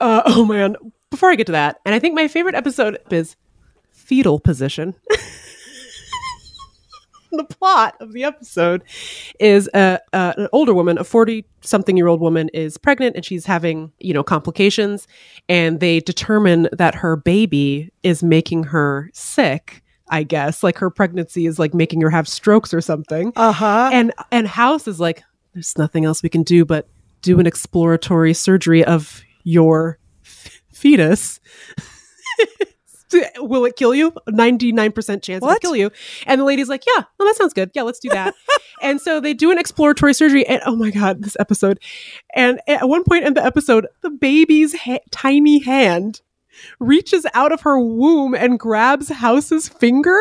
uh, 0.00 0.22
oh 0.26 0.44
man, 0.44 0.74
before 1.12 1.30
I 1.30 1.36
get 1.36 1.46
to 1.46 1.52
that, 1.52 1.78
and 1.84 1.94
I 1.94 2.00
think 2.00 2.16
my 2.16 2.26
favorite 2.26 2.56
episode 2.56 2.98
is 3.08 3.36
fetal 3.92 4.40
position. 4.40 4.96
the 7.32 7.44
plot 7.44 7.96
of 8.00 8.12
the 8.12 8.24
episode 8.24 8.82
is 9.40 9.68
a, 9.74 10.00
uh, 10.12 10.32
an 10.36 10.48
older 10.52 10.74
woman, 10.74 10.98
a 10.98 11.04
40 11.04 11.44
something 11.60 11.96
year 11.96 12.06
old 12.06 12.20
woman 12.20 12.48
is 12.50 12.78
pregnant 12.78 13.16
and 13.16 13.24
she's 13.24 13.46
having, 13.46 13.92
you 13.98 14.14
know, 14.14 14.22
complications 14.22 15.06
and 15.48 15.80
they 15.80 16.00
determine 16.00 16.68
that 16.72 16.94
her 16.94 17.16
baby 17.16 17.90
is 18.02 18.22
making 18.22 18.64
her 18.64 19.10
sick, 19.12 19.82
I 20.08 20.22
guess. 20.22 20.62
Like 20.62 20.78
her 20.78 20.90
pregnancy 20.90 21.46
is 21.46 21.58
like 21.58 21.74
making 21.74 22.00
her 22.02 22.10
have 22.10 22.28
strokes 22.28 22.72
or 22.72 22.80
something. 22.80 23.32
Uh 23.36 23.52
huh. 23.52 23.90
And 23.92 24.12
and 24.30 24.46
House 24.46 24.86
is 24.86 25.00
like 25.00 25.22
there's 25.54 25.76
nothing 25.78 26.04
else 26.04 26.22
we 26.22 26.28
can 26.28 26.42
do 26.42 26.64
but 26.64 26.88
do 27.22 27.40
an 27.40 27.46
exploratory 27.46 28.34
surgery 28.34 28.84
of 28.84 29.22
your 29.42 29.98
f- 30.24 30.62
fetus. 30.70 31.40
Will 33.38 33.64
it 33.64 33.76
kill 33.76 33.94
you? 33.94 34.10
99% 34.28 35.22
chance 35.22 35.42
What? 35.42 35.50
it'll 35.56 35.60
kill 35.60 35.76
you. 35.76 35.90
And 36.26 36.40
the 36.40 36.44
lady's 36.44 36.68
like, 36.68 36.84
yeah, 36.86 37.04
well, 37.18 37.26
that 37.28 37.36
sounds 37.36 37.52
good. 37.52 37.70
Yeah, 37.74 37.82
let's 37.82 37.98
do 38.00 38.08
that. 38.10 38.34
and 38.82 39.00
so 39.00 39.20
they 39.20 39.34
do 39.34 39.50
an 39.50 39.58
exploratory 39.58 40.12
surgery. 40.14 40.46
And 40.46 40.60
oh 40.66 40.76
my 40.76 40.90
God, 40.90 41.22
this 41.22 41.36
episode. 41.38 41.78
And 42.34 42.60
at 42.66 42.88
one 42.88 43.04
point 43.04 43.24
in 43.24 43.34
the 43.34 43.44
episode, 43.44 43.86
the 44.02 44.10
baby's 44.10 44.74
ha- 44.74 44.98
tiny 45.10 45.60
hand 45.62 46.20
reaches 46.80 47.26
out 47.34 47.52
of 47.52 47.60
her 47.62 47.78
womb 47.78 48.34
and 48.34 48.58
grabs 48.58 49.08
House's 49.08 49.68
finger, 49.68 50.18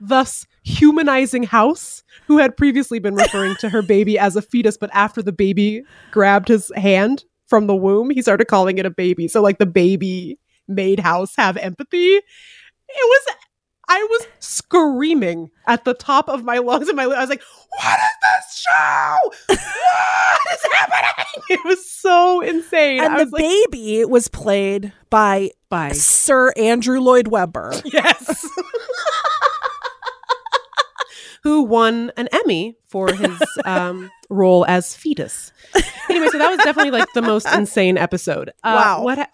thus 0.00 0.46
humanizing 0.64 1.44
House, 1.44 2.02
who 2.26 2.38
had 2.38 2.56
previously 2.56 2.98
been 2.98 3.14
referring 3.14 3.56
to 3.60 3.70
her 3.70 3.80
baby 3.82 4.18
as 4.18 4.36
a 4.36 4.42
fetus. 4.42 4.76
But 4.76 4.90
after 4.92 5.22
the 5.22 5.32
baby 5.32 5.82
grabbed 6.10 6.48
his 6.48 6.70
hand 6.76 7.24
from 7.46 7.66
the 7.68 7.76
womb, 7.76 8.10
he 8.10 8.20
started 8.20 8.46
calling 8.46 8.76
it 8.78 8.84
a 8.86 8.90
baby. 8.90 9.28
So, 9.28 9.40
like, 9.40 9.58
the 9.58 9.66
baby 9.66 10.38
made 10.68 11.00
House 11.00 11.34
have 11.36 11.56
empathy. 11.56 12.14
It 12.16 12.24
was 12.90 13.34
I 13.90 14.06
was 14.10 14.26
screaming 14.38 15.50
at 15.66 15.84
the 15.86 15.94
top 15.94 16.28
of 16.28 16.44
my 16.44 16.58
lungs 16.58 16.88
and 16.88 16.96
my 16.96 17.04
I 17.04 17.20
was 17.20 17.30
like, 17.30 17.42
"What 17.70 17.98
is 17.98 18.16
this 18.22 18.58
show? 18.60 19.16
What 19.48 20.52
is 20.52 20.72
happening?" 20.72 21.24
It 21.50 21.60
was 21.64 21.90
so 21.90 22.40
insane. 22.42 23.02
And 23.02 23.14
I 23.14 23.24
the 23.24 23.30
like, 23.30 23.42
baby 23.42 24.04
was 24.04 24.28
played 24.28 24.92
by 25.08 25.50
"Bye." 25.70 25.92
Sir 25.92 26.52
Andrew 26.56 27.00
Lloyd 27.00 27.28
Webber. 27.28 27.72
Yes. 27.86 28.46
Who 31.44 31.62
won 31.62 32.10
an 32.16 32.28
Emmy 32.32 32.76
for 32.88 33.10
his 33.12 33.40
um, 33.64 34.10
role 34.28 34.66
as 34.66 34.94
fetus? 34.94 35.52
Anyway, 36.10 36.26
so 36.28 36.36
that 36.38 36.50
was 36.50 36.58
definitely 36.58 36.90
like 36.90 37.10
the 37.14 37.22
most 37.22 37.46
insane 37.54 37.96
episode. 37.96 38.50
Uh, 38.64 38.74
Wow. 38.74 39.02
What 39.04 39.18
ha- 39.18 39.30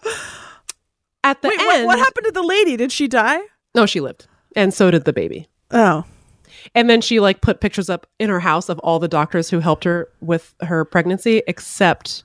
at 1.25 1.41
the 1.41 1.49
Wait, 1.49 1.59
end? 1.59 1.67
what, 1.67 1.97
what 1.97 1.99
happened 1.99 2.25
to 2.25 2.31
the 2.31 2.43
lady? 2.43 2.77
Did 2.77 2.91
she 2.91 3.07
die? 3.07 3.39
No, 3.73 3.85
she 3.85 3.99
lived, 3.99 4.27
and 4.55 4.73
so 4.73 4.89
did 4.91 5.03
the 5.05 5.11
baby. 5.13 5.47
Oh, 5.71 6.05
And 6.73 6.89
then 6.89 7.01
she 7.01 7.19
like 7.19 7.41
put 7.41 7.59
pictures 7.59 7.89
up 7.89 8.07
in 8.19 8.29
her 8.29 8.39
house 8.39 8.69
of 8.69 8.79
all 8.79 8.99
the 8.99 9.07
doctors 9.07 9.49
who 9.49 9.59
helped 9.59 9.83
her 9.83 10.07
with 10.21 10.53
her 10.61 10.85
pregnancy, 10.85 11.41
except 11.47 12.23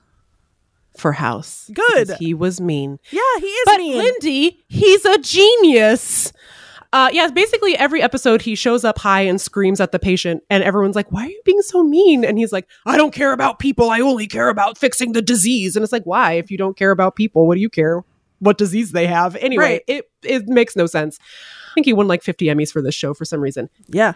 for 0.97 1.13
House. 1.13 1.69
Good. 1.73 2.11
He 2.19 2.33
was 2.33 2.61
mean. 2.61 2.99
yeah, 3.11 3.19
he 3.39 3.47
is 3.47 3.65
But 3.65 3.77
mean. 3.79 3.97
Lindy, 3.97 4.63
he's 4.67 5.03
a 5.05 5.17
genius. 5.19 6.31
Uh, 6.93 7.09
yeah, 7.13 7.27
basically 7.29 7.77
every 7.77 8.01
episode 8.01 8.41
he 8.41 8.53
shows 8.53 8.83
up 8.83 8.97
high 8.99 9.21
and 9.21 9.39
screams 9.39 9.79
at 9.79 9.93
the 9.93 9.99
patient, 9.99 10.43
and 10.49 10.61
everyone's 10.61 10.95
like, 10.95 11.09
"Why 11.09 11.23
are 11.25 11.29
you 11.29 11.41
being 11.45 11.61
so 11.61 11.83
mean?" 11.83 12.25
And 12.25 12.37
he's 12.37 12.51
like, 12.51 12.67
"I 12.85 12.97
don't 12.97 13.13
care 13.13 13.31
about 13.31 13.59
people. 13.59 13.89
I 13.89 14.01
only 14.01 14.27
care 14.27 14.49
about 14.49 14.77
fixing 14.77 15.13
the 15.13 15.21
disease." 15.21 15.77
And 15.77 15.83
it's 15.83 15.93
like, 15.93 16.03
why? 16.03 16.33
If 16.33 16.51
you 16.51 16.57
don't 16.57 16.75
care 16.77 16.91
about 16.91 17.15
people, 17.15 17.47
what 17.47 17.55
do 17.55 17.61
you 17.61 17.69
care? 17.69 18.03
What 18.41 18.57
disease 18.57 18.91
they 18.91 19.07
have? 19.07 19.35
Anyway, 19.37 19.63
Right. 19.63 19.81
it 19.87 20.11
it 20.23 20.47
makes 20.49 20.75
no 20.75 20.85
sense. 20.87 21.17
I 21.71 21.73
think 21.75 21.85
he 21.85 21.93
won 21.93 22.07
like 22.07 22.21
50 22.23 22.47
Emmys 22.47 22.71
for 22.73 22.81
this 22.81 22.93
show 22.95 23.13
for 23.13 23.23
some 23.25 23.39
reason. 23.39 23.69
yeah. 23.87 24.13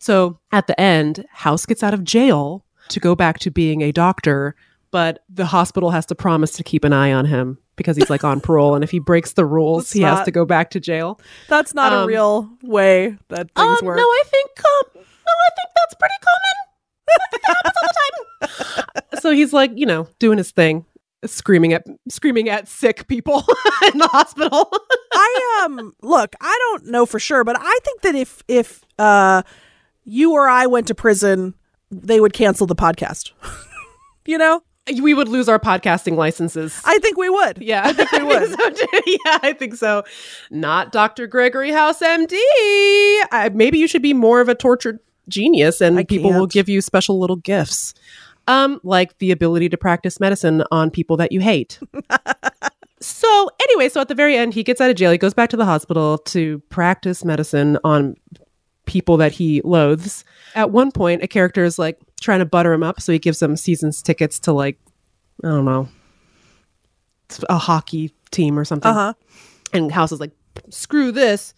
So 0.00 0.38
at 0.52 0.66
the 0.66 0.78
end, 0.80 1.24
House 1.30 1.64
gets 1.66 1.82
out 1.82 1.92
of 1.94 2.02
jail 2.04 2.64
to 2.88 2.98
go 3.00 3.14
back 3.14 3.38
to 3.40 3.50
being 3.50 3.82
a 3.82 3.92
doctor, 3.92 4.54
but 4.90 5.22
the 5.28 5.44
hospital 5.46 5.90
has 5.90 6.06
to 6.06 6.14
promise 6.14 6.52
to 6.52 6.62
keep 6.62 6.82
an 6.84 6.92
eye 6.92 7.12
on 7.12 7.26
him 7.26 7.58
because 7.76 7.96
he's 7.96 8.08
like 8.10 8.24
on 8.24 8.40
parole. 8.48 8.74
And 8.74 8.82
if 8.84 8.90
he 8.90 8.98
breaks 8.98 9.34
the 9.34 9.44
rules, 9.44 9.84
That's 9.84 9.92
he 9.92 10.00
has 10.02 10.24
to 10.24 10.30
go 10.30 10.44
back 10.46 10.70
to 10.70 10.80
jail. 10.80 11.20
That's 11.48 11.74
not 11.74 11.92
a 11.92 11.96
Um, 12.00 12.08
real 12.08 12.50
way 12.62 13.16
that 13.28 13.50
things 13.54 13.80
Um, 13.80 13.86
work. 13.86 13.96
no, 13.98 14.02
I 14.02 14.22
think 14.26 14.50
um, 14.64 14.82
no, 14.96 15.00
I 15.02 15.50
think 15.56 15.70
that's 15.76 15.94
pretty 16.00 16.14
common. 16.20 16.56
I 17.08 17.26
that 17.32 17.40
happens 17.44 17.74
all 17.82 17.88
the 17.88 19.02
time. 19.12 19.20
so 19.20 19.30
he's 19.30 19.52
like, 19.52 19.72
you 19.74 19.84
know, 19.86 20.08
doing 20.18 20.38
his 20.38 20.50
thing. 20.52 20.84
Screaming 21.24 21.72
at 21.72 21.86
screaming 22.08 22.48
at 22.48 22.68
sick 22.68 23.06
people 23.08 23.44
in 23.92 23.98
the 23.98 24.08
hospital. 24.08 24.72
I 25.12 25.62
um 25.64 25.94
look, 26.02 26.34
I 26.40 26.56
don't 26.60 26.86
know 26.86 27.06
for 27.06 27.18
sure, 27.18 27.44
but 27.44 27.56
I 27.58 27.78
think 27.84 28.02
that 28.02 28.14
if 28.14 28.42
if 28.48 28.84
uh 28.98 29.42
you 30.04 30.32
or 30.32 30.48
I 30.48 30.66
went 30.66 30.88
to 30.88 30.94
prison, 30.94 31.54
they 31.90 32.20
would 32.20 32.32
cancel 32.32 32.66
the 32.66 32.76
podcast. 32.76 33.32
you 34.26 34.38
know? 34.38 34.62
we 35.00 35.14
would 35.14 35.28
lose 35.28 35.48
our 35.48 35.60
podcasting 35.60 36.16
licenses. 36.16 36.82
I 36.84 36.98
think 36.98 37.16
we 37.16 37.28
would. 37.30 37.58
yeah, 37.62 37.82
I 37.84 37.92
think 37.92 38.10
we 38.10 38.24
would. 38.24 38.50
so 38.50 38.70
yeah, 39.06 39.38
I 39.40 39.52
think 39.56 39.76
so. 39.76 40.02
Not 40.50 40.90
Dr. 40.90 41.28
Gregory 41.28 41.70
House 41.70 42.00
MD. 42.00 42.32
I, 43.30 43.48
maybe 43.54 43.78
you 43.78 43.86
should 43.86 44.02
be 44.02 44.12
more 44.12 44.40
of 44.40 44.48
a 44.48 44.56
tortured 44.56 44.98
genius 45.28 45.80
and 45.80 46.06
people 46.08 46.32
will 46.32 46.48
give 46.48 46.68
you 46.68 46.80
special 46.80 47.20
little 47.20 47.36
gifts. 47.36 47.94
Um, 48.48 48.80
like 48.82 49.18
the 49.18 49.30
ability 49.30 49.68
to 49.68 49.76
practice 49.76 50.18
medicine 50.18 50.64
on 50.70 50.90
people 50.90 51.16
that 51.18 51.30
you 51.30 51.40
hate. 51.40 51.78
so 53.00 53.50
anyway, 53.62 53.88
so 53.88 54.00
at 54.00 54.08
the 54.08 54.14
very 54.14 54.36
end, 54.36 54.52
he 54.54 54.62
gets 54.62 54.80
out 54.80 54.90
of 54.90 54.96
jail. 54.96 55.12
He 55.12 55.18
goes 55.18 55.34
back 55.34 55.50
to 55.50 55.56
the 55.56 55.64
hospital 55.64 56.18
to 56.18 56.58
practice 56.68 57.24
medicine 57.24 57.78
on 57.84 58.16
people 58.86 59.16
that 59.16 59.32
he 59.32 59.60
loathes. 59.62 60.24
At 60.54 60.70
one 60.70 60.90
point, 60.90 61.22
a 61.22 61.28
character 61.28 61.64
is 61.64 61.78
like 61.78 61.98
trying 62.20 62.40
to 62.40 62.44
butter 62.44 62.72
him 62.72 62.82
up, 62.82 63.00
so 63.00 63.12
he 63.12 63.18
gives 63.18 63.40
him 63.40 63.56
seasons 63.56 64.02
tickets 64.02 64.38
to 64.40 64.52
like, 64.52 64.78
I 65.44 65.48
don't 65.48 65.64
know, 65.64 65.88
a 67.48 67.58
hockey 67.58 68.12
team 68.30 68.58
or 68.58 68.64
something. 68.64 68.90
Uh-huh. 68.90 69.14
And 69.72 69.90
House 69.92 70.12
is 70.12 70.20
like, 70.20 70.32
screw 70.70 71.12
this. 71.12 71.54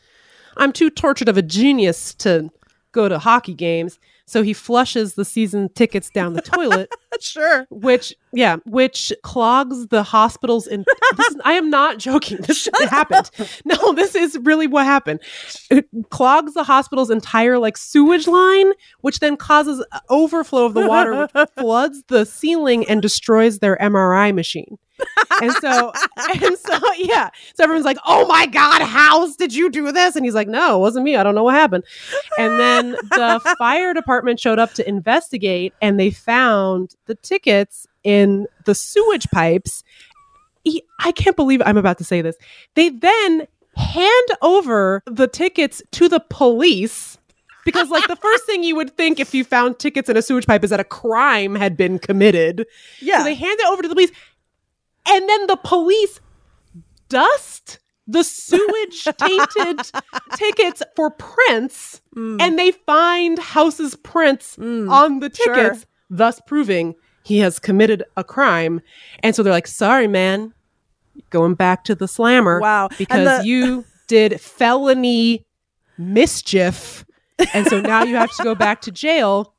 I'm 0.56 0.72
too 0.72 0.90
tortured 0.90 1.28
of 1.28 1.36
a 1.36 1.42
genius 1.42 2.14
to 2.16 2.50
go 2.92 3.08
to 3.08 3.18
hockey 3.18 3.54
games. 3.54 3.98
So 4.26 4.42
he 4.42 4.54
flushes 4.54 5.14
the 5.14 5.24
season 5.24 5.68
tickets 5.74 6.08
down 6.08 6.32
the 6.32 6.40
toilet, 6.40 6.90
Sure. 7.20 7.66
which, 7.70 8.14
yeah, 8.32 8.56
which 8.64 9.12
clogs 9.22 9.88
the 9.88 10.02
hospital's. 10.02 10.66
In 10.66 10.84
this, 11.16 11.28
is- 11.28 11.36
I 11.44 11.52
am 11.52 11.68
not 11.68 11.98
joking. 11.98 12.38
This 12.38 12.68
happened. 12.88 13.30
No, 13.66 13.92
this 13.92 14.14
is 14.14 14.38
really 14.42 14.66
what 14.66 14.86
happened. 14.86 15.20
It 15.70 15.86
clogs 16.10 16.54
the 16.54 16.64
hospital's 16.64 17.10
entire 17.10 17.58
like 17.58 17.76
sewage 17.76 18.26
line, 18.26 18.72
which 19.02 19.20
then 19.20 19.36
causes 19.36 19.84
overflow 20.08 20.64
of 20.66 20.74
the 20.74 20.86
water, 20.88 21.14
which 21.34 21.48
floods 21.58 22.02
the 22.08 22.24
ceiling 22.24 22.86
and 22.88 23.02
destroys 23.02 23.58
their 23.58 23.76
MRI 23.76 24.34
machine. 24.34 24.78
And 25.42 25.52
so, 25.54 25.92
and 26.16 26.58
so, 26.58 26.78
yeah. 26.98 27.30
So 27.54 27.64
everyone's 27.64 27.84
like, 27.84 27.98
"Oh 28.06 28.26
my 28.26 28.46
God, 28.46 28.82
House, 28.82 29.36
did 29.36 29.54
you 29.54 29.70
do 29.70 29.90
this?" 29.92 30.16
And 30.16 30.24
he's 30.24 30.34
like, 30.34 30.48
"No, 30.48 30.76
it 30.76 30.80
wasn't 30.80 31.04
me. 31.04 31.16
I 31.16 31.22
don't 31.22 31.34
know 31.34 31.44
what 31.44 31.54
happened." 31.54 31.84
And 32.38 32.58
then 32.58 32.90
the 32.92 33.54
fire 33.58 33.94
department 33.94 34.40
showed 34.40 34.58
up 34.58 34.72
to 34.74 34.88
investigate, 34.88 35.74
and 35.82 35.98
they 35.98 36.10
found 36.10 36.94
the 37.06 37.14
tickets 37.14 37.86
in 38.02 38.46
the 38.64 38.74
sewage 38.74 39.28
pipes. 39.30 39.82
I 41.00 41.12
can't 41.12 41.36
believe 41.36 41.60
I'm 41.64 41.76
about 41.76 41.98
to 41.98 42.04
say 42.04 42.22
this. 42.22 42.36
They 42.74 42.88
then 42.88 43.46
hand 43.76 44.28
over 44.42 45.02
the 45.06 45.26
tickets 45.26 45.82
to 45.92 46.08
the 46.08 46.20
police. 46.20 47.18
Because, 47.64 47.88
like, 47.88 48.06
the 48.08 48.16
first 48.16 48.44
thing 48.44 48.62
you 48.62 48.76
would 48.76 48.94
think 48.94 49.18
if 49.18 49.34
you 49.34 49.42
found 49.42 49.78
tickets 49.78 50.10
in 50.10 50.18
a 50.18 50.22
sewage 50.22 50.46
pipe 50.46 50.64
is 50.64 50.70
that 50.70 50.80
a 50.80 50.84
crime 50.84 51.54
had 51.54 51.78
been 51.78 51.98
committed. 51.98 52.66
Yeah. 53.00 53.18
So 53.18 53.24
they 53.24 53.34
hand 53.34 53.58
it 53.58 53.66
over 53.66 53.80
to 53.80 53.88
the 53.88 53.94
police. 53.94 54.10
And 55.08 55.28
then 55.28 55.46
the 55.46 55.56
police 55.56 56.20
dust 57.08 57.78
the 58.06 58.22
sewage 58.22 59.04
tainted 59.18 59.80
tickets 60.34 60.82
for 60.94 61.10
prints 61.10 62.02
hmm. 62.12 62.36
and 62.40 62.58
they 62.58 62.70
find 62.70 63.38
House's 63.38 63.96
prints 63.96 64.56
hmm. 64.56 64.90
on 64.90 65.20
the 65.20 65.32
sure. 65.34 65.54
tickets, 65.54 65.86
thus 66.10 66.40
proving 66.46 66.94
he 67.24 67.38
has 67.38 67.58
committed 67.58 68.04
a 68.16 68.22
crime. 68.22 68.82
And 69.22 69.34
so 69.34 69.42
they're 69.42 69.52
like, 69.52 69.66
sorry, 69.66 70.06
man, 70.06 70.52
going 71.30 71.54
back 71.54 71.84
to 71.84 71.94
the 71.94 72.06
slammer. 72.06 72.60
Wow. 72.60 72.88
Because 72.98 73.40
the- 73.40 73.46
you 73.46 73.84
did 74.06 74.40
felony 74.40 75.46
mischief. 75.96 77.06
And 77.54 77.66
so 77.66 77.80
now 77.80 78.04
you 78.04 78.16
have 78.16 78.34
to 78.36 78.44
go 78.44 78.54
back 78.54 78.82
to 78.82 78.92
jail. 78.92 79.54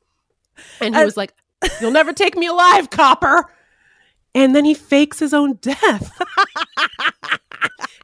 And 0.80 0.94
he 0.94 1.00
And- 1.00 1.04
was 1.04 1.16
like, 1.16 1.34
You'll 1.80 1.90
never 1.90 2.12
take 2.12 2.36
me 2.36 2.46
alive, 2.46 2.90
copper. 2.90 3.50
And 4.36 4.54
then 4.54 4.64
he 4.64 4.74
fakes 4.74 5.18
his 5.18 5.32
own 5.34 5.54
death. 5.54 6.20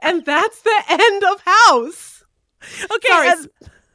and 0.03 0.25
that's 0.25 0.63
the 0.63 0.83
end 0.89 1.25
of 1.25 1.41
House. 1.45 2.25
Okay. 2.85 3.09
Sorry, 3.09 3.29
and- 3.29 3.49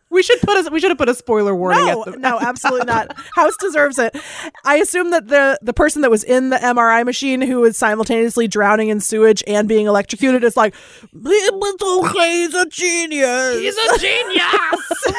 We 0.10 0.24
should 0.24 0.40
put 0.40 0.66
a 0.66 0.70
we 0.72 0.80
should 0.80 0.90
have 0.92 0.98
put 0.98 1.10
a 1.10 1.14
spoiler 1.14 1.54
warning 1.54 1.86
no, 1.86 2.04
at 2.06 2.14
the 2.14 2.18
no, 2.20 2.40
absolutely 2.42 2.86
not. 2.86 3.14
House 3.36 3.58
deserves 3.60 4.00
it. 4.00 4.16
I 4.64 4.76
assume 4.78 5.12
that 5.12 5.28
the 5.28 5.60
the 5.62 5.74
person 5.74 6.02
that 6.04 6.10
was 6.10 6.24
in 6.24 6.50
the 6.50 6.56
MRI 6.58 7.04
machine 7.06 7.42
who 7.42 7.60
was 7.60 7.76
simultaneously 7.78 8.48
drowning 8.48 8.88
in 8.88 9.02
sewage 9.02 9.44
and 9.48 9.68
being 9.68 9.86
electrocuted 9.86 10.46
is 10.46 10.56
like, 10.56 10.76
it's 11.14 11.84
okay, 11.84 12.32
he's 12.40 12.54
a 12.54 12.66
genius. 12.68 13.60
He's 13.60 13.76
a 13.78 13.98
genius. 14.00 14.44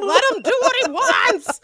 Let 0.00 0.24
him 0.32 0.42
do 0.42 0.58
what 0.62 0.74
he 0.84 0.90
wants. 0.92 1.60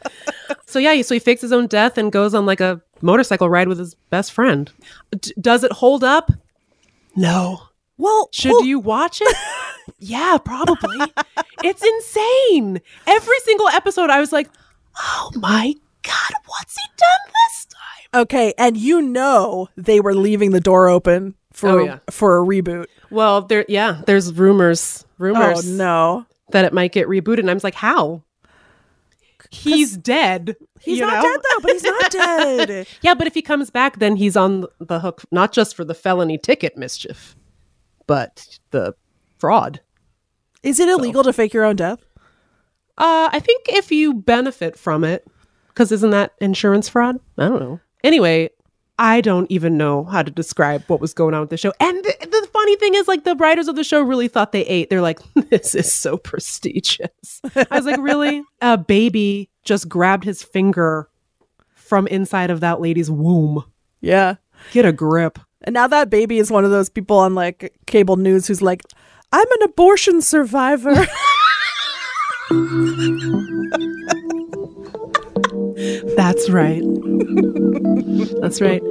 So 0.73 0.79
yeah, 0.79 1.01
so 1.03 1.15
he 1.15 1.19
fakes 1.21 1.43
his 1.43 1.53
own 1.53 1.67
death 1.67 1.99
and 1.99 2.11
goes 2.11 2.35
on 2.35 2.47
like 2.47 2.61
a 2.61 2.81
motorcycle 3.03 3.49
ride 3.51 3.69
with 3.69 3.79
his 3.79 3.95
best 4.11 4.33
friend. 4.33 4.73
D- 5.21 5.35
does 5.41 5.65
it 5.65 5.73
hold 5.73 6.03
up? 6.03 6.31
No. 7.15 7.61
well, 7.99 8.29
Should 8.33 8.53
well, 8.53 8.65
you 8.65 8.79
watch 8.79 9.21
it? 9.21 9.37
yeah, 9.99 10.39
probably. 10.43 10.97
it's 11.63 11.83
insane. 11.85 12.81
Every 13.07 13.39
single 13.41 13.69
episode, 13.69 14.09
I 14.11 14.19
was 14.21 14.33
like, 14.33 14.49
oh 14.99 15.31
my 15.37 15.75
God, 16.03 16.33
what's 16.47 16.75
he 16.75 16.89
done 16.97 17.33
this 17.47 17.67
time? 17.67 18.23
Okay, 18.23 18.55
and 18.59 18.77
you 18.77 19.03
know 19.03 19.69
they 19.77 20.01
were 20.01 20.15
leaving 20.15 20.53
the 20.53 20.61
door 20.61 20.89
open 20.89 21.35
for 21.53 21.69
Oh, 21.69 21.85
yeah. 21.85 21.99
for 22.11 22.39
a 22.39 22.47
reboot. 22.47 22.87
Well, 23.11 23.43
there, 23.43 23.67
yeah, 23.69 24.01
there's 24.07 24.33
rumors, 24.33 25.05
rumors 25.19 25.69
Oh 25.71 25.77
no. 25.77 26.27
that 26.51 26.65
it 26.65 26.73
might 26.73 26.93
get 26.93 27.09
rebooted. 27.09 27.41
And 27.41 27.51
I 27.51 27.55
was 27.55 27.65
like, 27.65 27.75
how? 27.75 28.23
He's 29.53 29.99
dead. 29.99 30.57
He's 30.81 30.99
not 30.99 31.15
know? 31.15 31.23
dead 31.23 31.41
though, 31.41 31.61
but 31.61 31.73
he's 31.73 31.85
not 31.85 32.11
dead. 32.11 32.87
Yeah, 33.03 33.15
but 33.15 33.27
if 33.27 33.35
he 33.35 33.43
comes 33.43 33.71
back, 33.71 33.99
then 33.99 34.17
he's 34.17 34.37
on 34.37 34.65
the 34.81 35.01
hook, 35.01 35.23
not 35.31 35.53
just 35.53 35.77
for 35.77 35.85
the 35.85 35.95
felony 35.95 36.39
ticket 36.39 36.77
mischief, 36.77 37.37
but 38.07 38.59
the 38.71 38.95
fraud. 39.39 39.81
Is 40.63 40.81
it 40.81 40.89
illegal 40.89 41.23
to 41.25 41.33
fake 41.33 41.53
your 41.53 41.65
own 41.65 41.77
death? 41.77 42.01
Uh, 42.97 43.29
I 43.31 43.41
think 43.41 43.67
if 43.69 43.93
you 43.93 44.15
benefit 44.15 44.79
from 44.79 45.05
it, 45.05 45.27
because 45.69 45.93
isn't 45.93 46.11
that 46.11 46.33
insurance 46.41 46.89
fraud? 46.89 47.19
I 47.37 47.49
don't 47.49 47.61
know. 47.61 47.81
Anyway, 48.03 48.51
I 48.99 49.21
don't 49.21 49.51
even 49.51 49.77
know 49.77 50.05
how 50.05 50.23
to 50.23 50.31
describe 50.31 50.85
what 50.87 51.01
was 51.01 51.15
going 51.15 51.35
on 51.35 51.41
with 51.41 51.51
the 51.51 51.57
show. 51.57 51.73
And 51.81 51.97
the, 52.05 52.15
the 52.21 52.49
funny 52.53 52.77
thing 52.77 52.95
is, 52.95 53.09
like, 53.09 53.25
the 53.25 53.35
writers 53.37 53.69
of 53.69 53.77
the 53.77 53.85
show 53.85 54.03
really 54.03 54.29
thought 54.29 54.53
they 54.53 54.67
ate. 54.67 54.91
They're 54.91 55.01
like, 55.01 55.21
this 55.51 55.75
is 55.75 55.93
so 55.93 56.17
prestigious. 56.17 57.41
I 57.55 57.67
was 57.71 57.87
like, 57.87 58.01
really? 58.01 58.43
A 58.61 58.77
baby 58.79 59.51
just 59.65 59.89
grabbed 59.89 60.25
his 60.25 60.43
finger 60.43 61.09
from 61.75 62.07
inside 62.07 62.51
of 62.51 62.61
that 62.61 62.81
lady's 62.81 63.11
womb. 63.11 63.65
Yeah. 64.01 64.37
Get 64.73 64.85
a 64.85 64.93
grip. 64.93 65.39
And 65.63 65.75
now 65.75 65.87
that 65.87 66.11
baby 66.11 66.39
is 66.39 66.51
one 66.51 66.65
of 66.65 66.71
those 66.71 66.89
people 66.89 67.19
on 67.19 67.35
like 67.35 67.75
cable 67.87 68.17
news 68.17 68.47
who's 68.47 68.63
like, 68.63 68.83
I'm 69.33 69.51
an 69.53 69.63
abortion 69.63 70.21
survivor. 70.21 70.95
That's 76.17 76.51
right. 76.51 76.83
That's 78.41 78.61
right. 78.61 78.83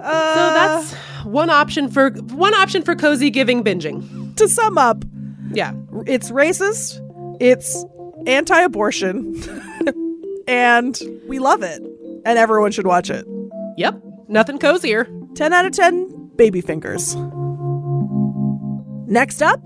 Uh, 0.00 0.34
so 0.34 0.54
that's 0.54 0.94
one 1.24 1.48
option 1.50 1.88
for 1.88 2.10
one 2.10 2.54
option 2.54 2.82
for 2.82 2.94
cozy 2.96 3.30
giving 3.30 3.62
binging. 3.62 4.34
to 4.36 4.48
sum 4.48 4.76
up, 4.78 5.04
Yeah. 5.52 5.72
it's 6.06 6.30
racist, 6.30 6.98
it's 7.40 7.84
anti 8.26 8.60
abortion, 8.60 9.34
and 10.48 11.00
we 11.28 11.38
love 11.38 11.62
it. 11.62 11.82
And 12.24 12.38
everyone 12.38 12.70
should 12.72 12.86
watch 12.86 13.10
it. 13.10 13.26
Yep. 13.76 14.00
Nothing 14.28 14.58
cozier. 14.58 15.08
10 15.34 15.52
out 15.52 15.64
of 15.66 15.72
10 15.72 16.30
baby 16.36 16.60
fingers. 16.60 17.16
Next 19.06 19.42
up, 19.42 19.64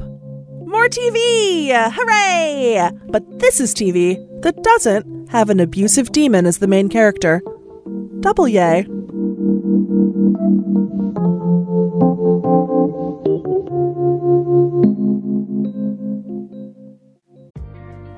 more 0.67 0.89
TV! 0.89 1.69
Hooray! 1.93 2.91
But 3.09 3.39
this 3.39 3.61
is 3.61 3.75
TV 3.75 4.17
that 4.43 4.63
doesn't 4.63 5.07
have 5.31 5.51
an 5.51 5.61
abusive 5.61 6.13
demon 6.13 6.47
as 6.47 6.59
the 6.59 6.67
main 6.67 6.89
character. 6.89 7.43
Double 8.21 8.49
yay. 8.49 8.87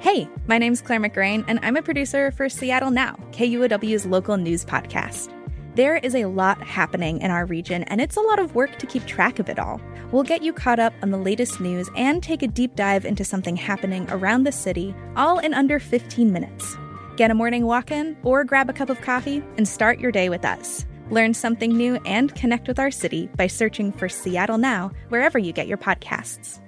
Hey, 0.01 0.29
my 0.47 0.59
name's 0.59 0.81
Claire 0.81 1.01
McGrain, 1.01 1.45
and 1.49 1.59
I'm 1.63 1.77
a 1.77 1.83
producer 1.83 2.31
for 2.31 2.49
Seattle 2.49 2.91
Now, 2.91 3.17
KUOW's 3.33 4.07
local 4.07 4.37
news 4.37 4.65
podcast. 4.65 5.35
There 5.75 5.97
is 5.97 6.15
a 6.15 6.25
lot 6.25 6.63
happening 6.63 7.21
in 7.21 7.31
our 7.31 7.47
region, 7.47 7.85
and 7.85 8.01
it's 8.01 8.17
a 8.17 8.21
lot 8.21 8.39
of 8.39 8.55
work 8.55 8.79
to 8.79 8.87
keep 8.87 9.07
track 9.07 9.39
of 9.39 9.49
it 9.49 9.59
all. 9.59 9.81
We'll 10.11 10.23
get 10.25 10.43
you 10.43 10.53
caught 10.53 10.79
up 10.79 10.93
on 11.03 11.11
the 11.11 11.19
latest 11.19 11.61
news 11.61 11.89
and 11.95 12.23
take 12.23 12.43
a 12.43 12.49
deep 12.49 12.75
dive 12.75 13.05
into 13.05 13.25
something 13.25 13.55
happening 13.55 14.07
around 14.11 14.45
the 14.45 14.53
city, 14.53 14.95
all 15.15 15.39
in 15.39 15.55
under 15.55 15.79
15 15.79 16.33
minutes. 16.33 16.77
Get 17.19 17.33
a 17.33 17.35
morning 17.35 17.67
walk 17.67 17.91
in 17.91 18.17
or 18.23 18.45
grab 18.45 18.71
a 18.71 18.73
cup 18.73 18.91
of 18.91 19.01
coffee 19.01 19.43
and 19.57 19.67
start 19.67 19.99
your 19.99 20.13
day 20.13 20.29
with 20.29 20.45
us. 20.45 20.87
Learn 21.11 21.35
something 21.35 21.77
new 21.77 21.97
and 22.07 22.33
connect 22.37 22.69
with 22.69 22.79
our 22.79 22.93
city 22.93 23.29
by 23.37 23.49
searching 23.49 23.91
for 23.91 24.09
Seattle 24.09 24.57
Now 24.57 24.93
wherever 25.09 25.37
you 25.37 25.53
get 25.53 25.67
your 25.67 25.79
podcasts. 25.79 26.61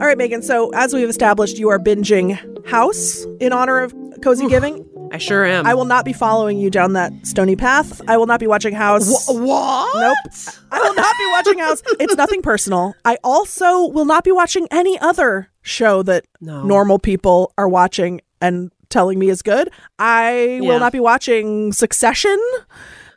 All 0.00 0.06
right, 0.06 0.16
Meagan. 0.16 0.42
So, 0.42 0.70
as 0.70 0.94
we've 0.94 1.08
established, 1.08 1.58
you 1.58 1.68
are 1.68 1.80
binging 1.80 2.38
House 2.68 3.26
in 3.40 3.52
honor 3.52 3.80
of 3.80 3.92
Cozy 4.22 4.46
Giving. 4.46 4.88
I 5.12 5.18
sure 5.18 5.44
am. 5.44 5.66
I 5.66 5.74
will 5.74 5.84
not 5.84 6.04
be 6.04 6.12
following 6.12 6.58
you 6.58 6.70
down 6.70 6.94
that 6.94 7.12
stony 7.26 7.54
path. 7.54 8.00
I 8.08 8.16
will 8.16 8.26
not 8.26 8.40
be 8.40 8.46
watching 8.46 8.74
House. 8.74 9.26
what? 9.28 9.94
Nope. 10.00 10.34
I 10.70 10.80
will 10.80 10.94
not 10.94 11.16
be 11.18 11.26
watching 11.30 11.58
House. 11.58 11.82
It's 12.00 12.16
nothing 12.16 12.40
personal. 12.50 12.94
I 13.04 13.18
also 13.22 13.86
will 13.88 14.06
not 14.06 14.24
be 14.24 14.32
watching 14.32 14.66
any 14.70 14.98
other 15.00 15.48
show 15.62 16.02
that 16.04 16.24
No. 16.40 16.64
normal 16.64 16.98
people 16.98 17.52
are 17.58 17.68
watching 17.68 18.20
and 18.40 18.70
telling 18.88 19.18
me 19.18 19.28
is 19.28 19.42
good. 19.42 19.70
I 19.98 20.58
Yeah. 20.62 20.68
will 20.68 20.80
not 20.80 20.92
be 20.92 21.00
watching 21.00 21.72
Succession. 21.72 22.38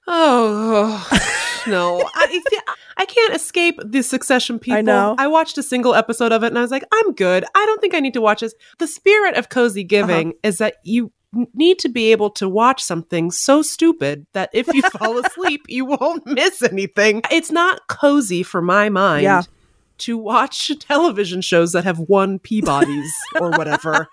Oh 0.07 1.07
no, 1.67 2.03
I 2.13 2.41
I 2.97 3.05
can't 3.05 3.33
escape 3.33 3.79
the 3.83 4.03
Succession 4.03 4.59
people. 4.59 4.77
I 4.77 4.81
know. 4.81 5.15
I 5.17 5.27
watched 5.27 5.57
a 5.57 5.63
single 5.63 5.95
episode 5.95 6.31
of 6.31 6.43
it 6.43 6.47
and 6.47 6.57
I 6.57 6.61
was 6.61 6.71
like, 6.71 6.83
I'm 6.93 7.13
good. 7.13 7.43
I 7.55 7.65
don't 7.65 7.81
think 7.81 7.93
I 7.95 7.99
need 7.99 8.13
to 8.13 8.21
watch 8.21 8.41
this. 8.41 8.53
The 8.79 8.87
spirit 8.87 9.35
of 9.35 9.49
cozy 9.49 9.83
giving 9.83 10.29
Uh-huh. 10.29 10.39
is 10.43 10.57
that 10.59 10.75
you 10.83 11.05
n- 11.05 11.11
need 11.53 11.79
to 11.79 11.89
be 11.89 12.11
able 12.11 12.29
to 12.31 12.47
watch 12.49 12.83
something 12.83 13.31
so 13.31 13.61
stupid 13.61 14.25
that 14.33 14.49
if 14.53 14.67
you 14.73 14.81
fall 14.81 15.17
asleep, 15.25 15.61
you 15.67 15.85
won't 15.85 16.25
miss 16.25 16.61
anything. 16.61 17.21
It's 17.31 17.51
not 17.51 17.87
cozy 17.87 18.43
for 18.43 18.61
my 18.61 18.89
mind. 18.89 19.23
Yeah. 19.23 19.43
To 19.99 20.17
watch 20.17 20.71
television 20.79 21.41
shows 21.41 21.71
that 21.71 21.85
have 21.85 21.99
won 21.99 22.39
Peabodys 22.39 23.07
or 23.39 23.51
whatever. 23.51 24.07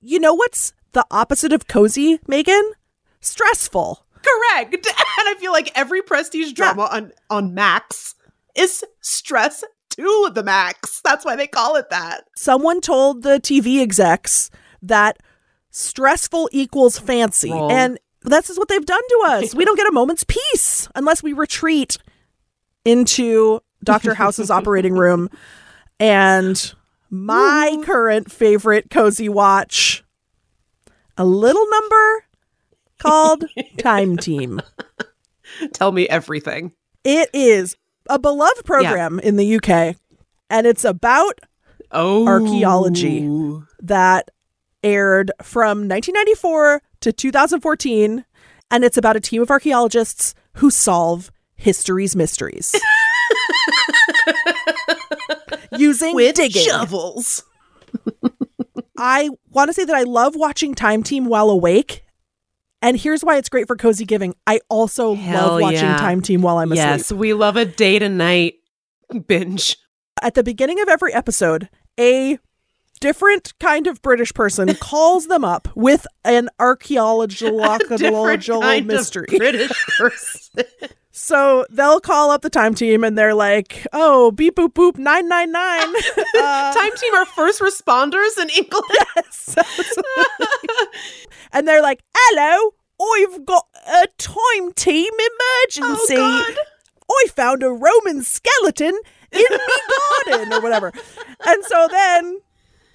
You 0.00 0.20
know 0.20 0.34
what's 0.34 0.72
the 0.92 1.04
opposite 1.10 1.52
of 1.52 1.66
cozy, 1.66 2.20
Meagan? 2.28 2.72
Stressful. 3.20 4.06
Correct. 4.22 4.74
And 4.74 5.28
I 5.28 5.34
feel 5.38 5.52
like 5.52 5.72
every 5.74 6.02
prestige 6.02 6.52
drama 6.52 6.88
on 6.90 7.12
on 7.30 7.52
Max 7.52 8.14
is 8.54 8.84
stress 9.00 9.64
to 9.96 10.30
the 10.34 10.42
max. 10.42 11.00
That's 11.04 11.24
why 11.24 11.36
they 11.36 11.46
call 11.46 11.76
it 11.76 11.90
that. 11.90 12.24
Someone 12.36 12.80
told 12.80 13.22
the 13.22 13.40
TV 13.40 13.80
execs 13.80 14.50
that 14.82 15.18
stressful 15.76 16.48
equals 16.52 16.98
fancy. 17.00 17.50
And 17.50 17.98
this 18.22 18.48
is 18.48 18.56
what 18.58 18.68
they've 18.68 18.86
done 18.86 19.02
to 19.08 19.22
us. 19.26 19.54
We 19.56 19.64
don't 19.64 19.76
get 19.76 19.88
a 19.88 19.92
moment's 19.92 20.22
peace 20.24 20.88
unless 20.94 21.20
we 21.20 21.32
retreat 21.32 21.98
into 22.84 23.60
Dr. 23.82 24.14
House's 24.14 24.50
operating 24.52 24.94
room. 24.94 25.28
And 25.98 26.74
my 27.10 27.76
current 27.84 28.30
favorite 28.30 28.88
cozy 28.88 29.28
watch, 29.28 30.04
a 31.18 31.24
little 31.24 31.68
number 31.68 32.24
called 32.98 33.44
Time 33.78 34.16
Team. 34.16 34.60
Tell 35.72 35.90
me 35.90 36.08
everything. 36.08 36.70
It 37.02 37.30
is 37.34 37.76
a 38.08 38.18
beloved 38.18 38.64
program 38.64 39.18
in 39.18 39.36
the 39.36 39.56
UK, 39.56 39.96
and 40.50 40.66
it's 40.66 40.84
about 40.84 41.40
Oh, 41.90 42.26
Archaeology. 42.26 43.28
that 43.80 44.30
aired 44.84 45.32
from 45.42 45.88
1994 45.88 46.80
to 47.00 47.12
2014, 47.12 48.24
and 48.70 48.84
it's 48.84 48.96
about 48.96 49.16
a 49.16 49.20
team 49.20 49.42
of 49.42 49.50
archaeologists 49.50 50.34
who 50.54 50.70
solve 50.70 51.32
history's 51.56 52.14
mysteries 52.14 52.74
using 55.76 56.14
with 56.14 56.36
digging. 56.36 56.62
shovels. 56.62 57.44
I 58.98 59.30
want 59.50 59.68
to 59.68 59.72
say 59.72 59.84
that 59.84 59.96
I 59.96 60.02
love 60.02 60.36
watching 60.36 60.74
Time 60.74 61.02
Team 61.02 61.26
while 61.26 61.50
awake. 61.50 62.04
And 62.82 62.98
here's 62.98 63.24
why 63.24 63.38
it's 63.38 63.48
great 63.48 63.66
for 63.66 63.76
cozy 63.76 64.04
giving. 64.04 64.34
I 64.46 64.60
also 64.68 65.14
Hell 65.14 65.48
love 65.48 65.60
watching 65.62 65.80
yeah. 65.80 65.96
Time 65.96 66.20
Team 66.20 66.42
while 66.42 66.58
I'm 66.58 66.70
asleep. 66.70 66.86
Yes, 66.86 67.10
we 67.10 67.32
love 67.32 67.56
a 67.56 67.64
day 67.64 67.98
to 67.98 68.08
night 68.08 68.54
binge. 69.26 69.76
at 70.22 70.34
the 70.34 70.44
beginning 70.44 70.80
of 70.80 70.88
every 70.88 71.12
episode, 71.12 71.68
a 71.98 72.38
different 73.04 73.52
kind 73.60 73.86
of 73.86 74.00
British 74.00 74.32
person 74.32 74.74
calls 74.80 75.26
them 75.26 75.44
up 75.44 75.68
with 75.74 76.06
an 76.24 76.48
archaeological 76.58 77.58
mystery. 78.82 79.26
of 79.30 79.36
British 79.36 79.86
person. 79.98 80.64
so 81.10 81.66
they'll 81.68 82.00
call 82.00 82.30
up 82.30 82.40
the 82.40 82.48
time 82.48 82.74
team 82.74 83.04
and 83.04 83.18
they're 83.18 83.34
like, 83.34 83.86
"Oh, 83.92 84.30
beep 84.30 84.56
boop 84.56 84.72
boop 84.72 84.96
nine 84.96 85.28
nine 85.28 85.52
nine." 85.52 85.94
Uh, 86.34 86.72
Time 86.80 86.96
team 86.96 87.14
are 87.14 87.26
first 87.26 87.60
responders 87.60 88.38
in 88.40 88.48
England. 88.56 88.84
yes, 89.16 89.54
and 91.52 91.68
they're 91.68 91.82
like, 91.82 92.00
"Hello, 92.16 92.70
I've 93.02 93.44
got 93.44 93.66
a 93.86 94.08
time 94.16 94.72
team 94.72 95.12
emergency. 95.12 96.14
Oh, 96.16 96.54
God. 96.56 96.58
I 97.10 97.26
found 97.36 97.62
a 97.62 97.68
Roman 97.68 98.22
skeleton 98.22 98.98
in 99.30 99.44
my 99.50 99.78
garden 100.26 100.52
or 100.54 100.62
whatever. 100.62 100.90
And 101.46 101.64
so 101.64 101.86
then 101.90 102.40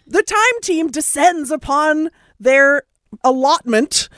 the 0.10 0.24
time 0.24 0.62
team 0.62 0.90
descends 0.90 1.52
upon 1.52 2.10
their 2.40 2.84
allotment. 3.24 4.10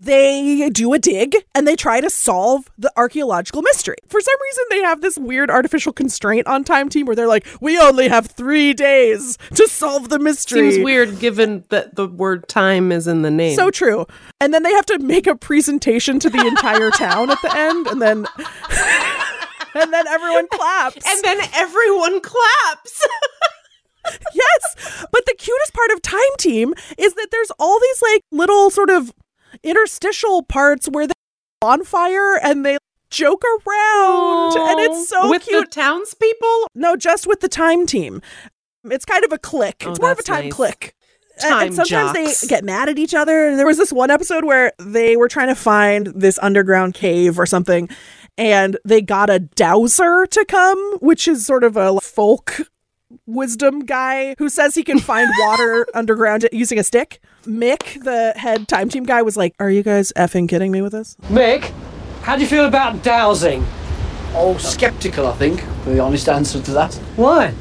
They 0.00 0.70
do 0.70 0.92
a 0.94 0.98
dig 1.00 1.34
and 1.56 1.66
they 1.66 1.74
try 1.74 2.00
to 2.00 2.08
solve 2.08 2.70
the 2.78 2.92
archaeological 2.96 3.62
mystery. 3.62 3.96
For 4.06 4.20
some 4.20 4.34
reason, 4.42 4.64
they 4.70 4.80
have 4.82 5.00
this 5.00 5.18
weird 5.18 5.50
artificial 5.50 5.92
constraint 5.92 6.46
on 6.46 6.62
Time 6.62 6.88
Team 6.88 7.04
where 7.04 7.16
they're 7.16 7.26
like, 7.26 7.44
we 7.60 7.80
only 7.80 8.06
have 8.08 8.26
three 8.26 8.72
days 8.74 9.36
to 9.56 9.66
solve 9.66 10.08
the 10.08 10.20
mystery. 10.20 10.70
Seems 10.70 10.84
weird 10.84 11.18
given 11.18 11.64
that 11.70 11.96
the 11.96 12.06
word 12.06 12.46
time 12.48 12.92
is 12.92 13.08
in 13.08 13.22
the 13.22 13.30
name. 13.30 13.56
So 13.56 13.72
true. 13.72 14.06
And 14.40 14.54
then 14.54 14.62
they 14.62 14.72
have 14.72 14.86
to 14.86 15.00
make 15.00 15.26
a 15.26 15.34
presentation 15.34 16.20
to 16.20 16.30
the 16.30 16.46
entire 16.46 16.92
town 16.92 17.30
at 17.30 17.42
the 17.42 17.56
end, 17.56 17.88
and 17.88 18.00
then 18.00 18.24
and 19.74 19.92
then 19.92 20.06
everyone 20.06 20.46
claps. 20.52 21.04
and 21.08 21.24
then 21.24 21.40
everyone 21.56 22.20
claps. 22.20 23.04
yes, 24.34 25.06
but 25.12 25.24
the 25.26 25.34
cutest 25.38 25.72
part 25.74 25.90
of 25.90 26.02
Time 26.02 26.20
Team 26.38 26.74
is 26.96 27.14
that 27.14 27.28
there's 27.30 27.50
all 27.58 27.78
these 27.80 28.02
like 28.02 28.22
little 28.32 28.70
sort 28.70 28.90
of 28.90 29.12
interstitial 29.62 30.42
parts 30.42 30.86
where 30.88 31.06
they're 31.06 31.14
on 31.62 31.84
fire 31.84 32.36
and 32.42 32.64
they 32.64 32.78
joke 33.10 33.42
around, 33.44 34.56
and 34.56 34.80
it's 34.80 35.08
so 35.08 35.30
with 35.30 35.42
cute. 35.44 35.64
the 35.70 35.70
townspeople. 35.80 36.68
no, 36.74 36.96
just 36.96 37.26
with 37.26 37.40
the 37.40 37.48
Time 37.48 37.86
Team. 37.86 38.20
It's 38.84 39.04
kind 39.04 39.24
of 39.24 39.32
a 39.32 39.38
clique. 39.38 39.82
Oh, 39.86 39.90
it's 39.90 40.00
more 40.00 40.12
of 40.12 40.18
a 40.18 40.22
time 40.22 40.44
nice. 40.44 40.52
clique. 40.52 40.94
And- 41.42 41.50
Time 41.50 41.66
and 41.68 41.76
sometimes 41.76 42.18
jocks. 42.18 42.40
they 42.40 42.46
get 42.48 42.64
mad 42.64 42.88
at 42.88 42.98
each 42.98 43.14
other. 43.14 43.46
And 43.46 43.58
there 43.58 43.66
was 43.66 43.76
this 43.76 43.92
one 43.92 44.10
episode 44.10 44.44
where 44.44 44.72
they 44.80 45.16
were 45.16 45.28
trying 45.28 45.46
to 45.48 45.54
find 45.54 46.08
this 46.08 46.36
underground 46.42 46.94
cave 46.94 47.38
or 47.38 47.46
something, 47.46 47.88
and 48.36 48.76
they 48.84 49.00
got 49.00 49.30
a 49.30 49.38
dowser 49.38 50.26
to 50.26 50.44
come, 50.46 50.98
which 51.00 51.28
is 51.28 51.46
sort 51.46 51.62
of 51.64 51.76
a 51.76 52.00
folk 52.00 52.62
wisdom 53.26 53.80
guy 53.80 54.34
who 54.38 54.48
says 54.48 54.74
he 54.74 54.82
can 54.82 54.98
find 54.98 55.30
water 55.40 55.86
underground 55.94 56.48
using 56.52 56.78
a 56.78 56.84
stick. 56.84 57.20
Mick, 57.44 58.02
the 58.04 58.32
head 58.36 58.68
time 58.68 58.88
team 58.88 59.04
guy, 59.04 59.22
was 59.22 59.36
like, 59.36 59.54
Are 59.58 59.70
you 59.70 59.82
guys 59.82 60.12
effing 60.16 60.48
kidding 60.48 60.72
me 60.72 60.82
with 60.82 60.92
this? 60.92 61.16
Mick, 61.24 61.72
how 62.22 62.36
do 62.36 62.42
you 62.42 62.48
feel 62.48 62.66
about 62.66 63.02
dowsing? 63.02 63.64
Oh, 64.34 64.56
sceptical, 64.58 65.26
I 65.26 65.32
think, 65.34 65.64
the 65.84 66.00
honest 66.00 66.28
answer 66.28 66.60
to 66.60 66.70
that. 66.72 66.94
Why? 67.16 67.54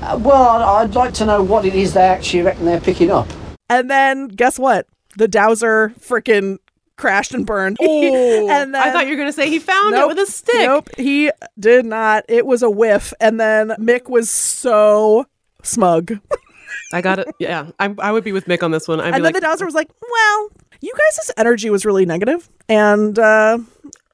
Uh, 0.00 0.18
well, 0.20 0.42
I'd, 0.42 0.82
I'd 0.82 0.94
like 0.94 1.14
to 1.14 1.26
know 1.26 1.42
what 1.42 1.64
it 1.64 1.74
is 1.74 1.94
they 1.94 2.02
actually 2.02 2.42
reckon 2.42 2.64
they're 2.64 2.80
picking 2.80 3.10
up. 3.10 3.28
And 3.70 3.88
then 3.88 4.28
guess 4.28 4.58
what? 4.58 4.86
The 5.16 5.28
dowser 5.28 5.94
freaking 6.00 6.58
crashed 6.96 7.34
and 7.34 7.46
burned. 7.46 7.76
Oh, 7.82 8.48
and 8.50 8.74
then 8.74 8.82
I 8.82 8.90
thought 8.90 9.04
you 9.06 9.10
were 9.12 9.16
going 9.16 9.28
to 9.28 9.32
say 9.32 9.48
he 9.48 9.58
found 9.58 9.92
Nope. 9.92 10.04
it 10.04 10.16
with 10.16 10.28
a 10.28 10.30
stick. 10.30 10.54
Nope, 10.56 10.88
he 10.96 11.30
did 11.58 11.84
not. 11.86 12.24
It 12.28 12.46
was 12.46 12.62
a 12.62 12.70
whiff. 12.70 13.12
And 13.20 13.38
then 13.40 13.68
Mick 13.78 14.08
was 14.08 14.30
so 14.30 15.26
smug. 15.62 16.18
I 16.92 17.00
got 17.00 17.18
it. 17.18 17.28
Yeah, 17.38 17.70
I, 17.78 17.94
I 17.98 18.12
would 18.12 18.24
be 18.24 18.32
with 18.32 18.44
Mick 18.46 18.62
on 18.62 18.70
this 18.70 18.86
one. 18.88 19.00
I'd 19.00 19.06
and 19.06 19.14
then 19.16 19.22
like, 19.22 19.34
the 19.34 19.40
dowser 19.40 19.64
was 19.64 19.74
like, 19.74 19.90
well, 20.10 20.48
you 20.80 20.92
guys' 20.92 21.30
energy 21.36 21.70
was 21.70 21.84
really 21.86 22.04
negative, 22.04 22.48
And 22.68 23.18
uh, 23.18 23.58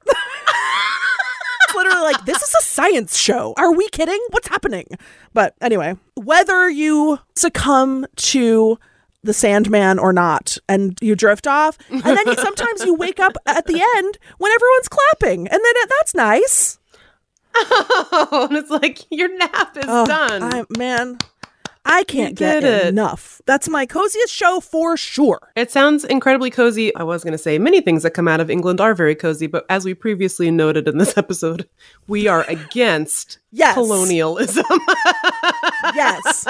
it's 0.05 1.75
literally 1.75 2.01
like, 2.01 2.25
this 2.25 2.41
is 2.41 2.55
a 2.59 2.63
science 2.63 3.17
show. 3.17 3.53
Are 3.57 3.73
we 3.73 3.87
kidding? 3.89 4.19
What's 4.29 4.47
happening? 4.47 4.85
But 5.33 5.55
anyway, 5.61 5.95
whether 6.15 6.69
you 6.69 7.19
succumb 7.35 8.05
to 8.15 8.79
the 9.23 9.33
Sandman 9.33 9.99
or 9.99 10.13
not, 10.13 10.57
and 10.67 10.97
you 11.01 11.15
drift 11.15 11.45
off, 11.47 11.77
and 11.89 12.01
then 12.01 12.25
you, 12.25 12.35
sometimes 12.37 12.85
you 12.85 12.95
wake 12.95 13.19
up 13.19 13.33
at 13.45 13.65
the 13.65 13.73
end 13.97 14.17
when 14.37 14.51
everyone's 14.51 14.87
clapping, 14.89 15.39
and 15.47 15.53
then 15.53 15.61
it, 15.75 15.89
that's 15.99 16.15
nice. 16.15 16.79
oh, 17.55 18.47
and 18.49 18.57
it's 18.57 18.69
like 18.69 18.99
your 19.11 19.35
nap 19.37 19.75
is 19.75 19.85
Oh, 19.87 20.05
done. 20.05 20.43
I, 20.43 20.65
man, 20.77 21.17
I 21.83 22.03
can't 22.03 22.35
get 22.35 22.63
it. 22.63 22.87
enough. 22.87 23.41
That's 23.45 23.67
my 23.67 23.85
coziest 23.87 24.31
show 24.31 24.59
for 24.59 24.95
sure. 24.95 25.51
It 25.55 25.71
sounds 25.71 26.05
incredibly 26.05 26.51
cozy. 26.51 26.95
I 26.95 27.03
was 27.03 27.23
going 27.23 27.31
to 27.31 27.37
say 27.39 27.57
many 27.57 27.81
things 27.81 28.03
that 28.03 28.11
come 28.11 28.27
out 28.27 28.39
of 28.39 28.49
England 28.51 28.79
are 28.79 28.93
very 28.93 29.15
cozy, 29.15 29.47
but 29.47 29.65
as 29.69 29.83
we 29.83 29.93
previously 29.95 30.51
noted 30.51 30.87
in 30.87 30.97
this 30.99 31.17
episode, 31.17 31.67
we 32.07 32.27
are 32.27 32.45
against 32.47 33.39
Yes. 33.51 33.73
colonialism. 33.73 34.65
Yes. 35.95 36.45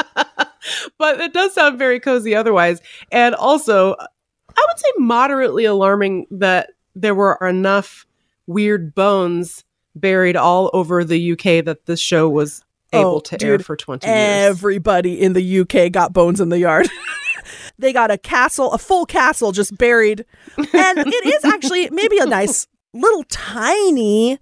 But 0.98 1.20
it 1.20 1.34
does 1.34 1.54
sound 1.54 1.78
very 1.78 2.00
cozy 2.00 2.36
otherwise. 2.36 2.82
And 3.12 3.36
also, 3.36 3.96
I 4.00 4.68
would 4.68 4.80
say 4.80 4.92
moderately 4.98 5.66
alarming 5.66 6.28
that 6.32 6.72
there 6.96 7.16
were 7.16 7.38
enough 7.42 8.06
weird 8.48 8.96
bones 8.96 9.64
buried 9.96 10.36
all 10.36 10.70
over 10.74 11.04
the 11.04 11.34
UK 11.34 11.66
that 11.66 11.86
this 11.86 12.00
show 12.00 12.30
was 12.30 12.64
oh, 12.94 13.00
able 13.00 13.16
Oh, 13.16 13.20
to 13.20 13.46
air 13.46 13.58
dude, 13.58 13.66
for 13.66 13.76
20 13.76 14.08
years. 14.08 14.18
Everybody 14.18 15.22
in 15.22 15.34
the 15.34 15.60
UK 15.60 15.92
got 15.92 16.14
bones 16.14 16.42
in 16.42 16.50
the 16.50 16.60
yard. 16.60 16.90
they 17.80 17.94
got 17.94 18.12
a 18.12 18.18
castle, 18.18 18.72
a 18.72 18.78
full 18.78 19.06
castle 19.06 19.52
just 19.52 19.78
buried. 19.78 20.26
And 20.58 20.98
it 20.98 21.26
is 21.26 21.46
actually 21.46 21.90
maybe 21.92 22.18
a 22.20 22.26
nice 22.26 22.68
little 22.94 23.24
tiny, 23.26 24.40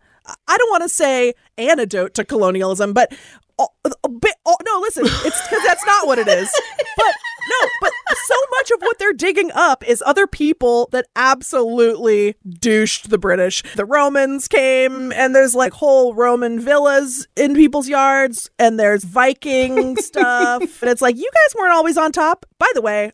I 0.47 0.57
don't 0.57 0.71
want 0.71 0.83
to 0.83 0.89
say 0.89 1.33
antidote 1.57 2.13
to 2.15 2.25
colonialism, 2.25 2.93
but 2.93 3.13
a, 3.59 3.91
a 4.03 4.09
bit, 4.09 4.35
oh, 4.45 4.55
no, 4.65 4.79
listen, 4.79 5.05
it's 5.05 5.41
because 5.41 5.63
that's 5.65 5.85
not 5.85 6.07
what 6.07 6.19
it 6.19 6.27
is. 6.27 6.49
But 6.95 7.13
no, 7.49 7.69
but 7.81 7.91
so 8.25 8.35
much 8.51 8.71
of 8.71 8.81
what 8.81 8.99
they're 8.99 9.13
digging 9.13 9.51
up 9.53 9.87
is 9.87 10.03
other 10.05 10.27
people 10.27 10.89
that 10.91 11.07
absolutely 11.15 12.35
douched 12.59 13.09
the 13.09 13.17
British. 13.17 13.63
The 13.75 13.85
Romans 13.85 14.47
came, 14.47 15.11
and 15.13 15.35
there's 15.35 15.55
like 15.55 15.73
whole 15.73 16.13
Roman 16.13 16.59
villas 16.59 17.27
in 17.35 17.55
people's 17.55 17.87
yards, 17.87 18.49
and 18.59 18.79
there's 18.79 19.03
Viking 19.03 19.95
stuff. 19.97 20.81
And 20.81 20.91
it's 20.91 21.01
like, 21.01 21.15
you 21.17 21.29
guys 21.33 21.55
weren't 21.55 21.73
always 21.73 21.97
on 21.97 22.11
top. 22.11 22.45
By 22.59 22.69
the 22.73 22.81
way, 22.81 23.11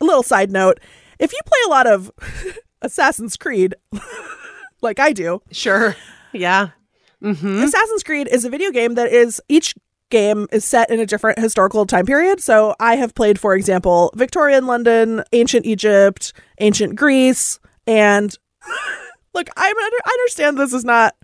a 0.00 0.04
little 0.04 0.22
side 0.22 0.50
note 0.50 0.80
if 1.20 1.32
you 1.32 1.38
play 1.44 1.58
a 1.66 1.70
lot 1.70 1.86
of 1.86 2.10
Assassin's 2.82 3.36
Creed, 3.36 3.74
like 4.80 4.98
I 4.98 5.12
do, 5.12 5.42
Sure. 5.52 5.94
Yeah. 6.32 6.70
Mm-hmm. 7.22 7.62
Assassin's 7.62 8.02
Creed 8.02 8.28
is 8.30 8.44
a 8.44 8.50
video 8.50 8.70
game 8.70 8.94
that 8.94 9.12
is 9.12 9.40
each 9.48 9.74
game 10.10 10.48
is 10.50 10.64
set 10.64 10.90
in 10.90 10.98
a 11.00 11.06
different 11.06 11.38
historical 11.38 11.86
time 11.86 12.04
period. 12.06 12.40
So 12.40 12.74
I 12.80 12.96
have 12.96 13.14
played, 13.14 13.38
for 13.38 13.54
example, 13.54 14.10
Victorian 14.16 14.66
London, 14.66 15.22
ancient 15.32 15.66
Egypt, 15.66 16.32
ancient 16.58 16.96
Greece, 16.96 17.60
and 17.86 18.34
look, 19.34 19.48
I'm 19.56 19.76
under- 19.78 19.96
I 20.04 20.10
understand 20.20 20.58
this 20.58 20.72
is 20.74 20.84
not 20.84 21.14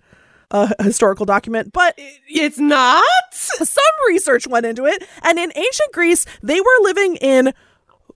a 0.51 0.71
historical 0.83 1.25
document, 1.25 1.73
but 1.73 1.93
It's 2.29 2.57
not? 2.59 3.03
some 3.33 3.83
research 4.07 4.47
went 4.47 4.65
into 4.65 4.85
it. 4.85 5.03
And 5.23 5.37
in 5.37 5.51
ancient 5.55 5.91
Greece, 5.91 6.25
they 6.41 6.61
were 6.61 6.77
living 6.83 7.17
in 7.17 7.53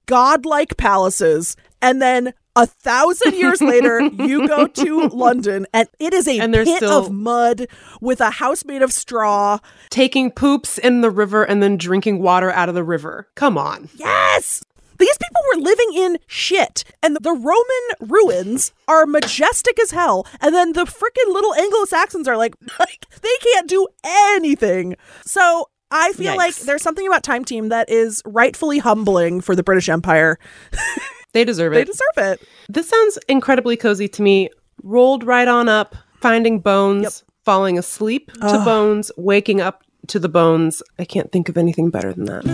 godlike 0.05 0.77
palaces. 0.77 1.57
And 1.82 2.01
then 2.01 2.34
a 2.56 2.66
thousand 2.68 3.36
years 3.36 3.62
later, 3.62 4.02
you 4.02 4.47
go 4.47 4.68
to 4.68 5.08
London 5.14 5.66
and 5.74 5.88
it 5.99 6.14
is 6.14 6.28
a 6.28 6.39
And 6.39 6.54
pit 6.54 6.68
still- 6.78 7.06
of 7.06 7.12
mud 7.12 7.68
with 8.02 8.20
a 8.22 8.32
house 8.32 8.66
made 8.66 8.82
of 8.82 8.91
straw. 8.91 9.60
Taking 9.89 10.32
poops 10.32 10.78
in 10.78 11.02
the 11.02 11.10
river 11.10 11.43
and 11.43 11.62
then 11.64 11.78
drinking 11.78 12.22
water 12.22 12.52
out 12.52 12.70
of 12.70 12.76
the 12.76 12.84
river. 12.84 13.28
Come 13.36 13.58
on. 13.58 13.89
Yes! 13.95 14.64
These 14.99 15.18
people 15.18 15.41
were 15.56 15.62
living 15.62 15.93
in 15.95 16.18
shit. 16.28 16.84
And 17.02 17.18
the 17.22 17.32
Roman 17.32 18.12
ruins 18.12 18.72
are 18.88 19.06
majestic 19.08 19.80
as 19.80 19.91
hell. 19.91 20.28
And 20.41 20.54
then 20.54 20.74
the 20.74 20.84
freaking 20.86 21.34
little 21.34 21.56
Anglo 21.56 21.86
Saxons 21.86 22.28
are 22.28 22.38
like, 22.38 22.56
like, 22.80 23.06
they 23.22 23.36
can't 23.41 23.68
do 23.68 23.88
anything. 24.04 24.95
So 25.26 25.70
I 25.89 26.14
feel 26.14 26.38
like 26.38 26.56
there's 26.58 26.84
something 26.84 27.08
about 27.08 27.24
Time 27.24 27.43
Team 27.43 27.70
that 27.70 27.89
is 27.89 28.22
rightfully 28.26 28.78
humbling 28.78 29.41
for 29.41 29.56
the 29.56 29.64
British 29.64 29.89
Empire. 29.89 30.38
They 31.34 31.45
deserve 31.45 31.73
it. 31.73 31.75
They 31.75 31.84
deserve 31.86 32.39
it. 32.39 32.47
This 32.69 32.89
sounds 32.89 33.17
incredibly 33.27 33.77
cozy 33.77 34.07
to 34.09 34.21
me. 34.21 34.49
Rolled 34.84 35.23
right 35.23 35.47
on 35.47 35.69
up, 35.69 35.95
finding 36.19 36.59
bones, 36.59 37.23
falling 37.43 37.77
asleep 37.77 38.32
to 38.34 38.61
bones, 38.65 39.11
waking 39.15 39.61
up 39.61 39.84
to 40.07 40.19
the 40.19 40.29
bones. 40.29 40.82
I 40.99 41.05
can't 41.05 41.32
think 41.32 41.49
of 41.49 41.57
anything 41.57 41.89
better 41.89 42.13
than 42.13 42.25
that. 42.25 42.45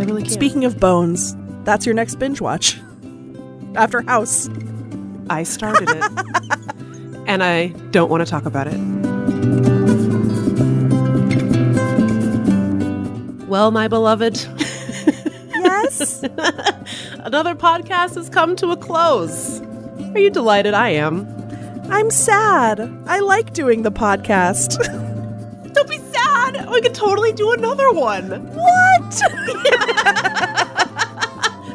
I 0.00 0.04
really 0.04 0.22
can't. 0.22 0.32
Speaking 0.32 0.64
of 0.64 0.80
bones, 0.80 1.36
that's 1.64 1.86
your 1.86 1.94
next 1.94 2.16
binge 2.16 2.40
watch. 2.40 2.80
After 3.74 4.02
House. 4.02 4.48
I 5.28 5.44
started 5.44 5.88
it. 5.88 6.02
and 7.28 7.44
I 7.44 7.68
don't 7.92 8.10
want 8.10 8.26
to 8.26 8.28
talk 8.28 8.44
about 8.44 8.66
it. 8.66 8.78
Well, 13.46 13.70
my 13.70 13.86
beloved, 13.86 14.44
Yes. 15.62 16.22
another 17.20 17.54
podcast 17.54 18.14
has 18.14 18.28
come 18.28 18.56
to 18.56 18.70
a 18.70 18.76
close. 18.76 19.60
Are 20.14 20.18
you 20.18 20.30
delighted? 20.30 20.74
I 20.74 20.90
am. 20.90 21.26
I'm 21.90 22.10
sad. 22.10 22.80
I 23.06 23.20
like 23.20 23.52
doing 23.52 23.82
the 23.82 23.92
podcast. 23.92 24.78
Don't 25.72 25.88
be 25.88 25.98
sad. 25.98 26.68
We 26.70 26.80
could 26.80 26.94
totally 26.94 27.32
do 27.32 27.52
another 27.52 27.92
one. 27.92 28.30
what? 28.54 29.10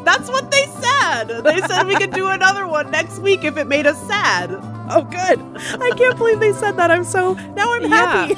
That's 0.04 0.28
what 0.30 0.50
they 0.50 0.64
said. 0.66 1.42
They 1.44 1.60
said 1.62 1.86
we 1.86 1.96
could 1.96 2.12
do 2.12 2.28
another 2.28 2.66
one 2.66 2.90
next 2.90 3.18
week 3.20 3.44
if 3.44 3.56
it 3.56 3.66
made 3.66 3.86
us 3.86 4.00
sad. 4.06 4.50
Oh, 4.88 5.02
good. 5.02 5.40
I 5.82 5.90
can't 5.96 6.16
believe 6.16 6.40
they 6.40 6.52
said 6.52 6.76
that. 6.76 6.90
I'm 6.90 7.04
so 7.04 7.34
now 7.34 7.72
I'm 7.74 7.90
Yeah. 7.90 8.26
happy. 8.26 8.34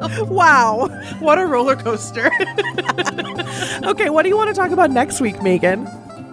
wow. 0.28 0.88
What 1.20 1.38
a 1.38 1.46
roller 1.46 1.76
coaster. 1.76 2.30
Okay, 3.84 4.10
what 4.10 4.22
do 4.24 4.28
you 4.28 4.36
want 4.36 4.48
to 4.48 4.54
talk 4.54 4.70
about 4.72 4.90
next 4.90 5.20
week, 5.20 5.40
Meagan? 5.42 5.86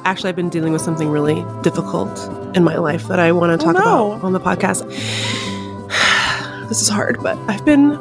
Actually, 0.04 0.30
I've 0.30 0.36
been 0.36 0.50
dealing 0.50 0.74
with 0.74 0.82
something 0.82 1.10
really 1.10 1.46
difficult 1.62 2.20
in 2.56 2.64
my 2.64 2.78
life 2.78 3.08
that 3.08 3.20
I 3.20 3.32
want 3.32 3.60
to 3.60 3.68
Oh, 3.68 3.72
talk 3.72 3.84
no. 3.84 4.12
about 4.14 4.24
on 4.24 4.34
the 4.34 4.40
podcast. 4.40 4.84
this 6.70 6.82
is 6.82 6.90
hard, 6.90 7.22
but 7.22 7.38
I've 7.48 7.64
been 7.66 7.92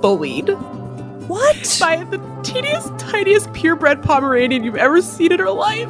bullied 0.00 0.48
What? 1.28 1.76
by 1.80 2.02
the 2.04 2.18
teeniest, 2.42 2.98
tiniest 2.98 3.52
purebred 3.52 4.02
Pomeranian 4.02 4.64
you've 4.64 4.76
ever 4.76 5.00
seen 5.02 5.32
in 5.32 5.38
her 5.38 5.50
life. 5.50 5.88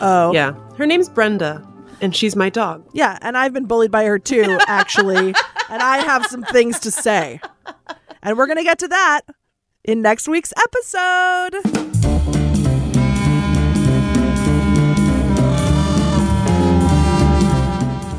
Oh. 0.00 0.32
Yeah. 0.34 0.52
Her 0.76 0.86
name's 0.86 1.08
Brenda, 1.08 1.66
and 2.00 2.16
she's 2.16 2.34
my 2.34 2.48
dog. 2.48 2.84
Yeah, 2.92 3.18
and 3.22 3.36
I've 3.36 3.52
been 3.52 3.66
bullied 3.66 3.90
by 3.90 4.04
her 4.06 4.18
too, 4.18 4.58
actually. 4.66 5.34
and 5.68 5.82
I 5.82 5.98
have 5.98 6.26
some 6.26 6.42
things 6.44 6.80
to 6.80 6.90
say. 6.90 7.40
And 8.22 8.36
we're 8.36 8.46
going 8.46 8.58
to 8.58 8.64
get 8.64 8.78
to 8.80 8.88
that 8.88 9.22
in 9.82 10.02
next 10.02 10.28
week's 10.28 10.52
episode. 10.58 11.54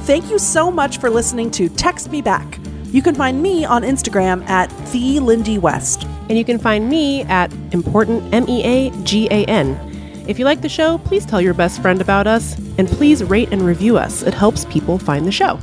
Thank 0.05 0.29
you 0.29 0.39
so 0.39 0.71
much 0.71 0.97
for 0.97 1.09
listening 1.09 1.51
to 1.51 1.69
Text 1.69 2.11
Me 2.11 2.21
Back. 2.21 2.59
You 2.85 3.01
can 3.01 3.15
find 3.15 3.41
me 3.41 3.63
on 3.63 3.83
Instagram 3.83 4.43
at 4.49 4.69
the 4.91 5.19
Lindy 5.19 5.57
West. 5.57 6.03
And 6.27 6.37
you 6.37 6.43
can 6.43 6.57
find 6.57 6.89
me 6.89 7.23
at 7.23 7.53
important 7.71 8.33
M 8.33 8.45
E 8.49 8.63
A 8.63 8.89
G 9.03 9.27
A 9.29 9.45
N. 9.45 9.79
If 10.27 10.39
you 10.39 10.45
like 10.45 10.61
the 10.61 10.69
show, 10.69 10.97
please 10.97 11.25
tell 11.25 11.41
your 11.41 11.53
best 11.53 11.81
friend 11.81 12.01
about 12.01 12.27
us, 12.27 12.57
and 12.77 12.87
please 12.87 13.23
rate 13.23 13.49
and 13.51 13.61
review 13.61 13.97
us. 13.97 14.23
It 14.23 14.33
helps 14.33 14.65
people 14.65 14.97
find 14.97 15.25
the 15.25 15.31
show. 15.31 15.59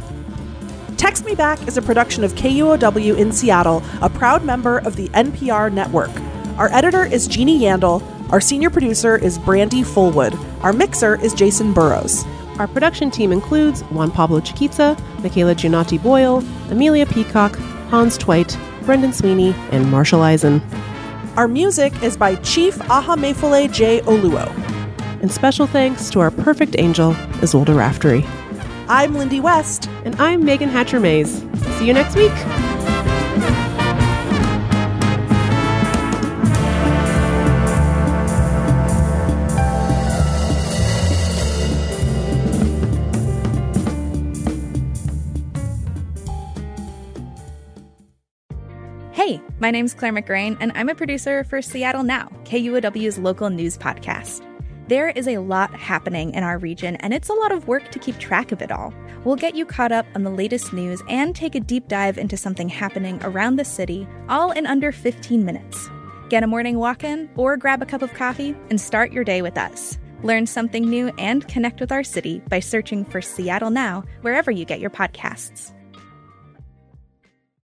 Text 0.99 1.25
Me 1.25 1.37
Back 1.37 1.69
is 1.69 1.77
a 1.77 1.83
production 1.83 2.25
of 2.25 2.35
KUOW 2.35 3.17
in 3.17 3.31
Seattle, 3.31 3.85
a 4.03 4.11
proud 4.11 4.45
member 4.45 4.79
of 4.79 4.97
the 4.97 5.09
NPR 5.11 5.73
network. 5.73 6.11
Our 6.59 6.69
editor 6.73 7.05
is 7.05 7.29
Jeannie 7.29 7.61
Yandel. 7.61 8.03
Our 8.33 8.41
senior 8.41 8.69
producer 8.69 9.17
is 9.17 9.39
Brandy 9.39 9.83
Fullwood. 9.83 10.37
Our 10.65 10.73
mixer 10.73 11.15
is 11.23 11.35
Jason 11.35 11.73
Burrows. 11.73 12.25
Our 12.59 12.67
production 12.67 13.13
team 13.13 13.31
includes 13.31 13.83
Juan 13.83 14.11
Pablo 14.11 14.41
Chiquitza, 14.41 14.99
Michaela 15.23 15.55
Giannotti 15.55 16.03
Boyle, 16.03 16.39
Amelia 16.69 17.07
Peacock, 17.07 17.55
Hans 17.91 18.19
Twite, 18.19 18.59
Brendan 18.83 19.13
Sweeney, 19.13 19.55
and 19.71 19.89
Marshall 19.93 20.23
Eisen. 20.23 20.61
Our 21.37 21.47
music 21.47 22.03
is 22.03 22.17
by 22.17 22.35
Chief 22.37 22.75
Ahamefule 22.77 23.73
J. 23.73 24.01
Oluo. 24.01 24.49
And 25.23 25.31
special 25.31 25.69
thanks 25.69 26.11
to 26.11 26.19
our 26.19 26.33
perfect 26.33 26.75
angel, 26.77 27.15
Isolde 27.41 27.69
Raftery. 27.69 28.27
I'm 28.89 29.14
Lindy 29.14 29.39
West. 29.39 29.89
And 30.07 30.16
I'm 30.16 30.45
Meagan 30.45 30.70
Hatcher 30.70 30.99
Mays. 30.99 31.43
See 31.76 31.86
you 31.86 31.93
next 31.93 32.16
week. 32.16 32.32
Hey, 49.12 49.43
my 49.59 49.70
name's 49.70 49.93
Claire 49.93 50.14
McGrain, 50.14 50.57
and 50.61 50.72
I'm 50.74 50.89
a 50.89 50.95
producer 50.95 51.45
for 51.45 51.61
Seattle 51.61 52.05
Now, 52.05 52.30
KUOW's 52.45 53.18
local 53.18 53.51
news 53.51 53.76
podcast. 53.76 54.48
There 54.89 55.11
is 55.11 55.28
a 55.28 55.36
lot 55.36 55.74
happening 55.74 56.32
in 56.32 56.43
our 56.43 56.57
region, 56.57 56.97
and 56.97 57.12
it's 57.12 57.28
a 57.28 57.34
lot 57.34 57.53
of 57.53 57.68
work 57.68 57.91
to 57.91 57.99
keep 57.99 58.16
track 58.16 58.53
of 58.53 58.62
it 58.62 58.72
all. 58.72 58.95
We'll 59.22 59.36
get 59.36 59.55
you 59.55 59.66
caught 59.66 59.93
up 59.93 60.07
on 60.14 60.22
the 60.22 60.30
latest 60.30 60.72
news 60.72 61.03
and 61.11 61.36
take 61.36 61.55
a 61.55 61.61
deep 61.61 61.89
dive 61.89 62.16
into 62.16 62.39
something 62.39 62.70
happening 62.70 63.20
around 63.22 63.57
the 63.57 63.66
city, 63.66 64.09
all 64.30 64.51
in 64.53 64.66
under 64.66 64.91
15 64.91 65.45
minutes. 65.45 65.91
Get 66.30 66.43
a 66.43 66.47
morning 66.47 66.78
walk 66.78 67.05
in 67.05 67.28
or 67.36 67.59
grab 67.59 67.82
a 67.82 67.86
cup 67.86 68.01
of 68.01 68.14
coffee 68.14 68.57
and 68.70 68.80
start 68.80 69.12
your 69.12 69.24
day 69.24 69.43
with 69.43 69.59
us. 69.59 69.99
Learn 70.22 70.47
something 70.47 70.89
new 70.89 71.09
and 71.18 71.47
connect 71.49 71.80
with 71.80 71.93
our 71.93 72.03
city 72.03 72.41
by 72.49 72.61
searching 72.61 73.05
for 73.05 73.20
Seattle 73.20 73.70
Now 73.70 74.05
wherever 74.22 74.51
you 74.51 74.64
get 74.64 74.80
your 74.80 74.91
podcasts. 74.91 75.74